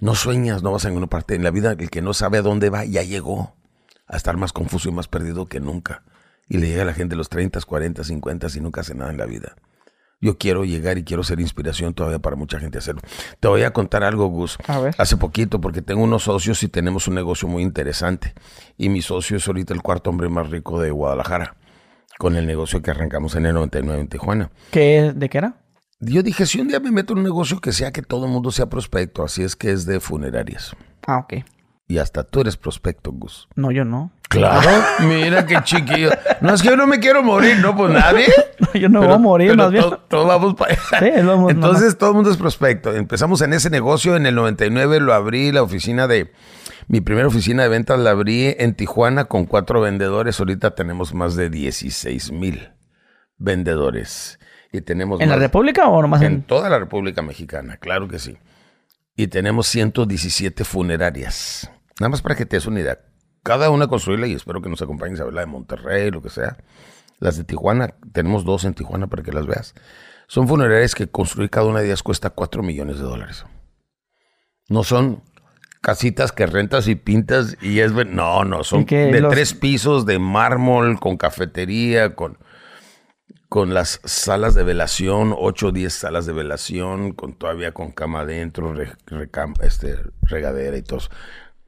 No 0.00 0.14
sueñas, 0.14 0.62
no 0.62 0.70
vas 0.70 0.84
a 0.84 0.88
ninguna 0.90 1.08
parte. 1.08 1.34
En 1.34 1.42
la 1.42 1.50
vida, 1.50 1.72
el 1.72 1.90
que 1.90 2.00
no 2.00 2.14
sabe 2.14 2.38
a 2.38 2.42
dónde 2.42 2.70
va, 2.70 2.84
ya 2.84 3.02
llegó 3.02 3.56
a 4.06 4.16
estar 4.16 4.36
más 4.36 4.52
confuso 4.52 4.88
y 4.88 4.92
más 4.92 5.08
perdido 5.08 5.46
que 5.46 5.58
nunca. 5.58 6.04
Y 6.48 6.58
le 6.58 6.68
llega 6.68 6.82
a 6.82 6.84
la 6.84 6.94
gente 6.94 7.16
los 7.16 7.28
30, 7.28 7.60
40, 7.60 8.04
50 8.04 8.46
y 8.54 8.60
nunca 8.60 8.82
hace 8.82 8.94
nada 8.94 9.10
en 9.10 9.18
la 9.18 9.26
vida. 9.26 9.56
Yo 10.20 10.38
quiero 10.38 10.64
llegar 10.64 10.96
y 10.96 11.02
quiero 11.02 11.24
ser 11.24 11.40
inspiración 11.40 11.92
todavía 11.92 12.20
para 12.20 12.36
mucha 12.36 12.60
gente 12.60 12.78
hacerlo. 12.78 13.02
Te 13.40 13.48
voy 13.48 13.64
a 13.64 13.72
contar 13.72 14.04
algo, 14.04 14.28
Gus. 14.28 14.58
A 14.68 14.78
ver. 14.78 14.94
Hace 14.96 15.16
poquito, 15.16 15.60
porque 15.60 15.82
tengo 15.82 16.04
unos 16.04 16.22
socios 16.22 16.62
y 16.62 16.68
tenemos 16.68 17.08
un 17.08 17.16
negocio 17.16 17.48
muy 17.48 17.64
interesante. 17.64 18.32
Y 18.76 18.90
mi 18.90 19.02
socio 19.02 19.38
es 19.38 19.48
ahorita 19.48 19.74
el 19.74 19.82
cuarto 19.82 20.08
hombre 20.08 20.28
más 20.28 20.50
rico 20.50 20.80
de 20.80 20.92
Guadalajara, 20.92 21.56
con 22.18 22.36
el 22.36 22.46
negocio 22.46 22.82
que 22.82 22.90
arrancamos 22.90 23.34
en 23.34 23.46
el 23.46 23.54
99 23.54 24.00
en 24.00 24.08
Tijuana. 24.08 24.50
¿Qué, 24.70 25.12
¿De 25.14 25.28
qué 25.28 25.38
era? 25.38 25.54
Yo 26.00 26.22
dije, 26.22 26.44
si 26.46 26.60
un 26.60 26.68
día 26.68 26.80
me 26.80 26.90
meto 26.90 27.14
en 27.14 27.20
un 27.20 27.24
negocio 27.24 27.60
que 27.60 27.72
sea 27.72 27.90
que 27.90 28.02
todo 28.02 28.26
el 28.26 28.32
mundo 28.32 28.50
sea 28.50 28.66
prospecto, 28.66 29.24
así 29.24 29.42
es 29.42 29.56
que 29.56 29.72
es 29.72 29.86
de 29.86 29.98
funerarias. 30.00 30.76
Ah, 31.06 31.18
ok. 31.18 31.34
Y 31.88 31.98
hasta 31.98 32.24
tú 32.24 32.40
eres 32.40 32.56
prospecto, 32.56 33.12
Gus. 33.12 33.48
No, 33.54 33.70
yo 33.70 33.84
no. 33.84 34.10
Claro, 34.28 34.68
mira 35.00 35.46
qué 35.46 35.58
chiquillo. 35.62 36.10
No 36.40 36.52
es 36.52 36.62
que 36.62 36.68
yo 36.68 36.76
no 36.76 36.86
me 36.86 36.98
quiero 36.98 37.22
morir, 37.22 37.58
no, 37.60 37.76
pues 37.76 37.92
nadie. 37.92 38.26
yo 38.74 38.88
no 38.88 39.00
voy 39.02 39.12
a 39.12 39.18
morir, 39.18 39.56
más 39.56 39.70
bien. 39.70 39.84
Todos 40.08 40.26
vamos 40.26 40.54
para 40.54 40.74
allá. 40.74 41.22
vamos, 41.24 41.52
Entonces 41.52 41.96
todo 41.96 42.10
el 42.10 42.16
mundo 42.16 42.30
es 42.30 42.36
prospecto. 42.36 42.94
Empezamos 42.94 43.40
en 43.40 43.52
ese 43.52 43.70
negocio. 43.70 44.16
En 44.16 44.26
el 44.26 44.34
99 44.34 45.00
lo 45.00 45.14
abrí, 45.14 45.52
la 45.52 45.62
oficina 45.62 46.08
de. 46.08 46.32
Mi 46.88 47.00
primera 47.00 47.26
oficina 47.26 47.64
de 47.64 47.68
ventas 47.68 47.98
la 47.98 48.10
abrí 48.10 48.54
en 48.58 48.74
Tijuana 48.74 49.24
con 49.24 49.46
cuatro 49.46 49.80
vendedores. 49.80 50.38
Ahorita 50.38 50.74
tenemos 50.74 51.14
más 51.14 51.34
de 51.34 51.50
16 51.50 52.32
mil 52.32 52.72
vendedores. 53.38 54.38
Y 54.72 54.80
tenemos 54.82 55.20
¿En 55.20 55.28
la 55.28 55.36
República 55.36 55.88
o 55.88 56.00
nomás 56.00 56.22
en... 56.22 56.32
En 56.32 56.42
toda 56.42 56.68
la 56.70 56.78
República 56.78 57.22
Mexicana, 57.22 57.76
claro 57.76 58.08
que 58.08 58.18
sí. 58.18 58.38
Y 59.16 59.28
tenemos 59.28 59.66
117 59.68 60.64
funerarias. 60.64 61.70
Nada 61.98 62.10
más 62.10 62.22
para 62.22 62.36
que 62.36 62.46
te 62.46 62.56
des 62.56 62.66
una 62.66 62.80
idea 62.80 62.98
cada 63.46 63.70
una 63.70 63.86
construirla 63.86 64.26
y 64.26 64.32
espero 64.32 64.60
que 64.60 64.68
nos 64.68 64.82
acompañes 64.82 65.20
a 65.20 65.24
ver 65.24 65.32
la 65.32 65.42
de 65.42 65.46
Monterrey, 65.46 66.10
lo 66.10 66.20
que 66.20 66.30
sea. 66.30 66.56
Las 67.20 67.36
de 67.36 67.44
Tijuana, 67.44 67.94
tenemos 68.12 68.44
dos 68.44 68.64
en 68.64 68.74
Tijuana 68.74 69.06
para 69.06 69.22
que 69.22 69.30
las 69.30 69.46
veas. 69.46 69.72
Son 70.26 70.48
funerarias 70.48 70.96
que 70.96 71.06
construir 71.06 71.48
cada 71.48 71.68
una 71.68 71.78
de 71.78 71.86
ellas 71.86 72.02
cuesta 72.02 72.30
4 72.30 72.64
millones 72.64 72.98
de 72.98 73.04
dólares. 73.04 73.46
No 74.68 74.82
son 74.82 75.22
casitas 75.86 76.32
que 76.32 76.46
rentas 76.46 76.88
y 76.88 76.96
pintas 76.96 77.56
y 77.62 77.78
es... 77.78 77.92
No, 77.92 78.44
no, 78.44 78.64
son 78.64 78.84
de 78.84 79.24
tres 79.30 79.54
pisos 79.54 80.04
de 80.04 80.18
mármol, 80.18 80.98
con 80.98 81.16
cafetería, 81.16 82.16
con, 82.16 82.38
con 83.48 83.72
las 83.72 84.00
salas 84.04 84.56
de 84.56 84.64
velación, 84.64 85.32
8 85.38 85.68
o 85.68 85.70
10 85.70 85.94
salas 85.94 86.26
de 86.26 86.32
velación, 86.32 87.12
con 87.12 87.34
todavía 87.34 87.70
con 87.70 87.92
cama 87.92 88.20
adentro, 88.20 88.74
este, 89.62 89.96
regadera 90.22 90.76
y 90.76 90.82
todo. 90.82 91.00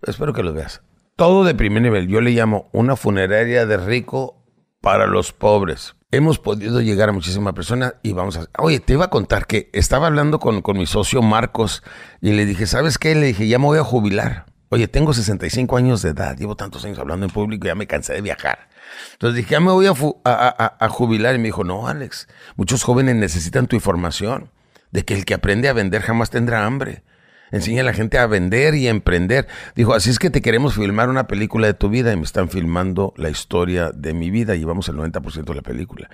Espero 0.02 0.32
que 0.32 0.42
lo 0.42 0.52
veas 0.52 0.82
todo 1.14 1.42
de 1.42 1.56
primer 1.56 1.82
nivel. 1.82 2.06
Yo 2.06 2.20
le 2.20 2.30
llamo 2.30 2.70
una 2.72 2.94
funeraria 2.94 3.66
de 3.66 3.76
rico 3.76 4.40
para 4.80 5.08
los 5.08 5.32
pobres. 5.32 5.96
Hemos 6.10 6.38
podido 6.38 6.80
llegar 6.80 7.10
a 7.10 7.12
muchísimas 7.12 7.52
personas 7.52 7.96
y 8.02 8.14
vamos 8.14 8.38
a... 8.38 8.46
Oye, 8.56 8.80
te 8.80 8.94
iba 8.94 9.04
a 9.04 9.10
contar 9.10 9.46
que 9.46 9.68
estaba 9.74 10.06
hablando 10.06 10.38
con, 10.38 10.62
con 10.62 10.78
mi 10.78 10.86
socio 10.86 11.20
Marcos 11.20 11.82
y 12.22 12.32
le 12.32 12.46
dije, 12.46 12.66
¿sabes 12.66 12.96
qué? 12.96 13.14
Le 13.14 13.26
dije, 13.26 13.46
ya 13.46 13.58
me 13.58 13.66
voy 13.66 13.78
a 13.78 13.84
jubilar. 13.84 14.46
Oye, 14.70 14.88
tengo 14.88 15.12
65 15.12 15.76
años 15.76 16.00
de 16.00 16.10
edad, 16.10 16.34
llevo 16.34 16.56
tantos 16.56 16.82
años 16.86 16.98
hablando 16.98 17.26
en 17.26 17.32
público 17.32 17.66
ya 17.66 17.74
me 17.74 17.86
cansé 17.86 18.14
de 18.14 18.22
viajar. 18.22 18.70
Entonces 19.12 19.36
dije, 19.36 19.50
ya 19.50 19.60
me 19.60 19.70
voy 19.70 19.86
a, 19.86 19.92
a, 20.80 20.88
jubilar. 20.88 21.34
Y 21.34 21.38
me 21.38 21.44
dijo, 21.44 21.62
no, 21.62 21.88
Alex, 21.88 22.26
muchos 22.56 22.84
jóvenes 22.84 23.16
necesitan 23.16 23.66
tu 23.66 23.76
información 23.76 24.50
de 24.92 25.04
que 25.04 25.12
el 25.12 25.26
que 25.26 25.34
aprende 25.34 25.68
a 25.68 25.74
vender 25.74 26.00
jamás 26.00 26.30
tendrá 26.30 26.64
hambre. 26.64 27.02
Enseña 27.50 27.82
a 27.82 27.84
la 27.84 27.92
gente 27.92 28.18
a 28.18 28.26
vender 28.26 28.74
y 28.74 28.86
a 28.86 28.90
emprender. 28.90 29.46
Dijo, 29.74 29.94
así 29.94 30.10
es 30.10 30.18
que 30.18 30.30
te 30.30 30.42
queremos 30.42 30.74
filmar 30.74 31.08
una 31.08 31.26
película 31.26 31.66
de 31.66 31.74
tu 31.74 31.88
vida 31.88 32.12
y 32.12 32.16
me 32.16 32.22
están 32.22 32.48
filmando 32.48 33.14
la 33.16 33.30
historia 33.30 33.90
de 33.92 34.14
mi 34.14 34.30
vida. 34.30 34.54
Llevamos 34.54 34.88
el 34.88 34.96
90% 34.96 35.44
de 35.44 35.54
la 35.54 35.62
película. 35.62 36.08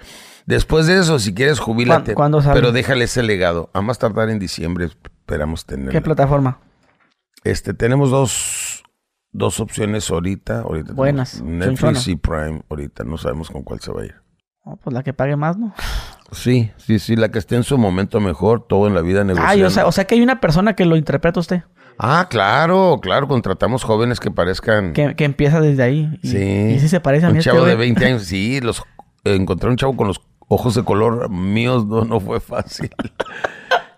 Después 0.47 0.87
de 0.87 0.99
eso, 0.99 1.19
si 1.19 1.35
quieres, 1.35 1.59
jubílate. 1.59 2.15
¿Cuándo 2.15 2.41
Pero 2.53 2.73
déjale 2.73 3.05
ese 3.05 3.23
legado. 3.23 3.71
A 3.73 3.81
más 3.81 3.99
tardar 3.99 4.31
en 4.31 4.39
diciembre 4.39 4.87
esperamos 4.87 5.65
tener. 5.65 5.91
¿Qué 5.91 6.01
plataforma? 6.01 6.61
Este, 7.45 7.75
tenemos 7.75 8.11
dos, 8.11 8.85
dos 9.33 9.61
opciones 9.61 10.11
ahorita. 10.11 10.61
ahorita 10.61 10.93
Buenas. 10.93 11.43
Netflix 11.43 12.09
y 12.09 12.17
Prime 12.17 12.63
ahorita. 12.69 13.05
No 13.05 13.19
sabemos 13.19 13.51
con 13.51 13.63
cuál 13.63 13.81
se 13.81 13.93
va 13.93 14.03
a 14.03 14.05
ir. 14.07 14.15
pues 14.83 14.95
la 14.95 15.03
que 15.03 15.13
pague 15.13 15.37
más, 15.37 15.57
¿no? 15.57 15.75
Sí, 16.35 16.71
sí, 16.77 16.99
sí, 16.99 17.17
la 17.17 17.31
que 17.31 17.39
esté 17.39 17.57
en 17.57 17.65
su 17.65 17.79
momento 17.79 18.21
mejor, 18.21 18.67
todo 18.67 18.87
en 18.87 18.95
la 18.95 19.01
vida 19.01 19.25
negociando. 19.25 19.51
Ay, 19.51 19.63
o 19.63 19.71
sea, 19.71 19.87
o 19.87 19.93
sea 19.93 20.05
que 20.07 20.15
hay 20.15 20.23
una 20.23 20.41
persona 20.41 20.75
que 20.75 20.85
lo 20.85 20.97
interpreta 20.97 21.41
usted. 21.41 21.63
Ah, 21.99 22.27
claro, 22.29 22.99
claro, 23.01 23.29
contratamos 23.29 23.85
jóvenes 23.85 24.19
que 24.19 24.31
parezcan... 24.31 24.93
Que, 24.93 25.15
que 25.15 25.25
empieza 25.25 25.61
desde 25.61 25.83
ahí. 25.85 26.19
sí. 26.23 26.75
Y 26.75 26.81
sí 26.81 26.89
se 26.89 27.01
parece 27.01 27.27
a 27.27 27.29
mí. 27.29 27.35
Un 27.35 27.39
este 27.39 27.51
chavo 27.51 27.65
de 27.65 27.77
20 27.77 28.05
años, 28.05 28.23
sí, 28.25 28.61
los 28.61 28.83
encontré 29.25 29.71
un 29.71 29.77
chavo 29.77 29.97
con 29.97 30.09
los 30.09 30.21
ojos 30.49 30.75
de 30.75 30.85
color 30.85 31.31
míos, 31.31 31.87
no, 31.87 32.05
no 32.05 32.21
fue 32.21 32.41
fácil. 32.41 32.91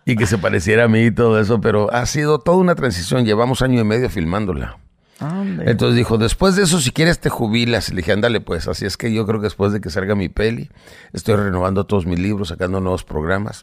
y 0.05 0.17
que 0.17 0.27
se 0.27 0.39
pareciera 0.39 0.85
a 0.85 0.89
mí 0.89 1.07
y 1.07 1.11
todo 1.11 1.41
eso, 1.41 1.61
pero 1.61 1.93
ha 1.93 2.07
sido 2.07 2.39
toda 2.39 2.59
una 2.59 2.75
transición, 2.75 3.25
llevamos 3.25 3.63
año 3.63 3.81
y 3.81 3.85
medio 3.85 4.09
filmándola. 4.11 4.79
Entonces 5.19 5.97
dijo, 5.97 6.19
después 6.19 6.57
de 6.57 6.65
eso, 6.65 6.79
si 6.79 6.91
quieres 6.91 7.19
te 7.19 7.31
jubilas. 7.31 7.89
Le 7.89 7.97
dije, 7.97 8.13
ándale 8.13 8.41
pues. 8.41 8.69
Así 8.69 8.85
es 8.85 8.97
que 8.97 9.13
yo 9.13 9.27
creo 9.27 9.41
que 9.41 9.47
después 9.47 9.73
de 9.73 9.81
que 9.81 9.89
salga 9.89 10.15
mi 10.15 10.29
peli, 10.29 10.71
estoy 11.13 11.37
renovando 11.37 11.87
todos 11.87 12.05
mis 12.07 12.19
libros, 12.19 12.49
sacando 12.49 12.81
nuevos 12.81 13.05
programas. 13.05 13.63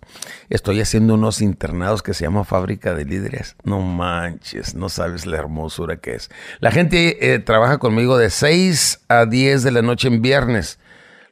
Estoy 0.50 0.82
haciendo 0.82 1.14
unos 1.14 1.42
internados 1.42 2.02
que 2.02 2.14
se 2.14 2.26
llama 2.26 2.44
Fábrica 2.44 2.96
de 2.96 3.06
Líderes. 3.06 3.56
No 3.64 3.82
manches, 3.82 4.74
no 4.74 4.90
sabes 4.90 5.28
la 5.28 5.38
hermosura 5.38 5.98
que 5.98 6.16
es. 6.16 6.32
La 6.60 6.72
gente 6.72 7.34
eh, 7.34 7.40
trabaja 7.40 7.78
conmigo 7.78 8.18
de 8.18 8.32
6 8.32 9.02
a 9.08 9.26
10 9.26 9.64
de 9.64 9.72
la 9.72 9.84
noche 9.84 10.08
en 10.08 10.22
viernes. 10.22 10.80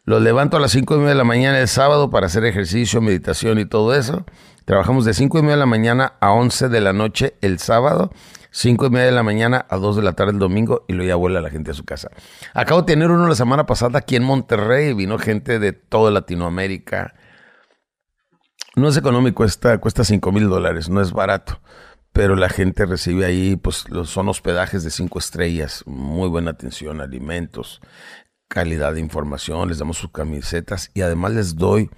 Los 0.03 0.21
levanto 0.21 0.57
a 0.57 0.59
las 0.59 0.71
5 0.71 0.95
y 0.95 0.97
media 0.97 1.09
de 1.09 1.15
la 1.15 1.23
mañana 1.23 1.59
el 1.59 1.67
sábado 1.67 2.09
para 2.11 2.27
hacer 2.27 2.45
ejercicio, 2.45 3.01
meditación 3.01 3.57
y 3.59 3.65
todo 3.65 3.95
eso. 3.95 4.25
Trabajamos 4.65 5.05
de 5.05 5.15
5 5.15 5.39
y 5.39 5.41
media 5.41 5.55
de 5.55 5.59
la 5.59 5.65
mañana 5.65 6.13
a 6.19 6.31
11 6.31 6.69
de 6.69 6.81
la 6.81 6.93
noche 6.93 7.33
el 7.41 7.57
sábado 7.57 8.11
5 8.51 8.85
y 8.85 8.89
media 8.89 9.05
de 9.05 9.11
la 9.13 9.23
mañana 9.23 9.65
a 9.69 9.77
2 9.77 9.95
de 9.95 10.01
la 10.03 10.13
tarde 10.13 10.33
el 10.33 10.39
domingo 10.39 10.83
y 10.87 10.93
luego 10.93 11.07
ya 11.07 11.15
vuela 11.15 11.41
la 11.41 11.49
gente 11.49 11.71
a 11.71 11.73
su 11.73 11.85
casa. 11.85 12.09
Acabo 12.53 12.81
de 12.81 12.93
tener 12.93 13.09
uno 13.09 13.27
la 13.27 13.35
semana 13.35 13.65
pasada 13.65 13.99
aquí 13.99 14.15
en 14.15 14.23
Monterrey, 14.23 14.93
vino 14.93 15.17
gente 15.17 15.57
de 15.57 15.71
toda 15.71 16.11
Latinoamérica. 16.11 17.13
No 18.75 18.89
es 18.89 18.97
económico, 18.97 19.37
cuesta, 19.37 19.77
cuesta 19.79 20.03
5 20.03 20.31
mil 20.31 20.49
dólares, 20.49 20.89
no 20.89 21.01
es 21.01 21.13
barato. 21.13 21.61
Pero 22.13 22.35
la 22.35 22.49
gente 22.49 22.85
recibe 22.85 23.25
ahí, 23.25 23.55
pues 23.55 23.85
son 24.03 24.27
hospedajes 24.27 24.83
de 24.83 24.89
5 24.89 25.17
estrellas, 25.17 25.83
muy 25.85 26.27
buena 26.27 26.51
atención, 26.51 26.99
alimentos, 26.99 27.79
calidad 28.49 28.93
de 28.93 28.99
información, 28.99 29.69
les 29.69 29.79
damos 29.79 29.97
sus 29.97 30.11
camisetas 30.11 30.91
y 30.93 31.03
además 31.03 31.31
les 31.31 31.55
doy 31.55 31.89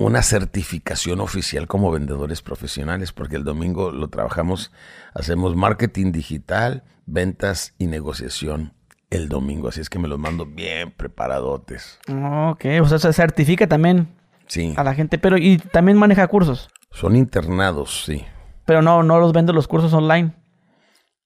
una 0.00 0.22
certificación 0.22 1.20
oficial 1.20 1.66
como 1.66 1.90
vendedores 1.90 2.40
profesionales, 2.40 3.12
porque 3.12 3.36
el 3.36 3.44
domingo 3.44 3.90
lo 3.90 4.08
trabajamos, 4.08 4.72
hacemos 5.14 5.54
marketing 5.56 6.10
digital, 6.10 6.84
ventas 7.04 7.74
y 7.78 7.86
negociación 7.86 8.72
el 9.10 9.28
domingo, 9.28 9.68
así 9.68 9.80
es 9.80 9.90
que 9.90 9.98
me 9.98 10.08
los 10.08 10.18
mando 10.18 10.46
bien 10.46 10.92
preparadotes. 10.92 11.98
Ok, 12.08 12.64
o 12.80 12.86
sea, 12.86 12.98
se 12.98 13.12
certifica 13.12 13.66
también 13.66 14.08
sí. 14.46 14.72
a 14.76 14.84
la 14.84 14.94
gente, 14.94 15.18
pero 15.18 15.36
y 15.36 15.58
también 15.58 15.98
maneja 15.98 16.26
cursos. 16.28 16.70
Son 16.92 17.14
internados, 17.14 18.04
sí. 18.06 18.24
Pero 18.64 18.80
no, 18.80 19.02
no 19.02 19.18
los 19.18 19.32
vendo 19.32 19.52
los 19.52 19.68
cursos 19.68 19.92
online. 19.92 20.32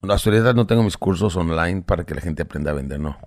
No, 0.02 0.12
hasta 0.12 0.52
no 0.52 0.66
tengo 0.66 0.82
mis 0.82 0.96
cursos 0.96 1.36
online 1.36 1.82
para 1.82 2.04
que 2.04 2.14
la 2.14 2.22
gente 2.22 2.42
aprenda 2.42 2.72
a 2.72 2.74
vender, 2.74 2.98
no. 2.98 3.18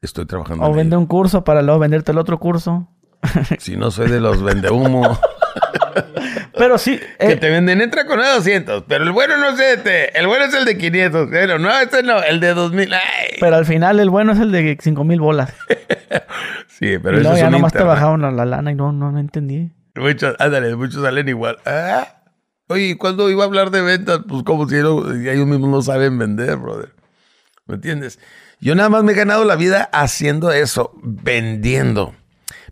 Estoy 0.00 0.24
trabajando. 0.24 0.64
O 0.64 0.72
vende 0.72 0.96
un 0.96 1.06
curso 1.06 1.44
para 1.44 1.60
luego 1.60 1.80
venderte 1.80 2.12
el 2.12 2.18
otro 2.18 2.38
curso. 2.38 2.88
Si 3.58 3.76
no 3.76 3.90
soy 3.90 4.10
de 4.10 4.20
los 4.20 4.42
vende 4.42 4.70
humo. 4.70 5.18
Pero 6.56 6.78
sí. 6.78 6.98
que 7.18 7.32
eh, 7.32 7.36
te 7.36 7.50
venden, 7.50 7.82
entra 7.82 8.06
con 8.06 8.18
200. 8.18 8.84
Pero 8.88 9.04
el 9.04 9.12
bueno 9.12 9.36
no 9.36 9.50
es 9.50 9.60
este. 9.60 10.18
El 10.18 10.26
bueno 10.26 10.46
es 10.46 10.54
el 10.54 10.64
de 10.64 10.78
500. 10.78 11.28
Pero 11.30 11.58
no, 11.58 11.70
este 11.78 12.02
no. 12.02 12.22
El 12.22 12.40
de 12.40 12.54
2000. 12.54 12.90
Pero 13.40 13.56
al 13.56 13.66
final 13.66 14.00
el 14.00 14.08
bueno 14.08 14.32
es 14.32 14.40
el 14.40 14.52
de 14.52 14.78
5000 14.80 15.20
bolas. 15.20 15.52
sí, 16.68 16.98
pero 17.02 17.18
y 17.18 17.20
eso 17.20 17.36
ya 17.36 17.50
nomás 17.50 17.72
te 17.72 17.82
bajaron 17.82 18.22
la, 18.22 18.44
lana 18.44 18.72
y 18.72 18.74
no, 18.74 18.92
no, 18.92 19.12
no 19.12 19.18
entendí. 19.18 19.70
Muchos, 19.94 20.34
ándale, 20.38 20.74
muchos 20.76 21.02
salen 21.02 21.28
igual. 21.28 21.58
Ah. 21.66 22.22
Oye, 22.68 22.96
cuando 22.98 23.30
iba 23.30 23.44
a 23.44 23.46
hablar 23.46 23.70
de 23.70 23.82
ventas? 23.82 24.20
Pues 24.26 24.42
como 24.42 24.68
si 24.68 24.76
ellos, 24.76 25.14
ellos 25.14 25.46
mismos 25.46 25.70
no 25.70 25.82
saben 25.82 26.18
vender, 26.18 26.56
brother. 26.56 26.92
¿Me 27.66 27.76
entiendes? 27.76 28.18
Yo 28.60 28.74
nada 28.74 28.88
más 28.88 29.04
me 29.04 29.12
he 29.12 29.14
ganado 29.14 29.44
la 29.44 29.56
vida 29.56 29.88
haciendo 29.92 30.50
eso, 30.52 30.92
vendiendo. 31.02 32.14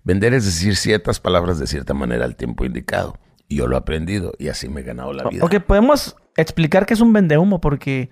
Vender 0.05 0.35
es 0.35 0.45
decir 0.45 0.77
ciertas 0.77 1.19
palabras 1.19 1.59
de 1.59 1.67
cierta 1.67 1.95
manera 1.95 2.25
al 2.25 2.37
tiempo 2.37 2.65
indicado. 2.65 3.19
Y 3.49 3.57
yo 3.57 3.67
lo 3.67 3.77
he 3.77 3.79
aprendido 3.79 4.33
y 4.39 4.49
así 4.49 4.69
me 4.69 4.83
he 4.83 4.85
ganado 4.85 5.13
la 5.13 5.29
vida. 5.29 5.45
Ok, 5.45 5.57
podemos 5.61 6.17
explicar 6.37 6.87
qué 6.87 6.95
es 6.95 7.01
un 7.01 7.13
vendehumo 7.13 7.61
porque 7.61 8.11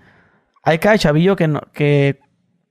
hay 0.63 0.79
cada 0.79 0.97
chavillo 0.97 1.35
que, 1.35 1.59
que 1.73 2.19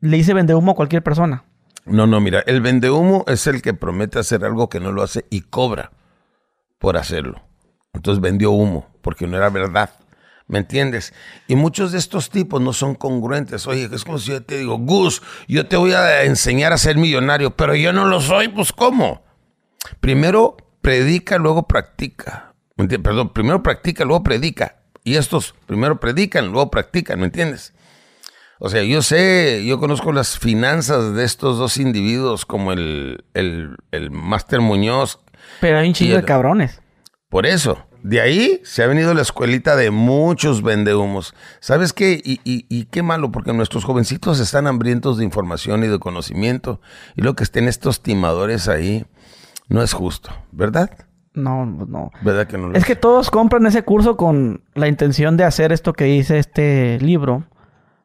le 0.01 0.17
dice 0.17 0.35
vendehumo 0.35 0.73
a 0.73 0.75
cualquier 0.75 1.03
persona. 1.03 1.45
No, 1.85 2.07
no, 2.07 2.21
mira, 2.21 2.43
el 2.47 2.61
vendehumo 2.61 3.25
es 3.27 3.47
el 3.47 3.63
que 3.63 3.75
promete 3.75 4.19
hacer 4.19 4.45
algo 4.45 4.69
que 4.69 4.81
no 4.81 4.93
lo 4.93 5.03
hace 5.03 5.25
y 5.31 5.43
cobra 5.43 5.93
por 6.79 6.97
hacerlo. 6.97 7.43
Entonces 7.93 8.21
vendió 8.21 8.51
humo 8.51 8.87
porque 9.03 9.27
no 9.27 9.37
era 9.37 9.51
verdad. 9.51 9.91
¿Me 10.53 10.59
entiendes? 10.59 11.15
Y 11.49 11.57
muchos 11.57 11.93
de 11.93 11.99
estos 11.99 12.29
tipos 12.29 12.61
no 12.61 12.75
son 12.75 12.95
congruentes. 12.95 13.67
Oye, 13.67 13.89
es 13.91 14.05
como 14.05 14.19
si 14.19 14.33
yo 14.33 14.43
te 14.43 14.59
digo, 14.59 14.77
Gus, 14.77 15.23
yo 15.49 15.67
te 15.67 15.79
voy 15.79 15.95
a 15.95 16.25
enseñar 16.25 16.75
a 16.75 16.77
ser 16.79 16.99
millonario, 16.99 17.57
pero 17.57 17.75
yo 17.75 17.95
no 17.95 18.05
lo 18.05 18.21
soy, 18.21 18.49
pues 18.49 18.71
¿cómo? 18.71 19.25
Primero 20.01 20.59
predica, 20.83 21.39
luego 21.39 21.67
practica. 21.67 22.53
Perdón, 22.77 23.33
primero 23.33 23.63
practica, 23.63 24.05
luego 24.05 24.23
predica. 24.23 24.83
Y 25.03 25.17
estos 25.17 25.55
primero 25.65 25.99
predican, 25.99 26.49
luego 26.49 26.71
practican, 26.71 27.19
¿me 27.19 27.25
entiendes? 27.25 27.73
O 28.59 28.69
sea, 28.69 28.83
yo 28.83 29.01
sé, 29.01 29.65
yo 29.65 29.81
conozco 29.81 30.13
las 30.13 30.39
finanzas 30.39 31.15
de 31.15 31.25
estos 31.25 31.57
dos 31.57 31.79
individuos, 31.79 32.45
como 32.45 32.73
el, 32.73 33.25
el, 33.33 33.75
el 33.91 34.11
Máster 34.11 34.61
Muñoz. 34.61 35.19
Pero 35.63 35.79
hay 35.79 35.89
un 35.89 35.95
chingo 35.95 36.17
de 36.17 36.25
cabrones. 36.25 36.83
Por 37.31 37.47
eso. 37.47 37.87
De 38.03 38.21
ahí 38.21 38.61
se 38.65 38.83
ha 38.83 38.87
venido 38.87 39.15
la 39.15 39.23
escuelita 39.23 39.77
de 39.77 39.91
muchos 39.91 40.63
vendehumos. 40.63 41.35
¿Sabes 41.61 41.93
qué? 41.93 42.21
Y, 42.25 42.41
y, 42.45 42.67
y, 42.69 42.87
qué 42.87 43.03
malo, 43.03 43.31
porque 43.31 43.53
nuestros 43.53 43.85
jovencitos 43.85 44.41
están 44.41 44.67
hambrientos 44.67 45.19
de 45.19 45.25
información 45.25 45.85
y 45.85 45.87
de 45.87 45.99
conocimiento. 45.99 46.81
Y 47.17 47.23
lo 47.23 47.35
que 47.35 47.45
estén 47.45 47.69
estos 47.69 48.03
timadores 48.03 48.69
ahí 48.69 49.07
no 49.69 49.83
es 49.83 49.93
justo, 49.93 50.31
¿verdad? 50.51 50.91
No, 51.35 51.65
no. 51.65 52.11
¿Verdad 52.23 52.47
que 52.47 52.59
no? 52.59 52.73
es 52.75 52.85
que 52.85 52.97
todos 52.97 53.31
compran 53.31 53.65
ese 53.67 53.83
curso 53.83 54.17
con 54.17 54.63
la 54.75 54.89
intención 54.89 55.37
de 55.37 55.45
hacer 55.45 55.73
esto 55.73 55.93
que 55.93 56.05
dice 56.05 56.39
este 56.39 56.99
libro. 57.01 57.45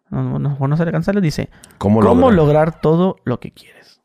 No, 0.10 0.39
no, 0.39 0.58
no 0.60 0.78
se 0.78 0.86
le 0.86 0.91
cansa, 0.91 1.12
le 1.12 1.20
dice. 1.20 1.50
¿Cómo, 1.78 2.02
lograr? 2.32 2.80
todo 2.80 3.18
lo 3.26 3.39
que 3.39 3.52
quieres? 3.52 3.97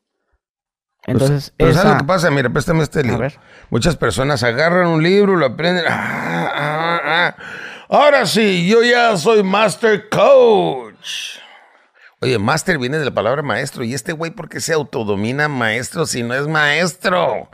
Pues, 1.05 1.15
Entonces, 1.15 1.55
pero 1.57 1.75
¿sabes 1.75 1.93
lo 1.93 1.99
que 1.99 2.05
pasa? 2.05 2.31
Mira, 2.31 2.49
préstame 2.51 2.83
este 2.83 3.03
libro. 3.03 3.27
Muchas 3.71 3.97
personas 3.97 4.43
agarran 4.45 4.87
un 4.87 5.03
libro, 5.03 5.37
lo 5.37 5.47
aprenden. 5.47 5.85
Ah, 5.89 6.53
ah, 6.55 7.01
ah. 7.05 7.37
Ahora 7.89 8.25
sí, 8.25 8.69
yo 8.69 8.83
ya 8.83 9.17
soy 9.17 9.43
Master 9.43 10.09
Coach. 10.09 11.39
Oye, 12.21 12.39
Master 12.39 12.79
viene 12.79 12.99
de 12.99 13.05
la 13.05 13.11
palabra 13.11 13.43
maestro. 13.43 13.83
¿Y 13.83 13.95
este 13.95 14.13
güey 14.13 14.31
por 14.31 14.49
qué 14.49 14.61
se 14.61 14.73
autodomina 14.73 15.49
maestro 15.49 16.07
si 16.07 16.23
no 16.23 16.35
es 16.35 16.47
maestro? 16.47 17.51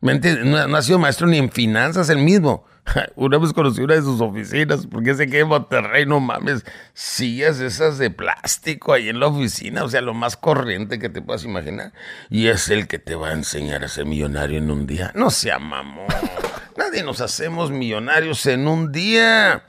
¿Me 0.00 0.12
entiendes? 0.12 0.44
No, 0.44 0.76
ha 0.76 0.82
sido 0.82 0.98
maestro 0.98 1.28
ni 1.28 1.38
en 1.38 1.52
finanzas 1.52 2.10
el 2.10 2.18
mismo. 2.18 2.64
Una 3.16 3.38
vez 3.38 3.52
conocí 3.52 3.80
una 3.80 3.94
de 3.94 4.02
sus 4.02 4.20
oficinas, 4.20 4.86
porque 4.86 5.14
sé 5.14 5.26
que 5.28 5.40
en 5.40 5.48
Monterrey, 5.48 6.06
no 6.06 6.20
mames, 6.20 6.64
sillas 6.94 7.60
esas 7.60 7.98
de 7.98 8.10
plástico 8.10 8.92
ahí 8.92 9.08
en 9.08 9.20
la 9.20 9.26
oficina, 9.26 9.84
o 9.84 9.88
sea, 9.88 10.00
lo 10.00 10.14
más 10.14 10.36
corriente 10.36 10.98
que 10.98 11.08
te 11.08 11.22
puedas 11.22 11.44
imaginar. 11.44 11.92
Y 12.30 12.48
es 12.48 12.68
el 12.68 12.86
que 12.86 12.98
te 12.98 13.14
va 13.14 13.28
a 13.28 13.32
enseñar 13.32 13.84
a 13.84 13.88
ser 13.88 14.06
millonario 14.06 14.58
en 14.58 14.70
un 14.70 14.86
día. 14.86 15.12
No 15.14 15.30
sea 15.30 15.58
mamón. 15.58 16.06
Nadie 16.76 17.02
nos 17.02 17.20
hacemos 17.20 17.70
millonarios 17.70 18.46
en 18.46 18.68
un 18.68 18.92
día. 18.92 19.64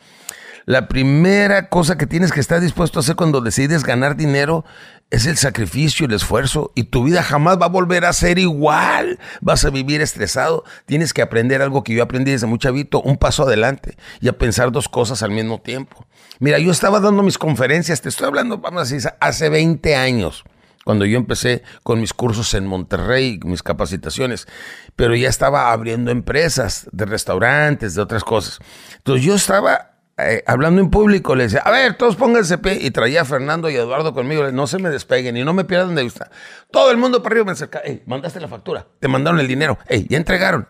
La 0.65 0.87
primera 0.87 1.67
cosa 1.69 1.97
que 1.97 2.05
tienes 2.05 2.31
que 2.31 2.39
estar 2.39 2.61
dispuesto 2.61 2.99
a 2.99 3.01
hacer 3.01 3.15
cuando 3.15 3.41
decides 3.41 3.83
ganar 3.83 4.15
dinero 4.15 4.65
es 5.11 5.25
el 5.25 5.37
sacrificio, 5.37 6.05
el 6.05 6.13
esfuerzo, 6.13 6.71
y 6.75 6.83
tu 6.83 7.03
vida 7.03 7.23
jamás 7.23 7.59
va 7.59 7.65
a 7.65 7.69
volver 7.69 8.05
a 8.05 8.13
ser 8.13 8.37
igual. 8.37 9.19
Vas 9.41 9.65
a 9.65 9.71
vivir 9.71 10.01
estresado. 10.01 10.63
Tienes 10.85 11.13
que 11.13 11.21
aprender 11.21 11.61
algo 11.61 11.83
que 11.83 11.93
yo 11.93 12.03
aprendí 12.03 12.31
desde 12.31 12.47
muy 12.47 12.59
chavito, 12.59 13.01
un 13.01 13.17
paso 13.17 13.43
adelante 13.43 13.97
y 14.21 14.27
a 14.27 14.37
pensar 14.37 14.71
dos 14.71 14.87
cosas 14.87 15.23
al 15.23 15.31
mismo 15.31 15.59
tiempo. 15.59 16.05
Mira, 16.39 16.59
yo 16.59 16.71
estaba 16.71 16.99
dando 16.99 17.23
mis 17.23 17.37
conferencias, 17.37 18.01
te 18.01 18.09
estoy 18.09 18.27
hablando, 18.27 18.59
vamos 18.59 18.79
a 18.79 18.93
decir, 18.93 19.11
hace 19.19 19.49
20 19.49 19.95
años 19.95 20.43
cuando 20.85 21.05
yo 21.05 21.17
empecé 21.17 21.63
con 21.83 21.99
mis 21.99 22.13
cursos 22.13 22.53
en 22.53 22.65
Monterrey, 22.65 23.39
mis 23.43 23.61
capacitaciones, 23.61 24.47
pero 24.95 25.15
ya 25.15 25.29
estaba 25.29 25.71
abriendo 25.71 26.09
empresas 26.09 26.87
de 26.91 27.05
restaurantes, 27.05 27.93
de 27.95 28.01
otras 28.01 28.23
cosas. 28.23 28.59
Entonces 28.97 29.25
yo 29.25 29.35
estaba 29.35 29.98
eh, 30.19 30.43
hablando 30.47 30.81
en 30.81 30.89
público, 30.89 31.35
le 31.35 31.43
decía, 31.43 31.61
a 31.61 31.71
ver, 31.71 31.95
todos 31.95 32.15
pónganse 32.15 32.57
pie. 32.57 32.79
Y 32.81 32.91
traía 32.91 33.21
a 33.21 33.25
Fernando 33.25 33.69
y 33.69 33.75
a 33.75 33.79
Eduardo 33.79 34.13
conmigo. 34.13 34.51
no 34.51 34.67
se 34.67 34.79
me 34.79 34.89
despeguen 34.89 35.37
y 35.37 35.43
no 35.43 35.53
me 35.53 35.65
pierdan 35.65 35.95
de 35.95 36.03
vista. 36.03 36.29
Todo 36.71 36.91
el 36.91 36.97
mundo 36.97 37.21
para 37.21 37.33
arriba 37.33 37.45
me 37.45 37.51
acerca. 37.51 37.79
Ey, 37.79 38.03
mandaste 38.05 38.39
la 38.39 38.47
factura. 38.47 38.87
Te 38.99 39.07
mandaron 39.07 39.39
el 39.39 39.47
dinero. 39.47 39.77
Ey, 39.87 40.07
ya 40.09 40.17
entregaron. 40.17 40.67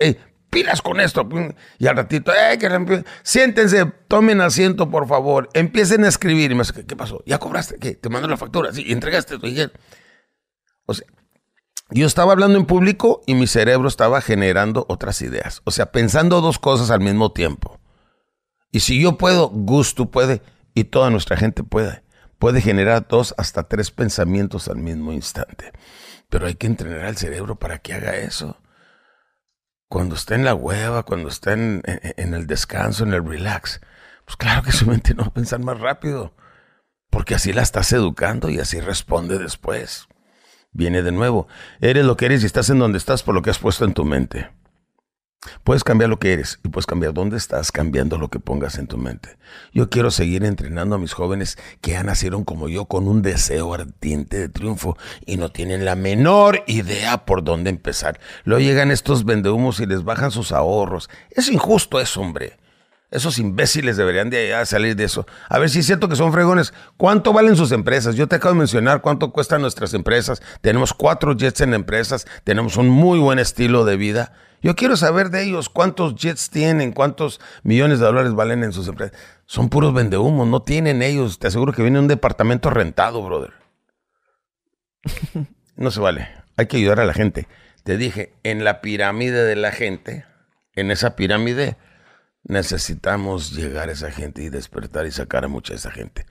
Pilas 0.49 0.81
con 0.81 0.99
esto. 0.99 1.27
Y 1.77 1.87
al 1.87 1.95
ratito, 1.95 2.31
que 2.59 3.03
siéntense, 3.23 3.85
tomen 4.07 4.41
asiento, 4.41 4.89
por 4.89 5.07
favor. 5.07 5.49
Empiecen 5.53 6.03
a 6.03 6.07
escribir. 6.07 6.51
Y 6.51 6.55
me 6.55 6.63
dice, 6.63 6.85
¿qué 6.85 6.95
pasó? 6.95 7.23
¿Ya 7.25 7.37
cobraste? 7.37 7.77
¿Qué? 7.77 7.95
¿Te 7.95 8.09
mandó 8.09 8.27
la 8.27 8.37
factura? 8.37 8.73
Sí, 8.73 8.85
entregaste. 8.91 9.35
O 10.85 10.93
sea, 10.93 11.07
yo 11.91 12.05
estaba 12.05 12.33
hablando 12.33 12.59
en 12.59 12.65
público 12.65 13.21
y 13.25 13.33
mi 13.33 13.47
cerebro 13.47 13.87
estaba 13.87 14.21
generando 14.21 14.85
otras 14.89 15.21
ideas. 15.21 15.61
O 15.63 15.71
sea, 15.71 15.91
pensando 15.91 16.39
dos 16.41 16.59
cosas 16.59 16.91
al 16.91 16.99
mismo 16.99 17.31
tiempo. 17.31 17.78
Y 18.71 18.81
si 18.81 19.01
yo 19.01 19.17
puedo, 19.17 19.49
Gusto 19.49 20.11
puede 20.11 20.41
y 20.73 20.85
toda 20.85 21.09
nuestra 21.09 21.37
gente 21.37 21.63
puede. 21.63 22.03
Puede 22.37 22.61
generar 22.61 23.07
dos 23.07 23.35
hasta 23.37 23.67
tres 23.67 23.91
pensamientos 23.91 24.67
al 24.67 24.77
mismo 24.77 25.11
instante. 25.11 25.73
Pero 26.29 26.47
hay 26.47 26.55
que 26.55 26.67
entrenar 26.67 27.05
al 27.05 27.17
cerebro 27.17 27.57
para 27.57 27.79
que 27.79 27.93
haga 27.93 28.15
eso. 28.15 28.61
Cuando 29.87 30.15
está 30.15 30.35
en 30.35 30.45
la 30.45 30.53
hueva, 30.53 31.03
cuando 31.03 31.29
está 31.29 31.53
en, 31.53 31.81
el 31.85 32.47
descanso, 32.47 33.03
en 33.03 33.13
el 33.13 33.27
relax, 33.27 33.81
pues 34.25 34.37
claro 34.37 34.61
que 34.61 34.71
su 34.71 34.85
mente 34.85 35.15
no 35.15 35.23
va 35.23 35.29
a 35.29 35.33
pensar 35.33 35.59
más 35.59 35.79
rápido. 35.79 36.35
Porque 37.09 37.33
así 37.33 37.51
la 37.51 37.63
estás 37.63 37.91
educando 37.91 38.49
y 38.49 38.59
así 38.59 38.79
responde 38.79 39.39
después. 39.39 40.07
Viene 40.71 41.01
de 41.01 41.11
nuevo. 41.11 41.47
Eres 41.81 42.05
lo 42.05 42.15
que 42.15 42.27
eres 42.27 42.43
y 42.43 42.45
estás 42.45 42.69
en 42.69 42.77
donde 42.77 42.99
estás 42.99 43.23
por 43.23 43.33
lo 43.33 43.41
que 43.41 43.49
has 43.49 43.57
puesto 43.57 43.83
en 43.83 43.95
tu 43.95 44.05
mente. 44.05 44.51
Puedes 45.63 45.85
cambiar 45.85 46.09
lo 46.09 46.19
que 46.19 46.33
eres 46.33 46.59
y 46.65 46.67
puedes 46.67 46.85
cambiar 46.85 47.13
dónde 47.13 47.37
estás 47.37 47.71
cambiando 47.71 48.17
lo 48.17 48.27
que 48.27 48.39
pongas 48.39 48.77
en 48.77 48.87
tu 48.87 48.97
mente. 48.97 49.37
Yo 49.71 49.89
quiero 49.89 50.11
seguir 50.11 50.43
entrenando 50.43 50.95
a 50.95 50.99
mis 50.99 51.13
jóvenes 51.13 51.57
que 51.79 51.91
ya 51.91 52.03
nacieron 52.03 52.43
como 52.43 52.67
yo 52.67 52.85
con 52.85 53.07
un 53.07 53.21
deseo 53.21 53.73
ardiente 53.73 54.37
de 54.37 54.49
triunfo 54.49 54.97
y 55.25 55.37
no 55.37 55.49
tienen 55.49 55.85
la 55.85 55.95
menor 55.95 56.63
idea 56.67 57.25
por 57.25 57.43
dónde 57.43 57.69
empezar. 57.69 58.19
Luego 58.43 58.61
llegan 58.61 58.91
estos 58.91 59.23
vendehumos 59.23 59.79
y 59.79 59.85
les 59.85 60.03
bajan 60.03 60.31
sus 60.31 60.51
ahorros. 60.51 61.09
Es 61.31 61.49
injusto 61.49 62.01
eso, 62.01 62.19
hombre. 62.19 62.57
Esos 63.11 63.39
imbéciles 63.39 63.97
deberían 63.97 64.29
de 64.29 64.53
salir 64.65 64.95
de 64.95 65.05
eso. 65.05 65.25
A 65.49 65.57
ver 65.57 65.69
si 65.69 65.79
es 65.79 65.85
cierto 65.87 66.07
que 66.09 66.15
son 66.15 66.31
fregones. 66.31 66.73
¿Cuánto 66.95 67.33
valen 67.33 67.55
sus 67.55 67.71
empresas? 67.71 68.15
Yo 68.15 68.27
te 68.27 68.35
acabo 68.35 68.53
de 68.53 68.59
mencionar 68.59 69.01
cuánto 69.01 69.31
cuestan 69.31 69.61
nuestras 69.61 69.95
empresas. 69.95 70.43
Tenemos 70.61 70.93
cuatro 70.93 71.35
jets 71.35 71.61
en 71.61 71.73
empresas. 71.73 72.27
Tenemos 72.43 72.77
un 72.77 72.87
muy 72.87 73.17
buen 73.17 73.39
estilo 73.39 73.83
de 73.83 73.97
vida. 73.97 74.33
Yo 74.61 74.75
quiero 74.75 74.95
saber 74.95 75.31
de 75.31 75.43
ellos 75.43 75.69
cuántos 75.69 76.15
jets 76.15 76.51
tienen, 76.51 76.91
cuántos 76.91 77.39
millones 77.63 77.99
de 77.99 78.05
dólares 78.05 78.33
valen 78.33 78.63
en 78.63 78.73
sus 78.73 78.87
empresas. 78.87 79.17
Son 79.47 79.69
puros 79.69 79.93
vendehumos, 79.93 80.47
no 80.47 80.61
tienen 80.61 81.01
ellos. 81.01 81.39
Te 81.39 81.47
aseguro 81.47 81.73
que 81.73 81.81
viene 81.81 81.97
un 81.97 82.07
departamento 82.07 82.69
rentado, 82.69 83.23
brother. 83.23 83.53
No 85.75 85.91
se 85.91 86.01
vale. 86.01 86.27
Hay 86.57 86.67
que 86.67 86.75
ayudar 86.75 86.99
a 86.99 87.05
la 87.05 87.13
gente. 87.13 87.47
Te 87.85 87.95
dije, 87.95 88.33
en 88.43 88.65
la 88.65 88.81
pirámide 88.81 89.45
de 89.45 89.55
la 89.55 89.71
gente, 89.71 90.25
en 90.75 90.91
esa 90.91 91.15
pirámide, 91.15 91.77
necesitamos 92.49 93.53
llegar 93.55 93.87
a 93.87 93.93
esa 93.93 94.11
gente 94.11 94.43
y 94.43 94.49
despertar 94.49 95.05
y 95.05 95.11
sacar 95.11 95.45
a 95.45 95.47
mucha 95.47 95.73
de 95.73 95.77
esa 95.77 95.91
gente. 95.91 96.25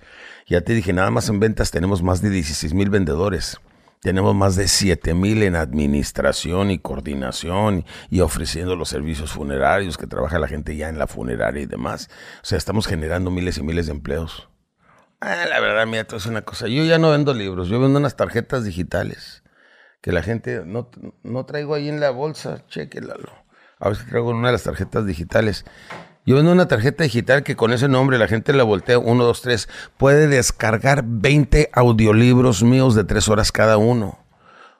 Ya 0.46 0.60
te 0.60 0.74
dije, 0.74 0.92
nada 0.92 1.10
más 1.10 1.28
en 1.28 1.40
ventas 1.40 1.70
tenemos 1.70 2.02
más 2.02 2.20
de 2.20 2.28
16 2.28 2.74
mil 2.74 2.90
vendedores. 2.90 3.58
Tenemos 4.00 4.34
más 4.34 4.54
de 4.54 4.68
7 4.68 5.14
mil 5.14 5.42
en 5.42 5.56
administración 5.56 6.70
y 6.70 6.78
coordinación 6.78 7.84
y 8.10 8.20
ofreciendo 8.20 8.76
los 8.76 8.88
servicios 8.88 9.32
funerarios 9.32 9.96
que 9.96 10.06
trabaja 10.06 10.38
la 10.38 10.46
gente 10.46 10.76
ya 10.76 10.88
en 10.88 10.98
la 10.98 11.06
funeraria 11.06 11.62
y 11.62 11.66
demás. 11.66 12.10
O 12.42 12.44
sea, 12.44 12.58
estamos 12.58 12.86
generando 12.86 13.30
miles 13.30 13.58
y 13.58 13.62
miles 13.62 13.86
de 13.86 13.92
empleos. 13.92 14.48
Ah, 15.20 15.46
la 15.48 15.58
verdad, 15.58 15.86
mira, 15.86 16.02
esto 16.02 16.16
es 16.16 16.26
una 16.26 16.42
cosa. 16.42 16.68
Yo 16.68 16.84
ya 16.84 16.98
no 16.98 17.10
vendo 17.10 17.34
libros, 17.34 17.68
yo 17.68 17.80
vendo 17.80 17.98
unas 17.98 18.16
tarjetas 18.16 18.64
digitales 18.64 19.42
que 20.00 20.12
la 20.12 20.22
gente 20.22 20.62
no, 20.64 20.90
no 21.22 21.44
traigo 21.44 21.74
ahí 21.74 21.88
en 21.88 22.00
la 22.00 22.10
bolsa. 22.10 22.64
Chequelalo. 22.68 23.32
A 23.80 23.94
si 23.94 24.04
traigo 24.06 24.30
una 24.30 24.48
de 24.48 24.52
las 24.52 24.64
tarjetas 24.64 25.06
digitales. 25.06 25.64
Yo 26.28 26.36
vendo 26.36 26.52
una 26.52 26.68
tarjeta 26.68 27.04
digital 27.04 27.42
que 27.42 27.56
con 27.56 27.72
ese 27.72 27.88
nombre 27.88 28.18
la 28.18 28.28
gente 28.28 28.52
la 28.52 28.62
voltea, 28.62 28.98
1, 28.98 29.24
2, 29.24 29.40
3, 29.40 29.68
puede 29.96 30.28
descargar 30.28 31.02
20 31.06 31.70
audiolibros 31.72 32.62
míos 32.62 32.94
de 32.94 33.04
3 33.04 33.30
horas 33.30 33.50
cada 33.50 33.78
uno. 33.78 34.18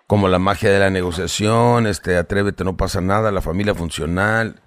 Como 0.06 0.28
La 0.28 0.38
magia 0.38 0.70
de 0.70 0.78
la 0.78 0.90
negociación, 0.90 1.86
este, 1.86 2.18
Atrévete, 2.18 2.64
no 2.64 2.76
pasa 2.76 3.00
nada, 3.00 3.32
La 3.32 3.40
familia 3.40 3.74
funcional. 3.74 4.60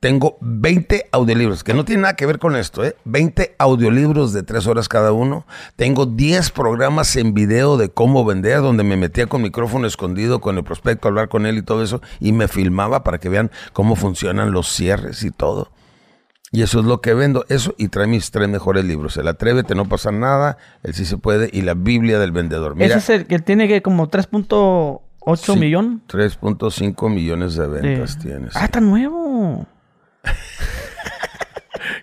Tengo 0.00 0.38
20 0.40 1.10
audiolibros, 1.12 1.62
que 1.64 1.74
no 1.74 1.84
tiene 1.84 2.00
nada 2.00 2.16
que 2.16 2.24
ver 2.24 2.38
con 2.38 2.56
esto, 2.56 2.82
¿eh? 2.82 2.96
20 3.04 3.54
audiolibros 3.58 4.32
de 4.32 4.42
3 4.42 4.66
horas 4.68 4.88
cada 4.88 5.12
uno. 5.12 5.46
Tengo 5.76 6.06
10 6.06 6.50
programas 6.52 7.14
en 7.16 7.34
video 7.34 7.76
de 7.76 7.90
cómo 7.90 8.24
vender, 8.24 8.62
donde 8.62 8.84
me 8.84 8.96
metía 8.96 9.26
con 9.26 9.42
micrófono 9.42 9.86
escondido 9.86 10.40
con 10.40 10.56
el 10.56 10.64
prospecto, 10.64 11.08
hablar 11.08 11.28
con 11.28 11.44
él 11.44 11.58
y 11.58 11.62
todo 11.62 11.82
eso, 11.82 12.00
y 12.20 12.32
me 12.32 12.48
filmaba 12.48 13.04
para 13.04 13.18
que 13.18 13.28
vean 13.28 13.50
cómo 13.74 13.96
funcionan 13.96 14.52
los 14.52 14.72
cierres 14.72 15.24
y 15.24 15.30
todo. 15.30 15.68
Y 16.54 16.60
eso 16.60 16.80
es 16.80 16.84
lo 16.84 17.00
que 17.00 17.14
vendo. 17.14 17.46
Eso 17.48 17.74
y 17.78 17.88
trae 17.88 18.06
mis 18.06 18.30
tres 18.30 18.46
mejores 18.48 18.84
libros. 18.84 19.16
El 19.16 19.26
Atrévete, 19.26 19.74
No 19.74 19.88
pasa 19.88 20.12
nada, 20.12 20.58
El 20.82 20.92
Sí 20.92 21.06
se 21.06 21.16
puede 21.16 21.48
y 21.50 21.62
la 21.62 21.72
Biblia 21.72 22.18
del 22.18 22.30
Vendedor. 22.30 22.74
Ese 22.78 22.98
es 22.98 23.08
el 23.08 23.26
que 23.26 23.38
tiene 23.38 23.66
que 23.68 23.80
como 23.80 24.10
3.8 24.10 25.58
millones. 25.58 26.00
3.5 26.08 27.10
millones 27.10 27.54
de 27.54 27.66
ventas 27.66 28.18
tienes. 28.18 28.54
Ah, 28.54 28.66
está 28.66 28.80
nuevo. 28.80 29.66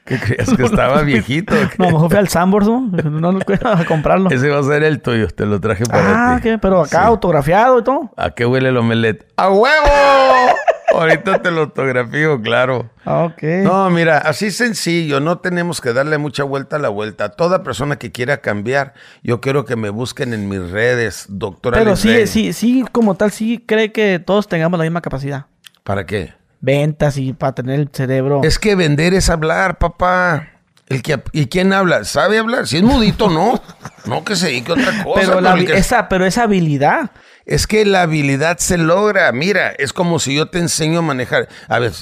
¿Qué 0.10 0.20
creías 0.20 0.52
que 0.56 0.64
estaba 0.64 1.02
viejito? 1.04 1.54
no, 1.78 1.86
a 1.86 1.88
lo 1.88 1.94
mejor 1.94 2.10
fui 2.10 2.20
al 2.20 2.28
Sambors, 2.28 2.68
¿no? 2.68 2.82
No 2.82 3.32
lo 3.32 3.40
a 3.40 3.86
comprarlo. 3.86 4.32
Ese 4.32 4.50
va 4.50 4.60
a 4.60 4.64
ser 4.64 4.84
el 4.84 5.02
tuyo, 5.02 5.28
te 5.28 5.46
lo 5.46 5.62
traje 5.62 5.86
para 5.86 6.02
ah, 6.02 6.06
ti. 6.06 6.12
Ah, 6.12 6.40
¿qué? 6.42 6.58
Pero 6.58 6.82
acá 6.82 7.06
autografiado 7.06 7.80
y 7.80 7.84
todo. 7.84 8.12
¿A 8.18 8.32
qué 8.32 8.48
huele 8.48 8.70
el 8.70 8.78
omelette? 8.78 9.32
¡A 9.38 9.50
huevo! 9.52 10.56
Ahorita 10.96 11.44
te 11.44 11.52
lo 11.52 11.62
autografío, 11.62 12.42
claro. 12.42 12.90
Ok. 13.06 13.44
No, 13.64 13.88
mira, 13.92 14.18
así 14.18 14.50
sencillo, 14.50 15.20
no 15.20 15.38
tenemos 15.38 15.80
que 15.80 15.94
darle 15.94 16.18
mucha 16.18 16.44
vuelta 16.44 16.78
a 16.78 16.80
la 16.80 16.90
vuelta. 16.90 17.30
Toda 17.30 17.62
persona 17.62 17.98
que 17.98 18.12
quiera 18.12 18.42
cambiar, 18.42 18.96
yo 19.22 19.40
quiero 19.42 19.66
que 19.66 19.76
me 19.76 19.92
busquen 19.92 20.34
en 20.34 20.50
mis 20.50 20.72
redes, 20.72 21.28
doctora. 21.30 21.78
Pero 21.78 21.96
sí, 21.96 22.26
sí, 22.26 22.54
sí, 22.54 22.84
como 22.92 23.14
tal, 23.14 23.32
sí 23.32 23.64
cree 23.64 23.92
que 23.92 24.18
todos 24.18 24.48
tengamos 24.48 24.80
la 24.80 24.86
misma 24.86 25.02
capacidad. 25.02 25.46
¿Para 25.84 26.08
qué? 26.08 26.39
Ventas 26.62 27.18
y 27.18 27.34
para 27.34 27.56
tener 27.56 27.80
el 27.80 27.90
cerebro. 27.92 28.42
Es 28.44 28.60
que 28.60 28.76
vender 28.76 29.14
es 29.14 29.30
hablar, 29.30 29.78
papá. 29.78 30.50
El 30.88 31.04
que, 31.04 31.22
¿Y 31.34 31.46
quién 31.46 31.72
habla? 31.72 32.04
¿Sabe 32.04 32.40
hablar? 32.40 32.68
Si 32.68 32.78
es 32.78 32.84
mudito, 32.84 33.30
no. 33.30 33.62
No 34.06 34.24
que 34.24 34.36
se 34.36 34.48
dedique 34.48 34.72
a 34.72 34.76
otra 34.76 35.04
cosa. 35.04 35.22
pero, 35.22 35.42
la, 35.42 35.56
esa, 35.56 36.10
pero 36.10 36.26
esa 36.26 36.44
habilidad. 36.44 37.12
Es 37.46 37.68
que 37.68 37.86
la 37.86 38.02
habilidad 38.04 38.58
se 38.58 38.78
logra. 38.78 39.32
Mira, 39.32 39.70
es 39.70 39.94
como 39.94 40.20
si 40.20 40.36
yo 40.36 40.48
te 40.50 40.58
enseño 40.58 41.00
a 41.00 41.02
manejar. 41.04 41.48
A 41.68 41.78
ver, 41.78 41.94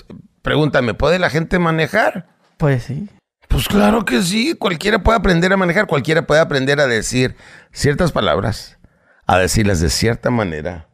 pregúntame, 0.41 0.93
¿puede 0.93 1.19
la 1.19 1.29
gente 1.29 1.59
manejar? 1.59 2.27
Pues 2.57 2.83
sí. 2.83 3.09
Pues 3.49 3.67
claro 3.67 4.05
que 4.05 4.21
sí. 4.21 4.55
Cualquiera 4.55 5.03
puede 5.03 5.17
aprender 5.17 5.51
a 5.51 5.57
manejar. 5.57 5.87
Cualquiera 5.87 6.25
puede 6.25 6.39
aprender 6.39 6.79
a 6.79 6.87
decir 6.87 7.35
ciertas 7.73 8.13
palabras, 8.13 8.77
a 9.25 9.37
decirlas 9.37 9.81
de 9.81 9.89
cierta 9.89 10.29
manera, 10.29 10.87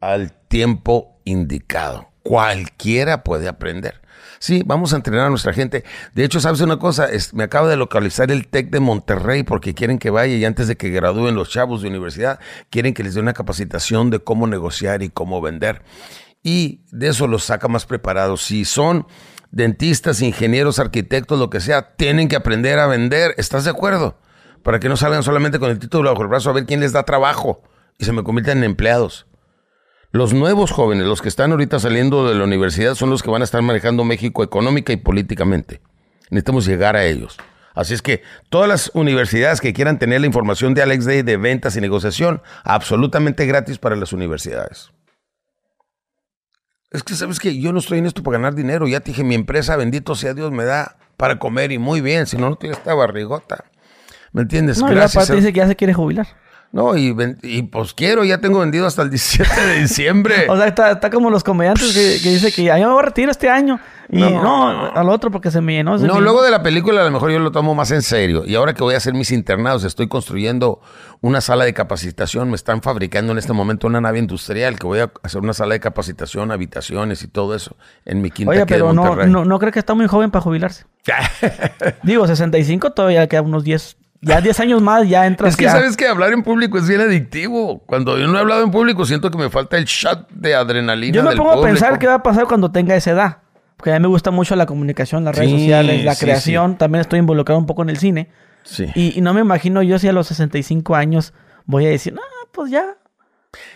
al 0.00 0.32
tiempo 0.32 1.20
indicado. 1.24 2.09
Cualquiera 2.22 3.24
puede 3.24 3.48
aprender. 3.48 4.00
Sí, 4.38 4.62
vamos 4.64 4.92
a 4.92 4.96
entrenar 4.96 5.26
a 5.26 5.30
nuestra 5.30 5.52
gente. 5.52 5.84
De 6.14 6.24
hecho, 6.24 6.40
¿sabes 6.40 6.60
una 6.62 6.78
cosa? 6.78 7.08
me 7.34 7.44
acaba 7.44 7.68
de 7.68 7.76
localizar 7.76 8.30
el 8.30 8.48
TEC 8.48 8.70
de 8.70 8.80
Monterrey 8.80 9.42
porque 9.42 9.74
quieren 9.74 9.98
que 9.98 10.08
vaya 10.08 10.34
y 10.34 10.44
antes 10.44 10.66
de 10.66 10.76
que 10.76 10.88
gradúen 10.88 11.34
los 11.34 11.50
chavos 11.50 11.82
de 11.82 11.88
universidad, 11.88 12.40
quieren 12.70 12.94
que 12.94 13.02
les 13.02 13.14
dé 13.14 13.20
una 13.20 13.34
capacitación 13.34 14.08
de 14.08 14.20
cómo 14.20 14.46
negociar 14.46 15.02
y 15.02 15.10
cómo 15.10 15.42
vender. 15.42 15.82
Y 16.42 16.80
de 16.90 17.08
eso 17.08 17.26
los 17.26 17.44
saca 17.44 17.68
más 17.68 17.84
preparados. 17.84 18.42
Si 18.42 18.64
son 18.64 19.06
dentistas, 19.50 20.22
ingenieros, 20.22 20.78
arquitectos, 20.78 21.38
lo 21.38 21.50
que 21.50 21.60
sea, 21.60 21.94
tienen 21.96 22.28
que 22.28 22.36
aprender 22.36 22.78
a 22.78 22.86
vender. 22.86 23.34
¿Estás 23.36 23.64
de 23.64 23.70
acuerdo? 23.70 24.18
Para 24.62 24.80
que 24.80 24.88
no 24.88 24.96
salgan 24.96 25.22
solamente 25.22 25.58
con 25.58 25.70
el 25.70 25.78
título 25.78 26.10
bajo 26.10 26.22
el 26.22 26.28
brazo 26.28 26.50
a 26.50 26.54
ver 26.54 26.66
quién 26.66 26.80
les 26.80 26.92
da 26.92 27.02
trabajo 27.02 27.62
y 27.98 28.04
se 28.04 28.12
me 28.12 28.22
conviertan 28.22 28.58
en 28.58 28.64
empleados. 28.64 29.26
Los 30.12 30.34
nuevos 30.34 30.72
jóvenes, 30.72 31.06
los 31.06 31.22
que 31.22 31.28
están 31.28 31.52
ahorita 31.52 31.78
saliendo 31.78 32.28
de 32.28 32.34
la 32.34 32.44
universidad, 32.44 32.96
son 32.96 33.10
los 33.10 33.22
que 33.22 33.30
van 33.30 33.42
a 33.42 33.44
estar 33.44 33.62
manejando 33.62 34.02
México 34.02 34.42
económica 34.42 34.92
y 34.92 34.96
políticamente. 34.96 35.80
Necesitamos 36.30 36.66
llegar 36.66 36.96
a 36.96 37.04
ellos. 37.04 37.36
Así 37.74 37.94
es 37.94 38.02
que 38.02 38.22
todas 38.48 38.68
las 38.68 38.90
universidades 38.94 39.60
que 39.60 39.72
quieran 39.72 40.00
tener 40.00 40.20
la 40.20 40.26
información 40.26 40.74
de 40.74 40.82
Alex 40.82 41.04
Day 41.04 41.22
de 41.22 41.36
ventas 41.36 41.76
y 41.76 41.80
negociación, 41.80 42.42
absolutamente 42.64 43.46
gratis 43.46 43.78
para 43.78 43.94
las 43.94 44.12
universidades. 44.12 44.90
Es 46.90 47.04
que 47.04 47.14
sabes 47.14 47.38
que 47.38 47.60
yo 47.60 47.72
no 47.72 47.78
estoy 47.78 47.98
en 47.98 48.06
esto 48.06 48.24
para 48.24 48.38
ganar 48.38 48.56
dinero. 48.56 48.88
Ya 48.88 48.98
te 48.98 49.12
dije, 49.12 49.22
mi 49.22 49.36
empresa, 49.36 49.76
bendito 49.76 50.16
sea 50.16 50.34
Dios, 50.34 50.50
me 50.50 50.64
da 50.64 50.96
para 51.16 51.38
comer 51.38 51.70
y 51.70 51.78
muy 51.78 52.00
bien. 52.00 52.26
Si 52.26 52.36
no, 52.36 52.50
no 52.50 52.56
tuviera 52.56 52.76
esta 52.76 52.94
barrigota. 52.94 53.64
¿Me 54.32 54.42
entiendes? 54.42 54.80
No, 54.80 54.88
Gracias. 54.88 55.28
La 55.28 55.36
dice 55.36 55.52
que 55.52 55.58
ya 55.58 55.68
se 55.68 55.76
quiere 55.76 55.94
jubilar. 55.94 56.26
No, 56.72 56.96
y, 56.96 57.16
y, 57.42 57.62
pues 57.62 57.94
quiero, 57.94 58.24
ya 58.24 58.38
tengo 58.38 58.60
vendido 58.60 58.86
hasta 58.86 59.02
el 59.02 59.10
17 59.10 59.60
de 59.60 59.80
diciembre. 59.80 60.46
o 60.48 60.56
sea, 60.56 60.66
está, 60.66 61.10
como 61.10 61.28
los 61.28 61.42
comediantes 61.42 61.92
que, 61.92 62.22
que 62.22 62.30
dice 62.30 62.52
que 62.52 62.62
ya 62.62 62.76
me 62.76 62.86
voy 62.86 63.00
a 63.00 63.06
retirar 63.06 63.30
este 63.30 63.48
año. 63.48 63.80
Y 64.12 64.18
no, 64.18 64.92
al 64.92 65.08
otro 65.08 65.30
porque 65.30 65.50
se 65.50 65.60
me 65.60 65.74
llenó. 65.74 65.96
no, 65.96 66.20
luego 66.20 66.42
de 66.42 66.50
la 66.50 66.62
película 66.62 67.00
a 67.00 67.04
lo 67.04 67.10
mejor 67.10 67.30
yo 67.30 67.38
lo 67.38 67.52
tomo 67.52 67.74
más 67.74 67.90
en 67.92 68.02
serio. 68.02 68.44
Y 68.44 68.56
ahora 68.56 68.74
que 68.74 68.82
voy 68.82 68.94
a 68.94 68.96
hacer 68.96 69.14
mis 69.14 69.30
internados, 69.30 69.84
estoy 69.84 70.08
construyendo 70.08 70.80
una 71.20 71.40
sala 71.40 71.64
de 71.64 71.74
capacitación. 71.74 72.50
Me 72.50 72.56
están 72.56 72.82
fabricando 72.82 73.32
en 73.32 73.38
este 73.38 73.52
momento 73.52 73.86
una 73.86 74.00
nave 74.00 74.18
industrial 74.18 74.78
que 74.78 74.86
voy 74.86 75.00
a 75.00 75.12
hacer 75.22 75.40
una 75.40 75.52
sala 75.52 75.74
de 75.74 75.80
capacitación, 75.80 76.50
habitaciones 76.50 77.22
y 77.22 77.28
todo 77.28 77.54
eso 77.54 77.76
en 78.04 78.20
mi 78.20 78.30
quinta 78.30 78.50
Oye, 78.50 78.66
pero 78.66 78.92
no, 78.92 79.14
no, 79.26 79.44
no 79.44 79.58
creo 79.58 79.72
que 79.72 79.78
está 79.78 79.94
muy 79.94 80.08
joven 80.08 80.30
para 80.30 80.42
jubilarse. 80.42 80.84
Digo, 82.02 82.26
65 82.26 82.92
todavía 82.92 83.26
queda 83.28 83.42
unos 83.42 83.62
10, 83.62 83.96
ya 84.22 84.40
10 84.40 84.60
años 84.60 84.82
más 84.82 85.08
ya 85.08 85.26
entras. 85.26 85.52
Es 85.52 85.56
que 85.56 85.68
sabes 85.68 85.96
que 85.96 86.06
hablar 86.06 86.32
en 86.32 86.42
público 86.42 86.78
es 86.78 86.86
bien 86.86 87.00
adictivo. 87.00 87.82
Cuando 87.86 88.18
yo 88.18 88.26
no 88.26 88.36
he 88.36 88.40
hablado 88.40 88.62
en 88.62 88.70
público, 88.70 89.06
siento 89.06 89.30
que 89.30 89.38
me 89.38 89.48
falta 89.48 89.78
el 89.78 89.84
shot 89.84 90.28
de 90.30 90.54
adrenalina. 90.54 91.14
Yo 91.14 91.22
me 91.22 91.34
pongo 91.36 91.52
a 91.52 91.62
pensar 91.62 91.98
qué 91.98 92.06
va 92.06 92.14
a 92.14 92.22
pasar 92.22 92.46
cuando 92.46 92.70
tenga 92.70 92.94
esa 92.94 93.12
edad. 93.12 93.38
Porque 93.76 93.92
a 93.92 93.94
mí 93.94 94.00
me 94.00 94.08
gusta 94.08 94.30
mucho 94.30 94.56
la 94.56 94.66
comunicación, 94.66 95.24
las 95.24 95.34
redes 95.34 95.52
sociales, 95.52 96.04
la 96.04 96.14
creación. 96.14 96.76
También 96.76 97.00
estoy 97.00 97.18
involucrado 97.18 97.58
un 97.58 97.66
poco 97.66 97.82
en 97.82 97.88
el 97.88 97.96
cine. 97.96 98.28
Sí. 98.62 98.86
Y, 98.94 99.22
no 99.22 99.32
me 99.32 99.40
imagino 99.40 99.82
yo 99.82 99.98
si 99.98 100.06
a 100.06 100.12
los 100.12 100.26
65 100.26 100.94
años 100.94 101.32
voy 101.64 101.86
a 101.86 101.88
decir, 101.88 102.12
no, 102.12 102.20
pues 102.52 102.70
ya. 102.70 102.98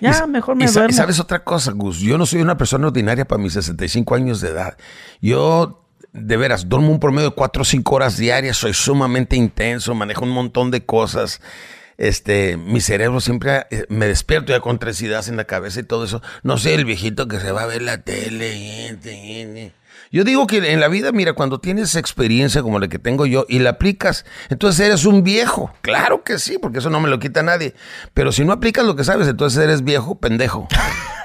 Ya, 0.01 0.27
mejor 0.27 0.57
me 0.57 0.67
duermo. 0.67 0.91
Y 0.91 0.93
sabes 0.93 1.19
otra 1.21 1.43
cosa, 1.43 1.73
Gus. 1.73 2.01
Yo 2.01 2.19
no 2.19 2.27
soy 2.27 2.43
una 2.43 2.59
persona 2.59 2.89
ordinaria 2.89 3.25
para 3.25 3.43
mis 3.43 3.55
65 3.55 4.15
años 4.15 4.43
de 4.43 4.51
edad. 4.51 4.77
Yo 5.23 5.84
de 6.15 6.37
veras, 6.37 6.69
duermo 6.69 6.91
un 6.91 7.01
promedio 7.01 7.31
de 7.31 7.35
4 7.35 7.63
o 7.63 7.65
5 7.65 7.95
horas 7.95 8.17
diarias, 8.17 8.57
soy 8.57 8.73
sumamente 8.73 9.37
intenso, 9.37 9.95
manejo 9.95 10.25
un 10.25 10.31
montón 10.31 10.71
de 10.71 10.87
cosas. 10.87 11.41
Este, 11.99 12.57
mi 12.57 12.81
cerebro 12.81 13.21
siempre 13.21 13.67
eh, 13.71 13.85
me 13.89 14.07
despierto 14.07 14.53
ya 14.53 14.61
con 14.61 14.79
tres 14.79 15.01
ideas 15.03 15.29
en 15.29 15.37
la 15.37 15.45
cabeza 15.45 15.81
y 15.81 15.83
todo 15.83 16.05
eso. 16.05 16.23
No 16.43 16.57
sé, 16.57 16.75
el 16.75 16.85
viejito 16.85 17.29
que 17.29 17.41
se 17.41 17.53
va 17.53 17.63
a 17.63 17.67
ver 17.67 17.83
la 17.83 18.03
tele. 18.03 19.73
Yo 20.11 20.23
digo 20.23 20.47
que 20.47 20.73
en 20.73 20.81
la 20.81 20.89
vida, 20.89 21.11
mira, 21.11 21.33
cuando 21.33 21.61
tienes 21.61 21.97
experiencia 21.97 22.63
como 22.63 22.79
la 22.79 22.89
que 22.89 23.01
tengo 23.01 23.27
yo 23.27 23.47
y 23.49 23.59
la 23.59 23.71
aplicas, 23.71 24.25
entonces 24.49 24.87
eres 24.87 25.05
un 25.05 25.25
viejo. 25.25 25.75
Claro 25.83 26.23
que 26.23 26.39
sí, 26.39 26.59
porque 26.59 26.79
eso 26.79 26.91
no 26.91 27.01
me 27.01 27.09
lo 27.09 27.19
quita 27.19 27.43
nadie. 27.43 27.75
Pero 28.13 28.31
si 28.31 28.45
no 28.45 28.53
aplicas 28.53 28.85
lo 28.85 28.95
que 28.95 29.03
sabes, 29.03 29.27
entonces 29.27 29.63
eres 29.63 29.83
viejo 29.83 30.17
pendejo. 30.17 30.69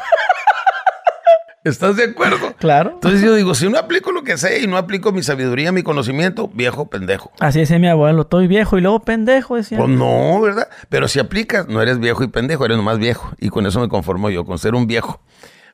¿Estás 1.64 1.96
de 1.98 2.06
acuerdo? 2.06 2.38
Claro. 2.60 2.92
Entonces 2.96 3.22
yo 3.22 3.34
digo, 3.36 3.56
si 3.56 3.70
no 3.70 3.78
aplico 3.78 4.12
lo 4.12 4.24
que 4.24 4.38
sé 4.38 4.62
y 4.62 4.68
no 4.68 4.78
aplico 4.78 5.12
mi 5.14 5.24
sabiduría, 5.24 5.72
mi 5.72 5.82
conocimiento, 5.82 6.50
viejo 6.54 6.90
pendejo. 6.90 7.32
Así 7.40 7.60
decía 7.60 7.80
mi 7.80 7.88
abuelo, 7.88 8.24
estoy 8.24 8.48
viejo 8.48 8.78
y 8.78 8.82
luego 8.82 9.00
pendejo, 9.02 9.56
decía. 9.56 9.78
Pues 9.78 9.90
no, 9.90 10.42
¿verdad? 10.42 10.68
Pero 10.90 11.08
si 11.08 11.20
aplicas, 11.20 11.68
no 11.70 11.82
eres 11.82 12.00
viejo 12.00 12.24
y 12.24 12.28
pendejo, 12.28 12.66
eres 12.66 12.76
nomás 12.78 12.98
viejo. 13.00 13.32
Y 13.40 13.50
con 13.50 13.66
eso 13.66 13.80
me 13.80 13.88
conformo 13.88 14.30
yo, 14.30 14.44
con 14.46 14.60
ser 14.60 14.76
un 14.76 14.88
viejo. 14.88 15.22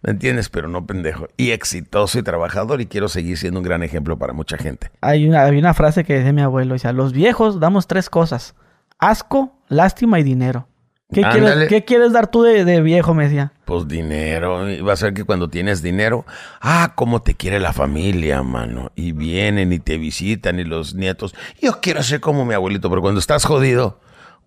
¿Me 0.03 0.11
entiendes? 0.11 0.49
Pero 0.49 0.67
no 0.67 0.86
pendejo. 0.86 1.27
Y 1.38 1.51
exitoso 1.51 2.19
y 2.19 2.23
trabajador 2.23 2.81
y 2.81 2.86
quiero 2.86 3.07
seguir 3.09 3.38
siendo 3.38 3.59
un 3.59 3.65
gran 3.65 3.81
ejemplo 3.81 4.19
para 4.19 4.33
mucha 4.33 4.57
gente. 4.57 4.91
Hay 5.01 5.27
una, 5.27 5.43
hay 5.43 5.57
una 5.57 5.73
frase 5.73 6.03
que 6.03 6.13
decía 6.13 6.33
mi 6.33 6.41
abuelo, 6.41 6.73
decía, 6.73 6.93
los 6.93 7.13
viejos 7.13 7.59
damos 7.59 7.88
tres 7.88 8.11
cosas. 8.11 8.53
Asco, 8.99 9.57
lástima 9.67 10.19
y 10.19 10.23
dinero. 10.23 10.67
¿Qué, 11.16 11.84
quieres, 11.86 12.11
dar 12.11 12.28
tú 12.28 12.41
de, 12.43 12.82
viejo, 12.82 13.13
me 13.13 13.24
decía? 13.24 13.53
Pues 13.63 13.88
dinero. 13.88 14.70
Y 14.70 14.82
va 14.82 14.93
a 14.93 14.97
ser 14.97 15.13
que 15.13 15.24
cuando 15.24 15.49
tienes 15.49 15.82
dinero, 15.82 16.26
ah, 16.59 16.91
cómo 16.95 17.22
te 17.22 17.36
quiere 17.36 17.59
la 17.59 17.72
familia, 17.72 18.43
mano. 18.43 18.91
Y 18.95 19.13
vienen 19.13 19.72
y 19.72 19.80
te 19.80 19.97
visitan 19.97 20.59
y 20.59 20.66
los 20.66 20.93
nietos. 20.93 21.34
Yo 21.61 21.80
quiero 21.80 22.03
ser 22.03 22.20
como 22.20 22.43
mi 22.43 22.53
abuelito, 22.53 22.89
pero 22.89 23.01
cuando 23.01 23.20
estás 23.20 23.45
jodido, 23.45 23.99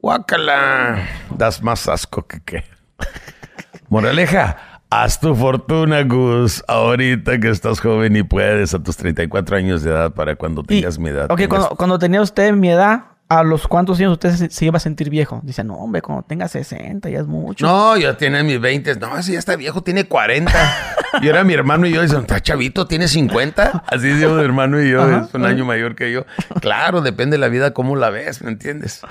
guácala, 0.03 1.09
das 1.35 1.63
más 1.63 1.89
asco 1.89 2.27
que 2.27 2.41
qué. 2.45 2.65
Moraleja, 3.89 4.83
haz 4.91 5.21
tu 5.21 5.35
fortuna, 5.35 6.03
Gus, 6.03 6.63
ahorita 6.69 7.41
que 7.41 7.49
estás 7.49 7.81
joven 7.81 8.15
y 8.17 8.23
puedes 8.23 8.75
a 8.75 8.83
tus 8.83 8.99
34 8.99 9.57
años 9.57 9.83
de 9.83 9.91
edad 9.91 10.13
para 10.13 10.37
cuando 10.37 10.63
tengas 10.63 10.99
mi 10.99 11.09
edad. 11.09 11.31
Ok, 11.31 11.49
cuando, 11.49 11.69
cuando 11.71 11.99
tenía 11.99 12.21
usted 12.21 12.53
mi 12.53 12.69
edad, 12.71 13.05
¿A 13.31 13.43
los 13.43 13.69
cuántos 13.69 13.99
años 13.99 14.13
usted 14.13 14.49
se, 14.49 14.65
iba 14.65 14.79
a 14.79 14.81
sentir 14.81 15.11
viejo? 15.11 15.41
Dice, 15.43 15.63
no, 15.63 15.75
hombre, 15.75 16.01
cuando 16.01 16.23
tenga 16.23 16.49
60 16.49 17.11
ya 17.11 17.19
es 17.19 17.27
mucho. 17.27 17.67
No, 17.67 17.95
ya 17.99 18.17
tiene 18.17 18.43
mis 18.43 18.59
20. 18.59 18.97
No, 18.97 19.09
así 19.09 19.33
ya 19.33 19.39
está 19.39 19.55
viejo, 19.55 19.83
tiene 19.83 20.05
40. 20.05 20.51
y 21.23 21.29
era 21.29 21.45
mi 21.45 21.53
hermano 21.53 21.87
y 21.87 21.93
yo, 21.93 22.01
dice, 22.01 22.17
está 22.17 22.41
chavito, 22.41 22.87
tiene 22.87 23.07
50. 23.07 23.85
Así 23.87 24.09
digo 24.09 24.33
mi 24.33 24.43
hermano 24.43 24.81
y 24.81 24.91
yo, 24.91 25.07
es 25.07 25.35
un 25.35 25.45
año 25.45 25.67
mayor 25.67 25.95
que 25.95 26.11
yo. 26.11 26.25
Claro, 26.63 27.03
depende 27.03 27.37
de 27.37 27.41
la 27.41 27.49
vida, 27.49 27.75
cómo 27.75 27.97
la 27.97 28.09
ves, 28.09 28.43
¿me 28.43 28.51
entiendes? 28.51 29.03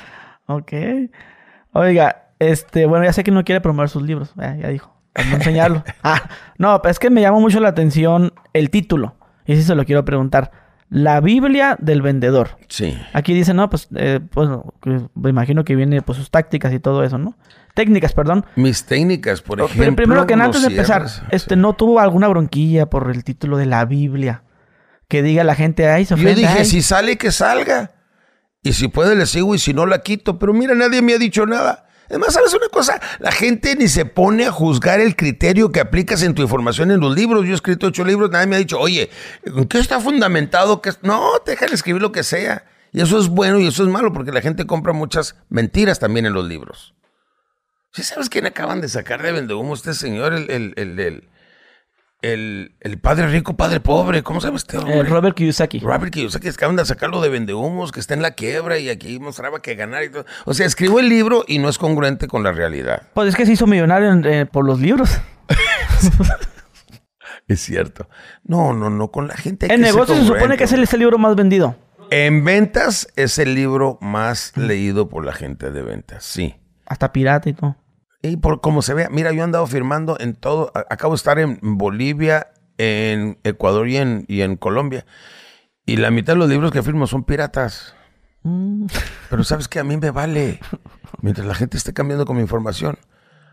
Ok. 0.47 0.73
Oiga, 1.73 2.29
este, 2.39 2.87
bueno, 2.87 3.05
ya 3.05 3.13
sé 3.13 3.23
que 3.23 3.29
no 3.29 3.43
quiere 3.43 3.61
promover 3.61 3.89
sus 3.89 4.01
libros, 4.01 4.33
ya, 4.35 4.53
dijo, 4.53 4.95
no 5.15 5.35
enseñarlo. 5.35 5.83
ah, 6.03 6.27
no, 6.57 6.81
pero 6.81 6.91
es 6.91 6.97
que 6.97 7.11
me 7.11 7.21
llama 7.21 7.37
mucho 7.39 7.59
la 7.59 7.69
atención 7.69 8.33
el 8.53 8.71
título. 8.71 9.15
Y 9.45 9.55
sí 9.55 9.63
se 9.63 9.75
lo 9.75 9.85
quiero 9.85 10.03
preguntar. 10.05 10.51
La 10.89 11.19
Biblia 11.19 11.75
del 11.79 12.01
vendedor. 12.01 12.57
Sí. 12.69 12.97
Aquí 13.13 13.33
dice, 13.33 13.53
no, 13.53 13.69
pues, 13.69 13.89
eh, 13.95 14.21
pues 14.31 14.49
me 15.15 15.29
imagino 15.29 15.65
que 15.65 15.75
viene 15.75 16.01
pues 16.01 16.17
sus 16.17 16.31
tácticas 16.31 16.73
y 16.73 16.79
todo 16.79 17.03
eso, 17.03 17.17
¿no? 17.17 17.37
Técnicas, 17.73 18.13
perdón. 18.13 18.45
Mis 18.55 18.85
técnicas, 18.85 19.41
por 19.41 19.59
ejemplo. 19.59 19.83
Pero 19.83 19.95
primero 19.95 20.25
que 20.25 20.33
antes 20.33 20.61
de 20.61 20.69
empezar, 20.69 21.05
este, 21.29 21.55
¿no 21.55 21.73
tuvo 21.73 21.99
alguna 21.99 22.27
bronquilla 22.27 22.87
por 22.87 23.11
el 23.11 23.23
título 23.23 23.57
de 23.57 23.65
la 23.65 23.85
Biblia? 23.85 24.43
Que 25.07 25.21
diga 25.21 25.43
la 25.43 25.55
gente, 25.55 25.87
ay, 25.87 26.05
se 26.05 26.15
Yo 26.15 26.33
dije, 26.33 26.65
si 26.65 26.81
sale, 26.81 27.17
que 27.17 27.31
salga. 27.31 27.91
Y 28.63 28.73
si 28.73 28.87
puede, 28.87 29.15
le 29.15 29.25
sigo 29.25 29.55
y 29.55 29.59
si 29.59 29.73
no, 29.73 29.85
la 29.85 30.01
quito. 30.01 30.39
Pero 30.39 30.53
mira, 30.53 30.73
nadie 30.73 31.01
me 31.01 31.13
ha 31.13 31.17
dicho 31.17 31.45
nada. 31.45 31.86
Además, 32.09 32.33
¿sabes 32.33 32.53
una 32.53 32.69
cosa? 32.69 32.99
La 33.19 33.31
gente 33.31 33.75
ni 33.75 33.87
se 33.87 34.05
pone 34.05 34.45
a 34.45 34.51
juzgar 34.51 34.99
el 34.99 35.15
criterio 35.15 35.71
que 35.71 35.79
aplicas 35.79 36.23
en 36.23 36.33
tu 36.33 36.41
información 36.41 36.91
en 36.91 36.99
los 36.99 37.15
libros. 37.15 37.45
Yo 37.45 37.51
he 37.51 37.55
escrito 37.55 37.87
ocho 37.87 38.05
libros, 38.05 38.31
nadie 38.31 38.47
me 38.47 38.55
ha 38.55 38.59
dicho, 38.59 38.79
oye, 38.79 39.09
¿en 39.43 39.67
qué 39.67 39.79
está 39.79 39.99
fundamentado? 39.99 40.81
que 40.81 40.91
No, 41.01 41.33
dejan 41.45 41.73
escribir 41.73 42.01
lo 42.01 42.11
que 42.11 42.23
sea. 42.23 42.65
Y 42.91 43.01
eso 43.01 43.19
es 43.19 43.27
bueno 43.27 43.59
y 43.59 43.67
eso 43.67 43.83
es 43.83 43.89
malo 43.89 44.13
porque 44.13 44.31
la 44.31 44.41
gente 44.41 44.65
compra 44.65 44.93
muchas 44.93 45.35
mentiras 45.49 45.99
también 45.99 46.25
en 46.25 46.33
los 46.33 46.45
libros. 46.45 46.93
¿Sí 47.91 48.03
sabes 48.03 48.29
quién 48.29 48.45
acaban 48.45 48.81
de 48.81 48.89
sacar 48.89 49.21
de 49.21 49.31
Vendehumo 49.31 49.73
este 49.73 49.93
señor, 49.93 50.33
el, 50.33 50.49
el, 50.49 50.73
el 50.77 51.29
el, 52.21 52.75
el, 52.79 52.99
padre 52.99 53.27
rico, 53.27 53.55
padre 53.55 53.79
pobre, 53.79 54.23
¿cómo 54.23 54.41
se 54.41 54.47
llama 54.47 54.57
este 54.57 54.77
hombre? 54.77 55.03
Robert 55.03 55.35
Kiyosaki. 55.35 55.79
Robert 55.79 56.11
Kiyosaki, 56.11 56.47
es 56.47 56.57
que 56.57 56.65
acaban 56.65 56.75
de 56.75 56.85
sacarlo 56.85 57.21
de 57.21 57.29
vendehumos, 57.29 57.91
que 57.91 57.99
está 57.99 58.13
en 58.13 58.21
la 58.21 58.31
quiebra 58.31 58.79
y 58.79 58.89
aquí 58.89 59.19
mostraba 59.19 59.61
que 59.61 59.75
ganar 59.75 60.03
y 60.03 60.09
todo. 60.09 60.25
O 60.45 60.53
sea, 60.53 60.65
escribo 60.65 60.99
el 60.99 61.09
libro 61.09 61.43
y 61.47 61.59
no 61.59 61.69
es 61.69 61.77
congruente 61.77 62.27
con 62.27 62.43
la 62.43 62.51
realidad. 62.51 63.03
Pues 63.13 63.29
es 63.29 63.35
que 63.35 63.45
se 63.45 63.53
hizo 63.53 63.67
millonario 63.67 64.13
eh, 64.29 64.45
por 64.45 64.65
los 64.65 64.79
libros. 64.79 65.09
Es 67.47 67.61
cierto. 67.61 68.09
No, 68.43 68.73
no, 68.73 68.89
no, 68.89 69.09
con 69.09 69.27
la 69.27 69.37
gente. 69.37 69.73
En 69.73 69.79
negocios 69.79 70.17
se 70.19 70.25
supone 70.25 70.57
que 70.57 70.65
es 70.65 70.73
el, 70.73 70.83
es 70.83 70.93
el 70.93 70.99
libro 70.99 71.17
más 71.17 71.35
vendido. 71.35 71.77
En 72.09 72.43
ventas 72.43 73.07
es 73.15 73.37
el 73.39 73.55
libro 73.55 73.97
más 74.01 74.51
leído 74.55 75.09
por 75.09 75.25
la 75.25 75.33
gente 75.33 75.71
de 75.71 75.81
ventas, 75.81 76.23
sí. 76.23 76.55
Hasta 76.85 77.11
pirata 77.11 77.49
y 77.49 77.53
todo. 77.53 77.75
Y 78.27 78.37
por 78.37 78.61
como 78.61 78.81
se 78.81 78.93
vea, 78.93 79.09
mira, 79.09 79.31
yo 79.31 79.41
he 79.41 79.43
andado 79.43 79.65
firmando 79.67 80.17
en 80.19 80.35
todo. 80.35 80.71
Acabo 80.89 81.13
de 81.13 81.17
estar 81.17 81.39
en 81.39 81.59
Bolivia, 81.61 82.51
en 82.77 83.39
Ecuador 83.43 83.87
y 83.87 83.97
en, 83.97 84.25
y 84.27 84.41
en 84.41 84.57
Colombia. 84.57 85.05
Y 85.85 85.97
la 85.97 86.11
mitad 86.11 86.33
de 86.33 86.39
los 86.39 86.49
libros 86.49 86.71
que 86.71 86.83
firmo 86.83 87.07
son 87.07 87.23
piratas. 87.23 87.95
Mm. 88.43 88.87
Pero 89.29 89.43
sabes 89.43 89.67
que 89.67 89.79
a 89.79 89.83
mí 89.83 89.97
me 89.97 90.11
vale. 90.11 90.59
Mientras 91.21 91.47
la 91.47 91.55
gente 91.55 91.77
esté 91.77 91.93
cambiando 91.93 92.25
con 92.25 92.35
mi 92.35 92.41
información, 92.41 92.97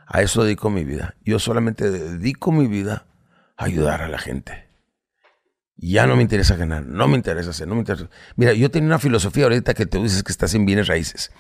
a 0.07 0.23
eso 0.23 0.45
dedico 0.45 0.71
mi 0.71 0.85
vida. 0.85 1.15
Yo 1.25 1.39
solamente 1.39 1.91
dedico 1.91 2.53
mi 2.53 2.67
vida 2.67 3.07
a 3.57 3.65
ayudar 3.65 4.03
a 4.03 4.09
la 4.09 4.19
gente. 4.19 4.69
Ya 5.77 6.07
no 6.07 6.15
me 6.15 6.23
interesa 6.23 6.55
ganar, 6.57 6.87
no 6.87 7.09
me 7.09 7.17
interesa 7.17 7.51
hacer, 7.51 7.67
no 7.67 7.75
me 7.75 7.81
interesa. 7.81 8.09
Mira, 8.37 8.53
yo 8.53 8.71
tenía 8.71 8.87
una 8.87 8.99
filosofía 8.99 9.45
ahorita 9.45 9.75
que 9.75 9.87
te 9.87 9.99
dices 9.99 10.23
que 10.23 10.31
estás 10.31 10.55
en 10.55 10.67
bienes 10.67 10.87
raíces. 10.87 11.33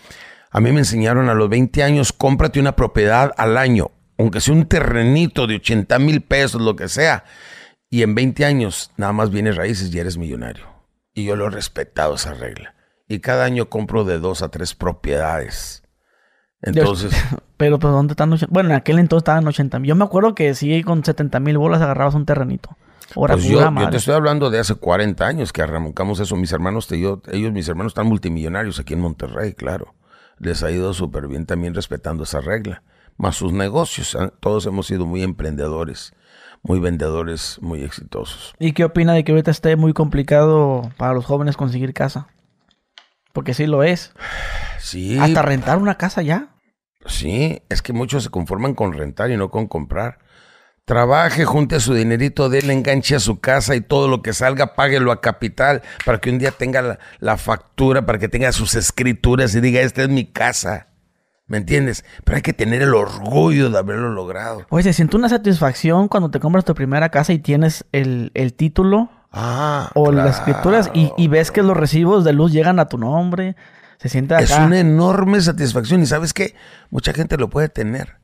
A 0.54 0.60
mí 0.60 0.70
me 0.70 0.78
enseñaron 0.78 1.28
a 1.28 1.34
los 1.34 1.48
20 1.48 1.82
años, 1.82 2.12
cómprate 2.12 2.60
una 2.60 2.76
propiedad 2.76 3.32
al 3.38 3.56
año, 3.56 3.90
aunque 4.16 4.40
sea 4.40 4.54
un 4.54 4.66
terrenito 4.66 5.48
de 5.48 5.56
80 5.56 5.98
mil 5.98 6.20
pesos, 6.20 6.62
lo 6.62 6.76
que 6.76 6.88
sea. 6.88 7.24
Y 7.90 8.04
en 8.04 8.14
20 8.14 8.44
años, 8.44 8.92
nada 8.96 9.12
más 9.12 9.30
bienes 9.30 9.56
raíces 9.56 9.92
y 9.92 9.98
eres 9.98 10.16
millonario. 10.16 10.66
Y 11.12 11.24
yo 11.24 11.34
lo 11.34 11.48
he 11.48 11.50
respetado 11.50 12.14
esa 12.14 12.34
regla. 12.34 12.76
Y 13.08 13.18
cada 13.18 13.44
año 13.44 13.68
compro 13.68 14.04
de 14.04 14.20
dos 14.20 14.42
a 14.42 14.48
tres 14.48 14.76
propiedades. 14.76 15.82
Entonces. 16.62 17.12
Pero, 17.56 17.80
pues, 17.80 17.92
¿dónde 17.92 18.12
están? 18.12 18.32
Bueno, 18.48 18.70
en 18.70 18.76
aquel 18.76 19.00
entonces 19.00 19.22
estaban 19.22 19.48
80 19.48 19.80
mil. 19.80 19.88
Yo 19.88 19.96
me 19.96 20.04
acuerdo 20.04 20.36
que 20.36 20.54
sí, 20.54 20.84
con 20.84 21.04
70 21.04 21.40
mil 21.40 21.58
bolas 21.58 21.82
agarrabas 21.82 22.14
un 22.14 22.26
terrenito. 22.26 22.76
Ahora, 23.16 23.34
pues 23.34 23.46
yo, 23.46 23.58
yo, 23.58 23.90
te 23.90 23.96
estoy 23.96 24.14
hablando 24.14 24.50
de 24.50 24.60
hace 24.60 24.76
40 24.76 25.26
años 25.26 25.52
que 25.52 25.62
arrancamos 25.62 26.20
eso. 26.20 26.36
Mis 26.36 26.52
hermanos, 26.52 26.86
te, 26.86 27.00
yo, 27.00 27.22
ellos, 27.32 27.50
mis 27.50 27.68
hermanos 27.68 27.90
están 27.90 28.06
multimillonarios 28.06 28.78
aquí 28.78 28.94
en 28.94 29.00
Monterrey, 29.00 29.54
claro. 29.54 29.94
Les 30.44 30.62
ha 30.62 30.70
ido 30.70 30.92
súper 30.92 31.26
bien 31.26 31.46
también 31.46 31.74
respetando 31.74 32.24
esa 32.24 32.42
regla. 32.42 32.82
Más 33.16 33.36
sus 33.36 33.54
negocios. 33.54 34.14
Ah, 34.14 34.30
todos 34.40 34.66
hemos 34.66 34.86
sido 34.86 35.06
muy 35.06 35.22
emprendedores, 35.22 36.12
muy 36.62 36.80
vendedores, 36.80 37.58
muy 37.62 37.82
exitosos. 37.82 38.54
¿Y 38.58 38.72
qué 38.72 38.84
opina 38.84 39.14
de 39.14 39.24
que 39.24 39.32
ahorita 39.32 39.50
esté 39.50 39.76
muy 39.76 39.94
complicado 39.94 40.92
para 40.98 41.14
los 41.14 41.24
jóvenes 41.24 41.56
conseguir 41.56 41.94
casa? 41.94 42.28
Porque 43.32 43.54
sí 43.54 43.66
lo 43.66 43.82
es. 43.82 44.12
Sí. 44.78 45.18
Hasta 45.18 45.40
rentar 45.40 45.78
una 45.78 45.94
casa 45.94 46.20
ya. 46.20 46.50
Sí, 47.06 47.62
es 47.70 47.80
que 47.80 47.94
muchos 47.94 48.24
se 48.24 48.28
conforman 48.28 48.74
con 48.74 48.92
rentar 48.92 49.30
y 49.30 49.36
no 49.38 49.50
con 49.50 49.66
comprar. 49.66 50.18
Trabaje, 50.86 51.46
junte 51.46 51.80
su 51.80 51.94
dinerito, 51.94 52.50
déle 52.50 52.74
enganche 52.74 53.16
a 53.16 53.20
su 53.20 53.40
casa 53.40 53.74
y 53.74 53.80
todo 53.80 54.06
lo 54.06 54.20
que 54.20 54.34
salga, 54.34 54.74
páguelo 54.74 55.12
a 55.12 55.22
capital 55.22 55.80
para 56.04 56.18
que 56.18 56.28
un 56.28 56.38
día 56.38 56.50
tenga 56.50 56.98
la, 57.20 57.36
factura, 57.38 58.04
para 58.04 58.18
que 58.18 58.28
tenga 58.28 58.52
sus 58.52 58.74
escrituras 58.74 59.54
y 59.54 59.62
diga, 59.62 59.80
esta 59.80 60.02
es 60.02 60.10
mi 60.10 60.26
casa. 60.26 60.88
¿Me 61.46 61.56
entiendes? 61.56 62.04
Pero 62.24 62.36
hay 62.36 62.42
que 62.42 62.52
tener 62.52 62.82
el 62.82 62.92
orgullo 62.92 63.70
de 63.70 63.78
haberlo 63.78 64.10
logrado. 64.10 64.66
Oye, 64.68 64.82
¿se 64.82 64.92
siente 64.92 65.16
una 65.16 65.30
satisfacción 65.30 66.08
cuando 66.08 66.30
te 66.30 66.38
compras 66.38 66.66
tu 66.66 66.74
primera 66.74 67.08
casa 67.08 67.32
y 67.32 67.38
tienes 67.38 67.86
el, 67.92 68.30
título? 68.54 69.10
Ah, 69.32 69.90
o 69.94 70.12
las 70.12 70.38
escrituras 70.38 70.90
y, 70.92 71.28
ves 71.28 71.50
que 71.50 71.62
los 71.62 71.78
recibos 71.78 72.24
de 72.24 72.34
luz 72.34 72.52
llegan 72.52 72.78
a 72.78 72.88
tu 72.90 72.98
nombre. 72.98 73.56
Se 73.96 74.10
siente 74.10 74.34
Es 74.36 74.50
una 74.50 74.80
enorme 74.80 75.40
satisfacción 75.40 76.02
y 76.02 76.06
sabes 76.06 76.34
que 76.34 76.54
mucha 76.90 77.14
gente 77.14 77.38
lo 77.38 77.48
puede 77.48 77.70
tener 77.70 78.23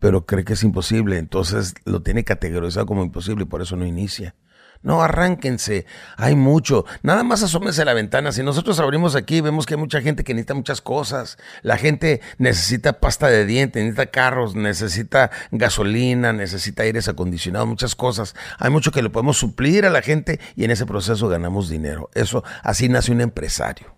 pero 0.00 0.26
cree 0.26 0.44
que 0.44 0.54
es 0.54 0.64
imposible, 0.64 1.18
entonces 1.18 1.74
lo 1.84 2.02
tiene 2.02 2.24
categorizado 2.24 2.86
como 2.86 3.04
imposible 3.04 3.44
y 3.44 3.46
por 3.46 3.62
eso 3.62 3.76
no 3.76 3.86
inicia. 3.86 4.34
No, 4.82 5.02
arránquense, 5.02 5.84
hay 6.16 6.34
mucho. 6.36 6.86
Nada 7.02 7.22
más 7.22 7.42
asómense 7.42 7.82
a 7.82 7.84
la 7.84 7.92
ventana. 7.92 8.32
Si 8.32 8.42
nosotros 8.42 8.80
abrimos 8.80 9.14
aquí, 9.14 9.42
vemos 9.42 9.66
que 9.66 9.74
hay 9.74 9.80
mucha 9.80 10.00
gente 10.00 10.24
que 10.24 10.32
necesita 10.32 10.54
muchas 10.54 10.80
cosas. 10.80 11.36
La 11.60 11.76
gente 11.76 12.22
necesita 12.38 12.94
pasta 12.94 13.28
de 13.28 13.44
dientes, 13.44 13.82
necesita 13.82 14.10
carros, 14.10 14.54
necesita 14.54 15.30
gasolina, 15.50 16.32
necesita 16.32 16.84
aires 16.84 17.08
acondicionados, 17.08 17.68
muchas 17.68 17.94
cosas. 17.94 18.34
Hay 18.58 18.70
mucho 18.70 18.90
que 18.90 19.02
le 19.02 19.10
podemos 19.10 19.36
suplir 19.36 19.84
a 19.84 19.90
la 19.90 20.00
gente 20.00 20.40
y 20.56 20.64
en 20.64 20.70
ese 20.70 20.86
proceso 20.86 21.28
ganamos 21.28 21.68
dinero. 21.68 22.08
Eso, 22.14 22.42
así 22.62 22.88
nace 22.88 23.12
un 23.12 23.20
empresario. 23.20 23.94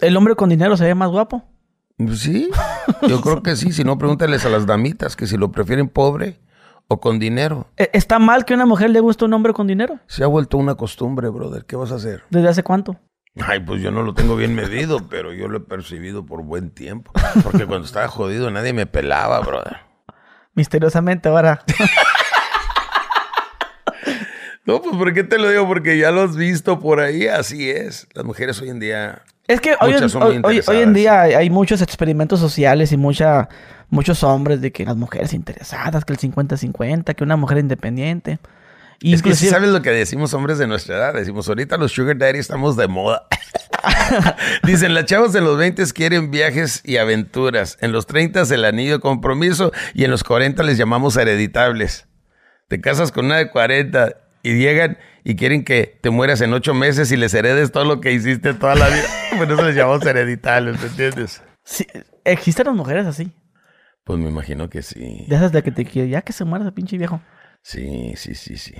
¿El 0.00 0.16
hombre 0.16 0.34
con 0.34 0.48
dinero 0.48 0.76
se 0.76 0.84
ve 0.84 0.96
más 0.96 1.10
guapo? 1.10 1.51
Pues 1.96 2.20
sí, 2.20 2.50
yo 3.08 3.20
creo 3.20 3.42
que 3.42 3.56
sí. 3.56 3.72
Si 3.72 3.84
no, 3.84 3.98
pregúntales 3.98 4.44
a 4.44 4.48
las 4.48 4.66
damitas 4.66 5.16
que 5.16 5.26
si 5.26 5.36
lo 5.36 5.52
prefieren 5.52 5.88
pobre 5.88 6.40
o 6.88 7.00
con 7.00 7.18
dinero. 7.18 7.68
¿E-, 7.76 7.90
¿Está 7.92 8.18
mal 8.18 8.44
que 8.44 8.54
a 8.54 8.56
una 8.56 8.66
mujer 8.66 8.90
le 8.90 9.00
guste 9.00 9.24
un 9.24 9.34
hombre 9.34 9.52
con 9.52 9.66
dinero? 9.66 9.98
Se 10.06 10.24
ha 10.24 10.26
vuelto 10.26 10.58
una 10.58 10.74
costumbre, 10.74 11.28
brother. 11.28 11.64
¿Qué 11.64 11.76
vas 11.76 11.92
a 11.92 11.96
hacer? 11.96 12.24
¿Desde 12.30 12.48
hace 12.48 12.62
cuánto? 12.62 12.98
Ay, 13.40 13.60
pues 13.60 13.80
yo 13.80 13.90
no 13.90 14.02
lo 14.02 14.14
tengo 14.14 14.36
bien 14.36 14.54
medido, 14.54 14.98
pero 15.10 15.32
yo 15.32 15.48
lo 15.48 15.58
he 15.58 15.60
percibido 15.60 16.26
por 16.26 16.42
buen 16.42 16.70
tiempo. 16.70 17.12
Porque 17.42 17.66
cuando 17.66 17.86
estaba 17.86 18.08
jodido 18.08 18.50
nadie 18.50 18.72
me 18.72 18.86
pelaba, 18.86 19.40
brother. 19.40 19.78
Misteriosamente 20.54 21.30
ahora. 21.30 21.64
no, 24.66 24.82
pues 24.82 24.96
¿por 24.96 25.14
qué 25.14 25.24
te 25.24 25.38
lo 25.38 25.48
digo? 25.48 25.66
Porque 25.66 25.96
ya 25.96 26.10
lo 26.10 26.22
has 26.22 26.36
visto 26.36 26.78
por 26.78 27.00
ahí, 27.00 27.26
así 27.26 27.70
es. 27.70 28.06
Las 28.12 28.26
mujeres 28.26 28.60
hoy 28.60 28.68
en 28.68 28.80
día 28.80 29.22
es 29.48 29.60
que 29.60 29.74
hoy, 29.80 30.80
en 30.80 30.92
día 30.94 31.22
hay 31.22 31.50
muchos 31.50 31.82
experimentos 31.82 32.40
sociales 32.40 32.92
y 32.92 32.96
mucha, 32.96 33.48
muchos 33.90 34.22
hombres 34.22 34.60
de 34.60 34.72
que 34.72 34.84
las 34.84 34.96
mujeres 34.96 35.34
interesadas, 35.34 36.04
que 36.04 36.12
el 36.12 36.18
50-50, 36.18 37.14
que 37.14 37.24
una 37.24 37.36
mujer 37.36 37.58
independiente. 37.58 38.38
Y 39.00 39.14
es 39.14 39.22
que 39.22 39.34
si 39.34 39.48
sabes 39.48 39.70
lo 39.70 39.82
que 39.82 39.90
decimos 39.90 40.32
hombres 40.32 40.58
de 40.58 40.68
nuestra 40.68 40.96
edad. 40.96 41.14
Decimos, 41.14 41.48
ahorita 41.48 41.76
los 41.76 41.90
sugar 41.90 42.16
daddy 42.16 42.38
estamos 42.38 42.76
de 42.76 42.86
moda. 42.86 43.26
Dicen, 44.62 44.94
las 44.94 45.06
chavas 45.06 45.34
en 45.34 45.42
los 45.42 45.58
20 45.58 45.84
quieren 45.92 46.30
viajes 46.30 46.82
y 46.84 46.98
aventuras. 46.98 47.78
En 47.80 47.90
los 47.90 48.06
30 48.06 48.42
el 48.42 48.64
anillo 48.64 48.94
de 48.94 49.00
compromiso 49.00 49.72
y 49.92 50.04
en 50.04 50.12
los 50.12 50.22
40 50.22 50.62
les 50.62 50.78
llamamos 50.78 51.16
hereditables. 51.16 52.06
Te 52.68 52.80
casas 52.80 53.10
con 53.10 53.26
una 53.26 53.38
de 53.38 53.50
40 53.50 54.16
y 54.44 54.54
llegan 54.54 54.98
y 55.24 55.36
quieren 55.36 55.64
que 55.64 55.98
te 56.00 56.10
mueras 56.10 56.40
en 56.40 56.52
ocho 56.52 56.74
meses 56.74 57.12
y 57.12 57.16
les 57.16 57.34
heredes 57.34 57.72
todo 57.72 57.84
lo 57.84 58.00
que 58.00 58.12
hiciste 58.12 58.54
toda 58.54 58.74
la 58.74 58.88
vida. 58.88 59.04
Por 59.38 59.50
eso 59.50 59.62
les 59.66 59.76
llamamos 59.76 60.04
hereditarios, 60.04 60.80
¿me 60.80 60.86
entiendes? 60.88 61.42
Sí, 61.64 61.86
¿existen 62.24 62.66
las 62.66 62.74
mujeres 62.74 63.06
así? 63.06 63.32
Pues 64.04 64.18
me 64.18 64.28
imagino 64.28 64.68
que 64.68 64.82
sí. 64.82 65.26
De 65.28 65.36
esas 65.36 65.52
de 65.52 65.62
que 65.62 65.70
te 65.70 65.84
quiere, 65.84 66.08
ya 66.08 66.22
que 66.22 66.32
se 66.32 66.44
muera 66.44 66.64
ese 66.64 66.72
pinche 66.72 66.98
viejo. 66.98 67.20
Sí, 67.62 68.14
sí, 68.16 68.34
sí, 68.34 68.56
sí. 68.56 68.74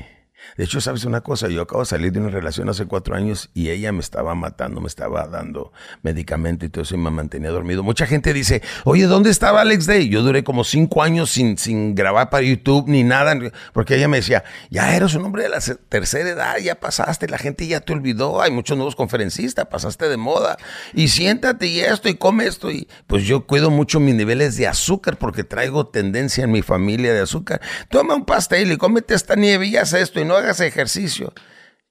De 0.56 0.64
hecho, 0.64 0.80
¿sabes 0.80 1.04
una 1.04 1.20
cosa? 1.20 1.48
Yo 1.48 1.62
acabo 1.62 1.80
de 1.80 1.86
salir 1.86 2.12
de 2.12 2.20
una 2.20 2.30
relación 2.30 2.68
hace 2.68 2.86
cuatro 2.86 3.14
años 3.14 3.50
y 3.54 3.70
ella 3.70 3.92
me 3.92 4.00
estaba 4.00 4.34
matando, 4.34 4.80
me 4.80 4.86
estaba 4.86 5.26
dando 5.26 5.72
medicamento 6.02 6.66
y 6.66 6.68
todo 6.68 6.82
eso 6.82 6.94
y 6.94 6.98
me 6.98 7.10
mantenía 7.10 7.50
dormido. 7.50 7.82
Mucha 7.82 8.06
gente 8.06 8.32
dice, 8.32 8.62
oye, 8.84 9.06
¿dónde 9.06 9.30
estaba 9.30 9.62
Alex 9.62 9.86
Day? 9.86 10.08
Yo 10.08 10.22
duré 10.22 10.44
como 10.44 10.64
cinco 10.64 11.02
años 11.02 11.30
sin, 11.30 11.58
sin 11.58 11.94
grabar 11.94 12.30
para 12.30 12.44
YouTube 12.44 12.88
ni 12.88 13.02
nada, 13.02 13.38
porque 13.72 13.96
ella 13.96 14.08
me 14.08 14.18
decía, 14.18 14.44
ya 14.70 14.94
eres 14.94 15.14
un 15.14 15.24
hombre 15.24 15.44
de 15.44 15.48
la 15.48 15.60
tercera 15.88 16.28
edad, 16.28 16.56
ya 16.58 16.74
pasaste, 16.74 17.28
la 17.28 17.38
gente 17.38 17.66
ya 17.66 17.80
te 17.80 17.92
olvidó, 17.92 18.42
hay 18.42 18.50
muchos 18.50 18.76
nuevos 18.76 18.96
conferencistas, 18.96 19.66
pasaste 19.66 20.08
de 20.08 20.16
moda 20.16 20.56
y 20.92 21.08
siéntate 21.08 21.66
y 21.66 21.80
esto 21.80 22.08
y 22.08 22.14
come 22.14 22.46
esto. 22.46 22.70
Y 22.70 22.88
pues 23.06 23.24
yo 23.24 23.46
cuido 23.46 23.70
mucho 23.70 24.00
mis 24.00 24.14
niveles 24.14 24.56
de 24.56 24.66
azúcar 24.66 25.16
porque 25.16 25.44
traigo 25.44 25.86
tendencia 25.86 26.44
en 26.44 26.52
mi 26.52 26.62
familia 26.62 27.12
de 27.12 27.20
azúcar. 27.20 27.60
Toma 27.88 28.14
un 28.14 28.24
pastel 28.24 28.72
y 28.72 28.76
cómete 28.76 29.14
esta 29.14 29.34
nieve 29.34 29.66
y 29.66 29.76
haz 29.76 29.92
esto 29.92 30.20
y 30.20 30.24
no 30.24 30.31
no 30.32 30.38
hagas 30.38 30.60
ejercicio. 30.60 31.32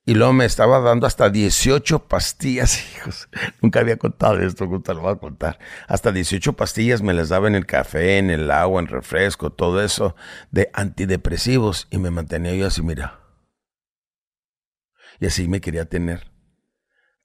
Y 0.04 0.16
luego 0.16 0.34
me 0.34 0.46
estaba 0.46 0.80
dando 0.80 1.06
hasta 1.06 1.30
18 1.30 2.08
pastillas, 2.08 2.84
hijos. 2.96 3.30
Nunca 3.62 3.82
había 3.82 3.98
contado 3.98 4.39
esto, 4.39 4.66
nunca 4.66 4.94
lo 4.94 5.02
voy 5.02 5.14
a 5.14 5.18
contar. 5.18 5.60
Hasta 5.88 6.12
18 6.12 6.54
pastillas 6.54 7.04
me 7.04 7.14
las 7.14 7.30
daba 7.30 7.48
en 7.48 7.56
el 7.56 7.68
café, 7.68 8.18
en 8.18 8.32
el 8.32 8.50
agua, 8.50 8.82
en 8.82 8.88
refresco, 8.88 9.52
todo 9.52 9.84
eso 9.84 10.16
de 10.50 10.70
antidepresivos. 10.74 11.88
Y 11.92 12.00
me 12.00 12.10
mantenía 12.10 12.56
yo 12.56 12.68
así, 12.68 12.82
mira. 12.82 13.20
Y 15.20 15.28
así 15.28 15.48
me 15.48 15.62
quería 15.62 15.86
tener. 15.86 16.31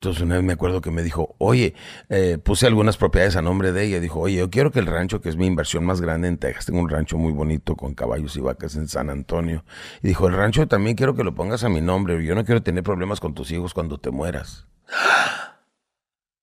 Entonces 0.01 0.23
una 0.23 0.35
vez 0.35 0.45
me 0.45 0.53
acuerdo 0.53 0.83
que 0.83 0.91
me 0.91 1.03
dijo, 1.03 1.37
oye, 1.39 1.75
eh, 2.11 2.37
puse 2.37 2.67
algunas 2.67 2.99
propiedades 2.99 3.35
a 3.37 3.43
nombre 3.43 3.73
de 3.73 3.85
ella. 3.85 3.99
Dijo, 3.99 4.21
oye, 4.21 4.37
yo 4.37 4.51
quiero 4.51 4.71
que 4.71 4.79
el 4.79 4.87
rancho, 4.87 5.23
que 5.23 5.31
es 5.31 5.37
mi 5.37 5.47
inversión 5.47 5.87
más 5.87 6.03
grande 6.03 6.29
en 6.29 6.37
Texas, 6.37 6.67
tengo 6.67 6.81
un 6.81 6.91
rancho 6.91 7.17
muy 7.17 7.33
bonito 7.33 7.77
con 7.77 7.95
caballos 7.95 8.37
y 8.37 8.41
vacas 8.41 8.77
en 8.77 8.89
San 8.89 9.09
Antonio. 9.09 9.65
Y 10.03 10.09
dijo, 10.09 10.29
el 10.29 10.35
rancho 10.35 10.69
también 10.69 10.97
quiero 10.97 11.15
que 11.15 11.25
lo 11.25 11.35
pongas 11.35 11.65
a 11.65 11.71
mi 11.71 11.81
nombre. 11.81 12.23
Yo 12.23 12.35
no 12.35 12.45
quiero 12.45 12.63
tener 12.63 12.85
problemas 12.85 13.21
con 13.21 13.33
tus 13.33 13.51
hijos 13.51 13.73
cuando 13.73 13.97
te 13.97 14.11
mueras. 14.11 14.67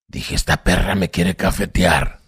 Dije, 0.08 0.34
esta 0.34 0.64
perra 0.64 0.96
me 0.96 1.12
quiere 1.12 1.36
cafetear. 1.36 2.22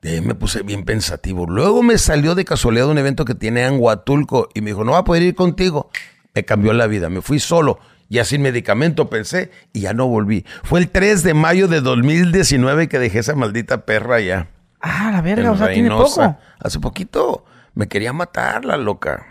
De 0.00 0.14
ahí 0.14 0.20
me 0.22 0.34
puse 0.34 0.62
bien 0.62 0.84
pensativo. 0.84 1.46
Luego 1.46 1.82
me 1.82 1.98
salió 1.98 2.34
de 2.34 2.46
casualidad 2.46 2.88
un 2.88 2.98
evento 2.98 3.26
que 3.26 3.34
tiene 3.34 3.66
en 3.66 3.78
Huatulco 3.78 4.48
y 4.54 4.62
me 4.62 4.70
dijo, 4.70 4.84
no 4.84 4.92
va 4.92 4.98
a 4.98 5.04
poder 5.04 5.22
ir 5.22 5.34
contigo. 5.34 5.90
Me 6.34 6.44
cambió 6.44 6.72
la 6.72 6.86
vida. 6.86 7.10
Me 7.10 7.20
fui 7.20 7.38
solo 7.38 7.78
ya 8.12 8.24
sin 8.24 8.42
medicamento 8.42 9.08
pensé 9.08 9.50
y 9.72 9.80
ya 9.80 9.94
no 9.94 10.06
volví. 10.06 10.44
Fue 10.62 10.80
el 10.80 10.90
3 10.90 11.22
de 11.22 11.32
mayo 11.32 11.66
de 11.66 11.80
2019 11.80 12.88
que 12.88 12.98
dejé 12.98 13.20
esa 13.20 13.34
maldita 13.34 13.86
perra 13.86 14.20
ya. 14.20 14.48
Ah, 14.80 15.10
la 15.10 15.22
verga, 15.22 15.50
o 15.50 15.56
sea, 15.56 15.72
tiene 15.72 15.88
poco. 15.88 16.36
Hace 16.60 16.78
poquito 16.78 17.46
me 17.74 17.88
quería 17.88 18.12
matar 18.12 18.66
la 18.66 18.76
loca. 18.76 19.26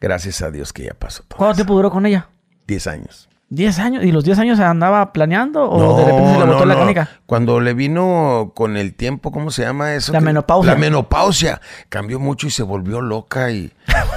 Gracias 0.00 0.42
a 0.42 0.50
Dios 0.52 0.72
que 0.72 0.84
ya 0.84 0.94
pasó 0.94 1.24
todo. 1.24 1.38
¿Cuánto 1.38 1.56
tiempo 1.56 1.74
duró 1.74 1.90
con 1.90 2.06
ella? 2.06 2.28
Diez 2.66 2.86
años. 2.86 3.28
¿Diez 3.48 3.78
años? 3.78 4.02
¿Y 4.02 4.10
los 4.10 4.24
diez 4.24 4.40
años 4.40 4.58
se 4.58 4.64
andaba 4.64 5.12
planeando 5.12 5.70
o 5.70 5.98
de 5.98 6.04
repente 6.04 6.32
se 6.32 6.38
le 6.38 6.44
botó 6.46 6.66
la 6.66 6.74
canica? 6.74 7.08
Cuando 7.26 7.60
le 7.60 7.74
vino 7.74 8.52
con 8.56 8.76
el 8.76 8.94
tiempo, 8.94 9.30
¿cómo 9.30 9.52
se 9.52 9.62
llama 9.62 9.94
eso? 9.94 10.12
La 10.12 10.20
menopausia. 10.20 10.72
La 10.72 10.78
menopausia. 10.78 11.60
Cambió 11.88 12.18
mucho 12.18 12.48
y 12.48 12.50
se 12.50 12.64
volvió 12.64 13.00
loca 13.00 13.52
y... 13.52 13.72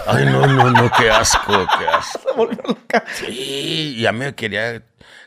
Ay, 0.07 0.25
no, 0.25 0.47
no, 0.47 0.71
no, 0.71 0.91
qué 0.97 1.11
asco, 1.11 1.53
qué 1.77 1.87
asco. 1.87 2.19
Se 2.29 2.35
volvió 2.35 2.57
loca. 2.67 3.03
Sí, 3.13 3.97
ya 3.99 4.11
me 4.11 4.33
quería 4.33 4.81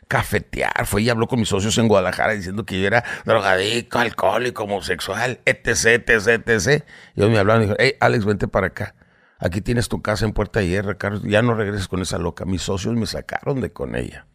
cafetear. 0.09 0.85
Fue 0.85 1.01
y 1.01 1.09
habló 1.09 1.27
con 1.27 1.39
mis 1.39 1.47
socios 1.47 1.77
en 1.77 1.87
Guadalajara 1.87 2.33
diciendo 2.33 2.65
que 2.65 2.81
yo 2.81 2.87
era 2.87 3.05
drogadicto, 3.23 3.99
alcohólico, 3.99 4.65
homosexual, 4.65 5.39
etc, 5.45 6.03
etc, 6.05 6.27
etc. 6.45 6.83
Y 7.15 7.21
ellos 7.21 7.31
me 7.31 7.39
hablaron 7.39 7.63
y 7.63 7.65
dijeron, 7.67 7.77
hey, 7.79 7.95
Alex, 8.01 8.25
vente 8.25 8.49
para 8.49 8.67
acá. 8.67 8.95
Aquí 9.43 9.59
tienes 9.59 9.89
tu 9.89 10.01
casa 10.01 10.25
en 10.25 10.31
Puerta 10.31 10.61
Hierro, 10.61 10.97
Carlos. 10.97 11.23
Ya 11.23 11.41
no 11.41 11.53
regreses 11.53 11.89
con 11.89 12.01
esa 12.01 12.17
loca. 12.17 12.45
Mis 12.45 12.61
socios 12.61 12.95
me 12.95 13.05
sacaron 13.05 13.59
de 13.59 13.73
con 13.73 13.95
ella. 13.95 14.25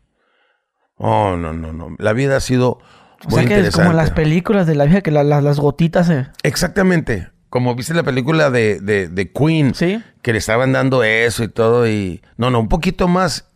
Oh, 0.97 1.37
no, 1.37 1.55
no, 1.55 1.73
no. 1.73 1.97
La 1.99 2.13
vida 2.13 2.37
ha 2.37 2.41
sido 2.41 2.79
o 3.27 3.31
sea 3.31 3.45
que 3.47 3.59
es 3.59 3.75
como 3.75 3.93
las 3.93 4.11
películas 4.11 4.67
de 4.67 4.75
la 4.75 4.85
vida 4.85 5.01
que 5.01 5.11
las 5.11 5.59
gotitas 5.59 6.07
se... 6.07 6.27
Exactamente. 6.43 7.31
Como 7.49 7.75
viste 7.75 7.95
la 7.95 8.03
película 8.03 8.51
de, 8.51 8.81
de, 8.81 9.33
Queen. 9.33 9.75
Sí. 9.75 10.03
Que 10.21 10.33
le 10.33 10.39
estaban 10.39 10.73
dando 10.73 11.03
eso 11.03 11.43
y 11.43 11.49
todo 11.49 11.89
y... 11.89 12.23
No, 12.37 12.51
no, 12.51 12.61
un 12.61 12.69
poquito 12.69 13.09
más 13.09 13.51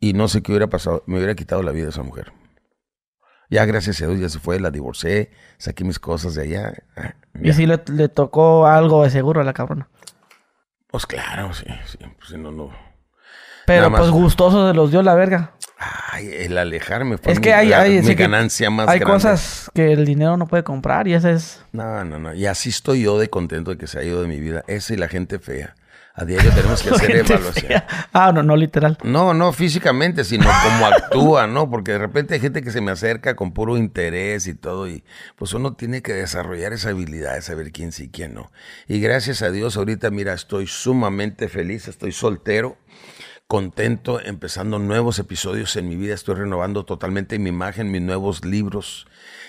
y 0.00 0.14
no 0.14 0.28
sé 0.28 0.42
qué 0.42 0.52
hubiera 0.52 0.68
pasado. 0.68 1.04
Me 1.06 1.18
hubiera 1.18 1.34
quitado 1.34 1.62
la 1.62 1.72
vida 1.72 1.90
esa 1.90 2.02
mujer. 2.02 2.32
Ya 3.50 3.64
gracias 3.66 4.00
a 4.02 4.06
Dios 4.06 4.20
ya 4.20 4.28
se 4.28 4.38
fue, 4.38 4.60
la 4.60 4.70
divorcé, 4.70 5.30
saqué 5.58 5.84
mis 5.84 5.98
cosas 5.98 6.34
de 6.34 6.42
allá. 6.42 6.72
Ah, 6.96 7.14
¿Y 7.42 7.52
si 7.52 7.66
le, 7.66 7.82
le, 7.92 8.08
tocó 8.08 8.66
algo 8.66 9.04
de 9.04 9.10
seguro 9.10 9.40
a 9.40 9.44
la 9.44 9.54
cabrona? 9.54 9.88
Pues 10.90 11.06
claro, 11.06 11.52
sí, 11.52 11.66
sí. 11.86 11.98
Pues 12.18 12.32
no, 12.38 12.50
no. 12.50 12.70
Pero 13.66 13.90
pues 13.90 14.10
gustoso 14.10 14.66
se 14.66 14.74
los 14.74 14.90
dio 14.90 15.02
la 15.02 15.14
verga. 15.14 15.52
Ay, 15.78 16.30
el 16.32 16.58
alejarme 16.58 17.18
fue 17.18 17.32
es 17.32 17.38
que 17.38 17.52
hay, 17.52 17.72
hay, 17.72 18.02
mi 18.02 18.14
ganancia 18.14 18.68
más 18.68 18.88
Hay 18.88 18.98
cosas 18.98 19.70
que 19.74 19.92
el 19.92 20.04
dinero 20.04 20.36
no 20.36 20.48
puede 20.48 20.64
comprar 20.64 21.06
y 21.06 21.14
esa 21.14 21.30
es... 21.30 21.62
No, 21.70 22.04
no, 22.04 22.18
no. 22.18 22.34
Y 22.34 22.46
así 22.46 22.70
estoy 22.70 23.02
yo 23.02 23.18
de 23.18 23.28
contento 23.30 23.70
de 23.70 23.78
que 23.78 23.86
se 23.86 23.98
ha 23.98 24.02
ido 24.02 24.22
de 24.22 24.26
mi 24.26 24.40
vida. 24.40 24.64
Esa 24.66 24.94
y 24.94 24.96
la 24.96 25.06
gente 25.06 25.38
fea. 25.38 25.76
A 26.14 26.24
diario 26.24 26.50
tenemos 26.52 26.82
que 26.82 26.90
hacer 26.94 27.16
evaluación. 27.16 27.82
Ah, 28.12 28.32
no, 28.32 28.42
no 28.42 28.56
literal. 28.56 28.98
No, 29.04 29.34
no 29.34 29.52
físicamente, 29.52 30.24
sino 30.24 30.46
como 30.64 30.86
actúa, 30.86 31.46
¿no? 31.46 31.70
Porque 31.70 31.92
de 31.92 31.98
repente 31.98 32.34
hay 32.34 32.40
gente 32.40 32.62
que 32.62 32.72
se 32.72 32.80
me 32.80 32.90
acerca 32.90 33.36
con 33.36 33.52
puro 33.52 33.76
interés 33.76 34.48
y 34.48 34.54
todo, 34.54 34.88
y 34.88 35.04
pues 35.36 35.52
uno 35.52 35.74
tiene 35.74 36.02
que 36.02 36.14
desarrollar 36.14 36.72
esa 36.72 36.90
habilidad 36.90 37.34
de 37.34 37.42
saber 37.42 37.70
quién 37.70 37.92
sí 37.92 38.04
y 38.04 38.08
quién 38.08 38.34
no. 38.34 38.50
Y 38.88 39.00
gracias 39.00 39.42
a 39.42 39.50
Dios, 39.50 39.76
ahorita, 39.76 40.10
mira, 40.10 40.32
estoy 40.32 40.66
sumamente 40.66 41.48
feliz, 41.48 41.86
estoy 41.86 42.10
soltero 42.10 42.78
contento, 43.48 44.20
empezando 44.20 44.78
nuevos 44.78 45.18
episodios 45.18 45.74
en 45.76 45.88
mi 45.88 45.96
vida. 45.96 46.14
Estoy 46.14 46.34
renovando 46.34 46.84
totalmente 46.84 47.38
mi 47.38 47.48
imagen, 47.48 47.90
mis 47.90 48.02
nuevos 48.02 48.44
libros. 48.44 49.06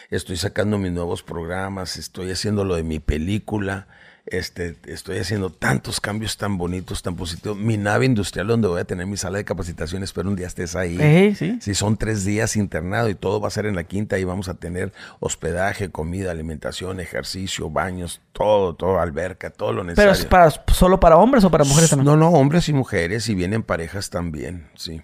Estoy 0.10 0.38
sacando 0.38 0.78
mis 0.78 0.94
nuevos 0.94 1.22
programas. 1.22 1.98
Estoy 1.98 2.32
haciendo 2.32 2.64
lo 2.64 2.76
de 2.78 2.84
mi 2.84 3.00
película. 3.00 3.88
Este, 4.32 4.76
estoy 4.86 5.18
haciendo 5.18 5.50
tantos 5.50 6.00
cambios 6.00 6.38
tan 6.38 6.58
bonitos, 6.58 7.02
tan 7.02 7.16
positivos. 7.16 7.58
Mi 7.58 7.78
nave 7.78 8.06
industrial 8.06 8.48
donde 8.48 8.68
voy 8.68 8.80
a 8.80 8.86
tener 8.86 9.08
mi 9.08 9.18
sala 9.18 9.38
de 9.40 9.46
capacitación, 9.46 10.04
espero 10.04 10.30
un 10.30 10.36
día 10.36 10.48
estés 10.48 10.76
ahí. 10.76 11.36
sí. 11.36 11.58
Si 11.62 11.74
son 11.74 11.98
tres 11.98 12.26
días 12.26 12.56
internado 12.56 13.10
y 13.10 13.16
todo 13.16 13.42
va 13.42 13.48
a 13.48 13.52
ser 13.52 13.66
en 13.66 13.76
la 13.76 13.84
quinta 13.84 14.20
y 14.20 14.24
vamos 14.24 14.50
a 14.50 14.54
tener 14.54 14.94
hospedaje, 15.20 15.90
comida, 15.90 16.32
alimentación, 16.32 17.00
ejercicio, 17.00 17.70
baños, 17.70 18.22
todo, 18.34 18.76
todo, 18.76 19.00
alberca, 19.00 19.50
todo 19.50 19.74
lo 19.74 19.84
necesario. 19.84 20.12
¿Pero 20.12 20.20
es 20.20 20.26
para, 20.26 20.74
solo 20.74 21.00
para 21.00 21.18
hombres 21.18 21.44
o 21.44 21.50
para 21.50 21.64
mujeres 21.64 21.90
también? 21.90 22.06
No, 22.06 22.16
no, 22.16 22.30
hombres 22.30 22.70
y 22.70 22.74
mujeres 22.74 23.28
y 23.30 23.36
vienen 23.36 23.64
parejas 23.64 24.10
también, 24.10 24.68
sí. 24.76 25.02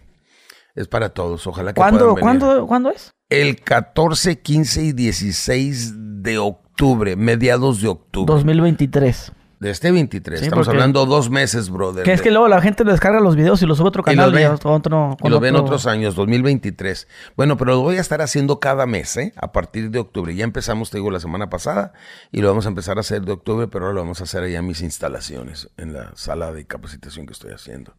Es 0.76 0.90
para 0.90 1.10
todos, 1.10 1.48
ojalá 1.48 1.74
que 1.74 1.80
¿Cuándo, 1.80 2.16
puedan 2.16 2.16
venir. 2.16 2.40
¿cuándo, 2.40 2.68
¿Cuándo 2.68 2.92
es? 2.92 3.12
El 3.30 3.62
14, 3.62 4.42
15 4.42 4.84
y 4.84 4.92
16 4.92 5.94
de 6.22 6.38
octubre 6.38 7.16
mediados 7.16 7.82
de 7.82 7.88
octubre. 7.88 8.32
2023. 8.34 9.32
De 9.60 9.70
este 9.70 9.90
23. 9.90 10.42
Estamos 10.42 10.68
hablando 10.68 11.06
dos 11.06 11.30
meses, 11.30 11.70
brother. 11.70 12.04
Que 12.04 12.12
es 12.12 12.22
que 12.22 12.30
luego 12.30 12.50
la 12.50 12.60
gente 12.62 12.84
descarga 12.84 13.22
los 13.22 13.38
videos 13.38 13.62
y 13.62 13.66
los 13.66 13.78
sube 13.78 13.88
a 13.88 13.90
otro 13.90 14.04
canal. 14.04 14.30
Y, 14.38 15.30
lo, 15.30 15.40
ven 15.40 15.56
otros 15.56 15.88
años, 15.88 16.14
2023. 16.16 17.08
Bueno, 17.38 17.56
pero 17.56 17.72
lo 17.72 17.82
voy 17.82 17.96
a 17.96 18.02
estar 18.02 18.22
haciendo 18.22 18.60
cada 18.60 18.86
mes, 18.86 19.16
¿eh? 19.16 19.34
A 19.38 19.54
partir 19.54 19.92
de 19.92 20.00
octubre. 20.00 20.36
Ya 20.36 20.44
empezamos, 20.44 20.90
te 20.90 20.98
digo, 20.98 21.10
la 21.10 21.22
semana 21.22 21.50
pasada 21.50 21.94
y 22.34 22.42
lo 22.42 22.50
vamos 22.50 22.66
a 22.66 22.70
empezar 22.70 22.98
a 22.98 23.00
hacer 23.00 23.22
de 23.22 23.32
octubre, 23.32 23.70
pero 23.70 23.86
ahora 23.86 23.96
lo 23.96 24.02
vamos 24.02 24.20
a 24.20 24.26
hacer 24.26 24.44
allá 24.44 24.60
en 24.60 24.68
mis 24.68 24.82
instalaciones, 24.82 25.70
en 25.78 25.94
la 25.94 26.12
sala 26.16 26.52
de 26.52 26.66
capacitación 26.66 27.26
que 27.26 27.32
estoy 27.32 27.54
haciendo. 27.54 27.94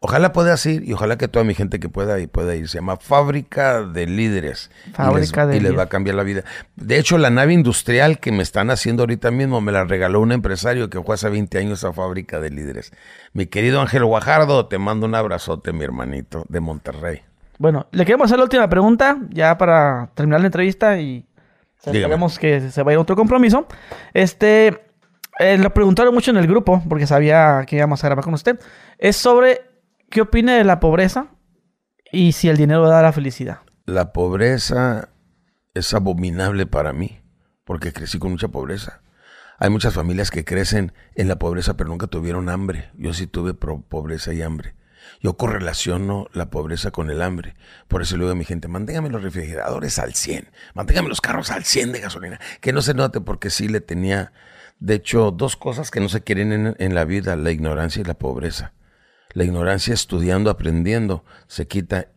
Ojalá 0.00 0.32
puedas 0.32 0.64
ir 0.64 0.84
y 0.88 0.92
ojalá 0.92 1.18
que 1.18 1.26
toda 1.26 1.44
mi 1.44 1.54
gente 1.54 1.80
que 1.80 1.88
pueda 1.88 2.20
y 2.20 2.28
pueda 2.28 2.54
ir. 2.54 2.68
Se 2.68 2.78
llama 2.78 2.98
Fábrica 2.98 3.82
de 3.82 4.06
Líderes. 4.06 4.70
Fábrica 4.92 5.44
y 5.44 5.48
les, 5.48 5.56
Y 5.56 5.60
les 5.60 5.76
va 5.76 5.84
a 5.84 5.88
cambiar 5.88 6.14
la 6.14 6.22
vida. 6.22 6.44
De 6.76 6.98
hecho, 6.98 7.18
la 7.18 7.30
nave 7.30 7.52
industrial 7.52 8.20
que 8.20 8.30
me 8.30 8.44
están 8.44 8.70
haciendo 8.70 9.02
ahorita 9.02 9.32
mismo 9.32 9.60
me 9.60 9.72
la 9.72 9.84
regaló 9.84 10.20
un 10.20 10.30
empresario 10.30 10.88
que 10.88 11.02
fue 11.02 11.16
hace 11.16 11.28
20 11.28 11.58
años 11.58 11.82
a 11.82 11.92
Fábrica 11.92 12.38
de 12.38 12.50
Líderes. 12.50 12.92
Mi 13.32 13.46
querido 13.46 13.80
Ángel 13.80 14.04
Guajardo, 14.04 14.66
te 14.66 14.78
mando 14.78 15.04
un 15.04 15.16
abrazote, 15.16 15.72
mi 15.72 15.82
hermanito, 15.82 16.44
de 16.48 16.60
Monterrey. 16.60 17.22
Bueno, 17.58 17.88
le 17.90 18.04
queremos 18.04 18.26
hacer 18.26 18.38
la 18.38 18.44
última 18.44 18.68
pregunta 18.68 19.18
ya 19.30 19.58
para 19.58 20.10
terminar 20.14 20.40
la 20.40 20.46
entrevista 20.46 21.00
y 21.00 21.26
sabemos 21.78 22.38
que 22.38 22.70
se 22.70 22.82
vaya 22.84 22.98
a 22.98 23.00
otro 23.00 23.16
compromiso. 23.16 23.66
Este, 24.14 24.80
eh, 25.40 25.58
lo 25.58 25.74
preguntaron 25.74 26.14
mucho 26.14 26.30
en 26.30 26.36
el 26.36 26.46
grupo 26.46 26.80
porque 26.88 27.08
sabía 27.08 27.64
que 27.66 27.76
íbamos 27.76 28.04
a 28.04 28.06
grabar 28.06 28.24
con 28.24 28.34
usted. 28.34 28.60
Es 28.96 29.16
sobre 29.16 29.67
¿Qué 30.10 30.22
opina 30.22 30.56
de 30.56 30.64
la 30.64 30.80
pobreza 30.80 31.28
y 32.10 32.32
si 32.32 32.48
el 32.48 32.56
dinero 32.56 32.88
da 32.88 33.02
la 33.02 33.12
felicidad? 33.12 33.58
La 33.84 34.14
pobreza 34.14 35.10
es 35.74 35.92
abominable 35.92 36.64
para 36.64 36.94
mí, 36.94 37.20
porque 37.64 37.92
crecí 37.92 38.18
con 38.18 38.30
mucha 38.30 38.48
pobreza. 38.48 39.02
Hay 39.58 39.68
muchas 39.68 39.92
familias 39.92 40.30
que 40.30 40.46
crecen 40.46 40.94
en 41.14 41.28
la 41.28 41.38
pobreza 41.38 41.76
pero 41.76 41.90
nunca 41.90 42.06
tuvieron 42.06 42.48
hambre. 42.48 42.90
Yo 42.96 43.12
sí 43.12 43.26
tuve 43.26 43.52
pobreza 43.52 44.32
y 44.32 44.40
hambre. 44.40 44.74
Yo 45.20 45.36
correlaciono 45.36 46.28
la 46.32 46.48
pobreza 46.48 46.90
con 46.90 47.10
el 47.10 47.20
hambre. 47.20 47.54
Por 47.86 48.00
eso 48.00 48.16
le 48.16 48.22
digo 48.22 48.32
a 48.32 48.34
mi 48.34 48.46
gente, 48.46 48.66
manténgame 48.66 49.10
los 49.10 49.22
refrigeradores 49.22 49.98
al 49.98 50.14
100, 50.14 50.48
manténgame 50.72 51.10
los 51.10 51.20
carros 51.20 51.50
al 51.50 51.64
100 51.64 51.92
de 51.92 52.00
gasolina. 52.00 52.40
Que 52.62 52.72
no 52.72 52.80
se 52.80 52.94
note 52.94 53.20
porque 53.20 53.50
sí 53.50 53.68
le 53.68 53.82
tenía, 53.82 54.32
de 54.78 54.94
hecho, 54.94 55.32
dos 55.32 55.56
cosas 55.56 55.90
que 55.90 56.00
no 56.00 56.08
se 56.08 56.22
quieren 56.22 56.76
en 56.78 56.94
la 56.94 57.04
vida, 57.04 57.36
la 57.36 57.50
ignorancia 57.50 58.00
y 58.00 58.04
la 58.04 58.14
pobreza. 58.14 58.72
La 59.32 59.44
ignorancia 59.44 59.94
estudiando, 59.94 60.50
aprendiendo, 60.50 61.24
se 61.46 61.66
quita 61.66 62.08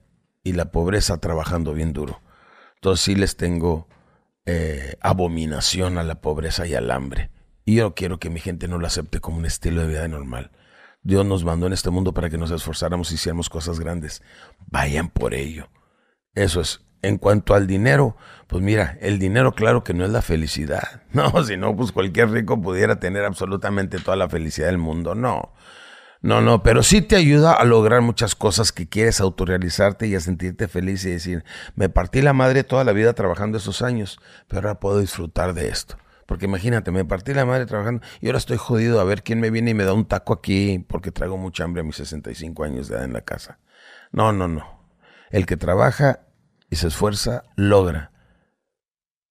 y 0.43 0.53
la 0.53 0.71
pobreza 0.71 1.17
trabajando 1.19 1.73
bien 1.73 1.93
duro. 1.93 2.21
Entonces 2.75 3.03
sí 3.03 3.15
les 3.15 3.37
tengo 3.37 3.87
eh, 4.45 4.95
abominación 5.01 5.97
a 5.97 6.03
la 6.03 6.15
pobreza 6.15 6.65
y 6.65 6.73
al 6.73 6.89
hambre. 6.89 7.29
Y 7.63 7.75
yo 7.75 7.93
quiero 7.93 8.19
que 8.19 8.29
mi 8.29 8.39
gente 8.39 8.67
no 8.67 8.79
lo 8.79 8.87
acepte 8.87 9.19
como 9.19 9.37
un 9.37 9.45
estilo 9.45 9.81
de 9.81 9.87
vida 9.87 10.07
normal. 10.07 10.51
Dios 11.03 11.25
nos 11.25 11.43
mandó 11.43 11.67
en 11.67 11.73
este 11.73 11.89
mundo 11.89 12.13
para 12.13 12.29
que 12.29 12.37
nos 12.37 12.51
esforzáramos 12.51 13.11
y 13.11 13.15
hiciéramos 13.15 13.49
cosas 13.49 13.79
grandes. 13.79 14.21
Vayan 14.67 15.09
por 15.09 15.33
ello. 15.33 15.69
Eso 16.33 16.61
es. 16.61 16.81
En 17.03 17.17
cuanto 17.17 17.55
al 17.55 17.65
dinero, 17.65 18.15
pues 18.47 18.63
mira, 18.63 18.97
el 19.01 19.17
dinero 19.17 19.53
claro 19.53 19.83
que 19.83 19.93
no 19.93 20.05
es 20.05 20.11
la 20.11 20.21
felicidad. 20.21 21.01
No, 21.13 21.43
si 21.43 21.57
no, 21.57 21.75
pues 21.75 21.91
cualquier 21.91 22.29
rico 22.29 22.61
pudiera 22.61 22.99
tener 22.99 23.25
absolutamente 23.25 23.99
toda 23.99 24.15
la 24.15 24.29
felicidad 24.29 24.67
del 24.67 24.77
mundo. 24.77 25.13
No. 25.13 25.53
No, 26.23 26.39
no, 26.39 26.61
pero 26.61 26.83
sí 26.83 27.01
te 27.01 27.15
ayuda 27.15 27.53
a 27.53 27.63
lograr 27.65 28.01
muchas 28.01 28.35
cosas 28.35 28.71
que 28.71 28.87
quieres 28.87 29.19
autorrealizarte 29.19 30.05
y 30.05 30.13
a 30.13 30.19
sentirte 30.19 30.67
feliz 30.67 31.03
y 31.05 31.09
decir, 31.09 31.43
me 31.75 31.89
partí 31.89 32.21
la 32.21 32.33
madre 32.33 32.63
toda 32.63 32.83
la 32.83 32.91
vida 32.91 33.13
trabajando 33.13 33.57
esos 33.57 33.81
años, 33.81 34.19
pero 34.47 34.61
ahora 34.61 34.79
puedo 34.79 34.99
disfrutar 34.99 35.55
de 35.55 35.69
esto. 35.69 35.97
Porque 36.27 36.45
imagínate, 36.45 36.91
me 36.91 37.05
partí 37.05 37.33
la 37.33 37.45
madre 37.45 37.65
trabajando 37.65 38.05
y 38.21 38.27
ahora 38.27 38.37
estoy 38.37 38.57
jodido 38.57 39.01
a 39.01 39.03
ver 39.03 39.23
quién 39.23 39.39
me 39.39 39.49
viene 39.49 39.71
y 39.71 39.73
me 39.73 39.83
da 39.83 39.93
un 39.93 40.05
taco 40.05 40.31
aquí 40.33 40.85
porque 40.87 41.11
traigo 41.11 41.37
mucha 41.37 41.63
hambre 41.63 41.81
a 41.81 41.83
mis 41.83 41.95
65 41.95 42.63
años 42.63 42.87
de 42.87 42.95
edad 42.95 43.05
en 43.05 43.13
la 43.13 43.21
casa. 43.21 43.57
No, 44.11 44.31
no, 44.31 44.47
no. 44.47 44.79
El 45.31 45.47
que 45.47 45.57
trabaja 45.57 46.27
y 46.69 46.75
se 46.75 46.87
esfuerza, 46.87 47.43
logra. 47.55 48.11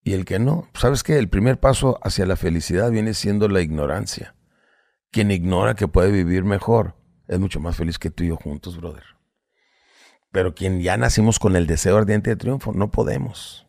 Y 0.03 0.15
el 0.15 0.25
que 0.25 0.41
no, 0.41 0.69
¿sabes 0.75 1.05
qué? 1.05 1.19
El 1.19 1.29
primer 1.29 1.61
paso 1.61 2.01
hacia 2.03 2.27
la 2.27 2.37
felicidad 2.37 2.91
viene 2.91 3.15
siendo 3.15 3.49
la 3.49 3.61
ignorancia. 3.61 4.35
Quien 5.11 5.31
ignora 5.31 5.75
que 5.75 5.89
puede 5.89 6.13
vivir 6.13 6.45
mejor 6.45 6.95
es 7.27 7.39
mucho 7.39 7.61
más 7.61 7.77
feliz 7.77 7.99
que 7.99 8.11
tú 8.11 8.25
y 8.25 8.29
yo 8.29 8.37
juntos, 8.37 8.77
brother. 8.77 9.05
Pero 10.33 10.55
quien 10.55 10.81
ya 10.81 10.97
nacimos 10.97 11.39
con 11.39 11.57
el 11.57 11.67
deseo 11.67 11.97
ardiente 11.97 12.31
de 12.31 12.37
triunfo, 12.37 12.73
no 12.73 12.91
podemos. 12.91 13.67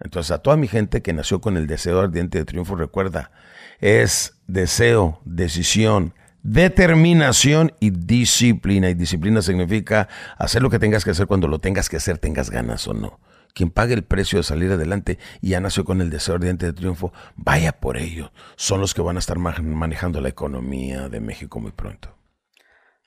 Entonces, 0.00 0.30
a 0.30 0.38
toda 0.38 0.56
mi 0.56 0.68
gente 0.68 1.02
que 1.02 1.12
nació 1.12 1.40
con 1.40 1.56
el 1.56 1.66
deseo 1.66 2.00
ardiente 2.00 2.38
de 2.38 2.44
triunfo, 2.44 2.76
recuerda, 2.76 3.32
es 3.80 4.40
deseo, 4.46 5.20
decisión, 5.24 6.14
determinación 6.42 7.72
y 7.80 7.90
disciplina. 7.90 8.90
Y 8.90 8.94
disciplina 8.94 9.42
significa 9.42 10.08
hacer 10.36 10.62
lo 10.62 10.70
que 10.70 10.78
tengas 10.78 11.04
que 11.04 11.10
hacer 11.10 11.26
cuando 11.26 11.48
lo 11.48 11.58
tengas 11.58 11.88
que 11.88 11.96
hacer, 11.96 12.18
tengas 12.18 12.50
ganas 12.50 12.86
o 12.86 12.94
no 12.94 13.18
quien 13.54 13.70
pague 13.70 13.94
el 13.94 14.02
precio 14.02 14.38
de 14.38 14.42
salir 14.42 14.70
adelante 14.72 15.18
y 15.40 15.50
ya 15.50 15.60
nació 15.60 15.84
con 15.84 16.00
el 16.00 16.10
deseo 16.10 16.34
ardiente 16.34 16.66
de 16.66 16.72
triunfo, 16.72 17.12
vaya 17.36 17.72
por 17.72 17.96
ello. 17.96 18.32
Son 18.56 18.80
los 18.80 18.92
que 18.94 19.00
van 19.02 19.16
a 19.16 19.20
estar 19.20 19.38
manejando 19.38 20.20
la 20.20 20.28
economía 20.28 21.08
de 21.08 21.20
México 21.20 21.60
muy 21.60 21.70
pronto. 21.72 22.10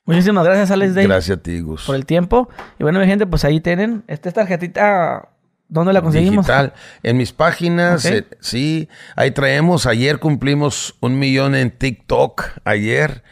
Muchísimas 0.06 0.44
gracias, 0.44 0.70
Alex 0.70 0.94
Day. 0.94 1.06
Gracias 1.06 1.38
a 1.38 1.42
ti, 1.42 1.60
Gus. 1.60 1.84
Por 1.84 1.94
el 1.94 2.06
tiempo. 2.06 2.48
Y 2.78 2.82
bueno, 2.82 2.98
mi 2.98 3.06
gente, 3.06 3.26
pues 3.26 3.44
ahí 3.44 3.60
tienen. 3.60 4.04
Esta 4.08 4.32
tarjetita, 4.32 5.28
¿dónde 5.68 5.92
la 5.92 6.00
conseguimos? 6.00 6.46
Digital. 6.46 6.72
En 7.02 7.18
mis 7.18 7.32
páginas, 7.34 8.06
eh, 8.06 8.26
sí. 8.40 8.88
Ahí 9.16 9.32
traemos, 9.32 9.84
ayer 9.84 10.18
cumplimos 10.18 10.96
un 11.00 11.18
millón 11.18 11.54
en 11.54 11.70
TikTok. 11.70 12.42
Ayer 12.64 13.22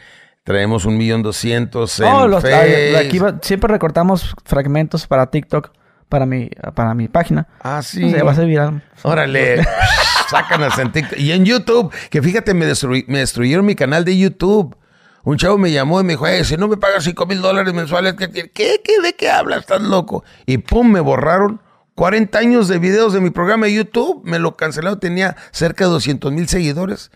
traemos 0.43 0.85
un 0.85 0.97
millón 0.97 1.23
doscientos 1.23 1.99
en 1.99 2.05
Oh, 2.05 2.27
los, 2.27 2.45
ah, 2.45 2.47
Face. 2.47 2.95
aquí 2.97 3.19
siempre 3.41 3.71
recortamos 3.71 4.35
fragmentos 4.45 5.07
para 5.07 5.31
TikTok, 5.31 5.71
para 6.09 6.25
mi, 6.25 6.49
para 6.75 6.93
mi 6.93 7.07
página. 7.07 7.47
Ah, 7.61 7.81
sí. 7.81 8.03
O 8.03 8.09
sea, 8.09 8.23
va 8.23 8.31
a 8.31 8.35
ser 8.35 8.45
viral. 8.47 8.83
Órale, 9.03 9.65
sácanos 10.29 10.77
en 10.79 10.91
TikTok. 10.91 11.19
Y 11.19 11.31
en 11.31 11.45
YouTube, 11.45 11.91
que 12.09 12.21
fíjate, 12.21 12.53
me, 12.53 12.65
destrui- 12.65 13.05
me 13.07 13.19
destruyeron 13.19 13.65
mi 13.65 13.75
canal 13.75 14.05
de 14.05 14.17
YouTube. 14.17 14.75
Un 15.23 15.37
chavo 15.37 15.57
me 15.57 15.71
llamó 15.71 15.99
y 15.99 16.03
me 16.05 16.13
dijo, 16.13 16.25
"Ey, 16.25 16.45
si 16.45 16.55
no 16.55 16.67
me 16.69 16.77
pagas 16.77 17.03
5 17.03 17.25
mil 17.25 17.41
dólares 17.41 17.73
mensuales, 17.73 18.13
¿qué, 18.13 18.29
qué, 18.31 18.49
qué, 18.51 18.81
qué- 18.83 19.01
de 19.01 19.13
qué 19.13 19.29
hablas? 19.29 19.59
Estás 19.61 19.81
loco. 19.81 20.23
Y 20.45 20.59
pum, 20.59 20.89
me 20.89 21.01
borraron 21.01 21.61
40 21.95 22.37
años 22.39 22.67
de 22.69 22.79
videos 22.79 23.11
de 23.13 23.19
mi 23.19 23.29
programa 23.29 23.65
de 23.65 23.73
YouTube. 23.73 24.21
Me 24.23 24.39
lo 24.39 24.55
cancelaron, 24.55 24.99
tenía 24.99 25.35
cerca 25.51 25.83
de 25.85 25.91
200 25.91 26.31
mil 26.31 26.47
seguidores. 26.47 27.11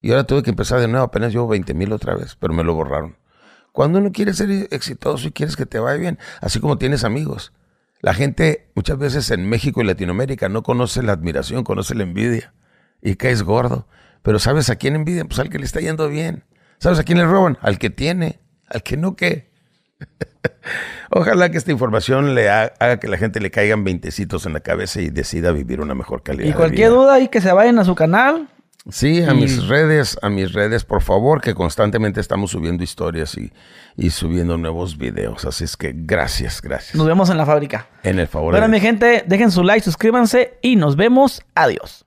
Y 0.00 0.12
ahora 0.12 0.24
tuve 0.24 0.42
que 0.42 0.50
empezar 0.50 0.78
de 0.80 0.86
nuevo, 0.88 1.04
apenas 1.04 1.32
llevo 1.32 1.48
20 1.48 1.74
mil 1.74 1.92
otra 1.92 2.14
vez, 2.14 2.36
pero 2.38 2.54
me 2.54 2.62
lo 2.64 2.74
borraron. 2.74 3.16
Cuando 3.72 3.98
uno 3.98 4.12
quiere 4.12 4.32
ser 4.32 4.50
exitoso 4.70 5.28
y 5.28 5.32
quieres 5.32 5.56
que 5.56 5.66
te 5.66 5.78
vaya 5.78 5.98
bien, 5.98 6.18
así 6.40 6.58
como 6.60 6.78
tienes 6.78 7.04
amigos. 7.04 7.52
La 8.00 8.14
gente 8.14 8.70
muchas 8.74 8.98
veces 8.98 9.30
en 9.30 9.48
México 9.48 9.82
y 9.82 9.84
Latinoamérica 9.84 10.48
no 10.48 10.62
conoce 10.62 11.02
la 11.02 11.12
admiración, 11.12 11.64
conoce 11.64 11.94
la 11.94 12.02
envidia 12.04 12.54
y 13.02 13.16
caes 13.16 13.42
gordo. 13.42 13.86
Pero 14.22 14.38
¿sabes 14.38 14.70
a 14.70 14.76
quién 14.76 14.94
envidian? 14.96 15.28
Pues 15.28 15.38
al 15.38 15.48
que 15.50 15.58
le 15.58 15.64
está 15.64 15.80
yendo 15.80 16.08
bien. 16.08 16.44
¿Sabes 16.78 16.98
a 16.98 17.04
quién 17.04 17.18
le 17.18 17.24
roban? 17.24 17.58
Al 17.60 17.78
que 17.78 17.90
tiene, 17.90 18.40
al 18.68 18.82
que 18.82 18.96
no 18.96 19.16
qué. 19.16 19.50
Ojalá 21.10 21.50
que 21.50 21.58
esta 21.58 21.72
información 21.72 22.34
le 22.34 22.48
ha- 22.48 22.72
haga 22.78 22.98
que 22.98 23.08
la 23.08 23.18
gente 23.18 23.40
le 23.40 23.50
caigan 23.50 23.84
veintecitos 23.84 24.46
en 24.46 24.52
la 24.52 24.60
cabeza 24.60 25.00
y 25.00 25.10
decida 25.10 25.52
vivir 25.52 25.80
una 25.80 25.94
mejor 25.94 26.22
calidad. 26.22 26.46
Y 26.46 26.50
de 26.52 26.56
cualquier 26.56 26.90
vida. 26.90 26.98
duda 27.00 27.14
ahí 27.14 27.28
que 27.28 27.40
se 27.40 27.52
vayan 27.52 27.78
a 27.78 27.84
su 27.84 27.94
canal. 27.94 28.48
Sí, 28.88 29.22
a 29.22 29.34
mis 29.34 29.66
redes, 29.68 30.18
a 30.22 30.30
mis 30.30 30.52
redes, 30.52 30.84
por 30.84 31.02
favor, 31.02 31.42
que 31.42 31.54
constantemente 31.54 32.20
estamos 32.20 32.52
subiendo 32.52 32.82
historias 32.82 33.36
y, 33.36 33.52
y 33.96 34.10
subiendo 34.10 34.56
nuevos 34.56 34.96
videos. 34.96 35.44
Así 35.44 35.64
es 35.64 35.76
que 35.76 35.92
gracias, 35.94 36.62
gracias. 36.62 36.94
Nos 36.94 37.06
vemos 37.06 37.28
en 37.28 37.36
la 37.36 37.44
fábrica. 37.44 37.88
En 38.02 38.18
el 38.18 38.26
favor 38.26 38.52
Bueno, 38.52 38.66
de 38.66 38.72
mi 38.72 38.80
gente, 38.80 39.22
dejen 39.26 39.50
su 39.50 39.62
like, 39.62 39.84
suscríbanse 39.84 40.58
y 40.62 40.76
nos 40.76 40.96
vemos. 40.96 41.42
Adiós. 41.54 42.06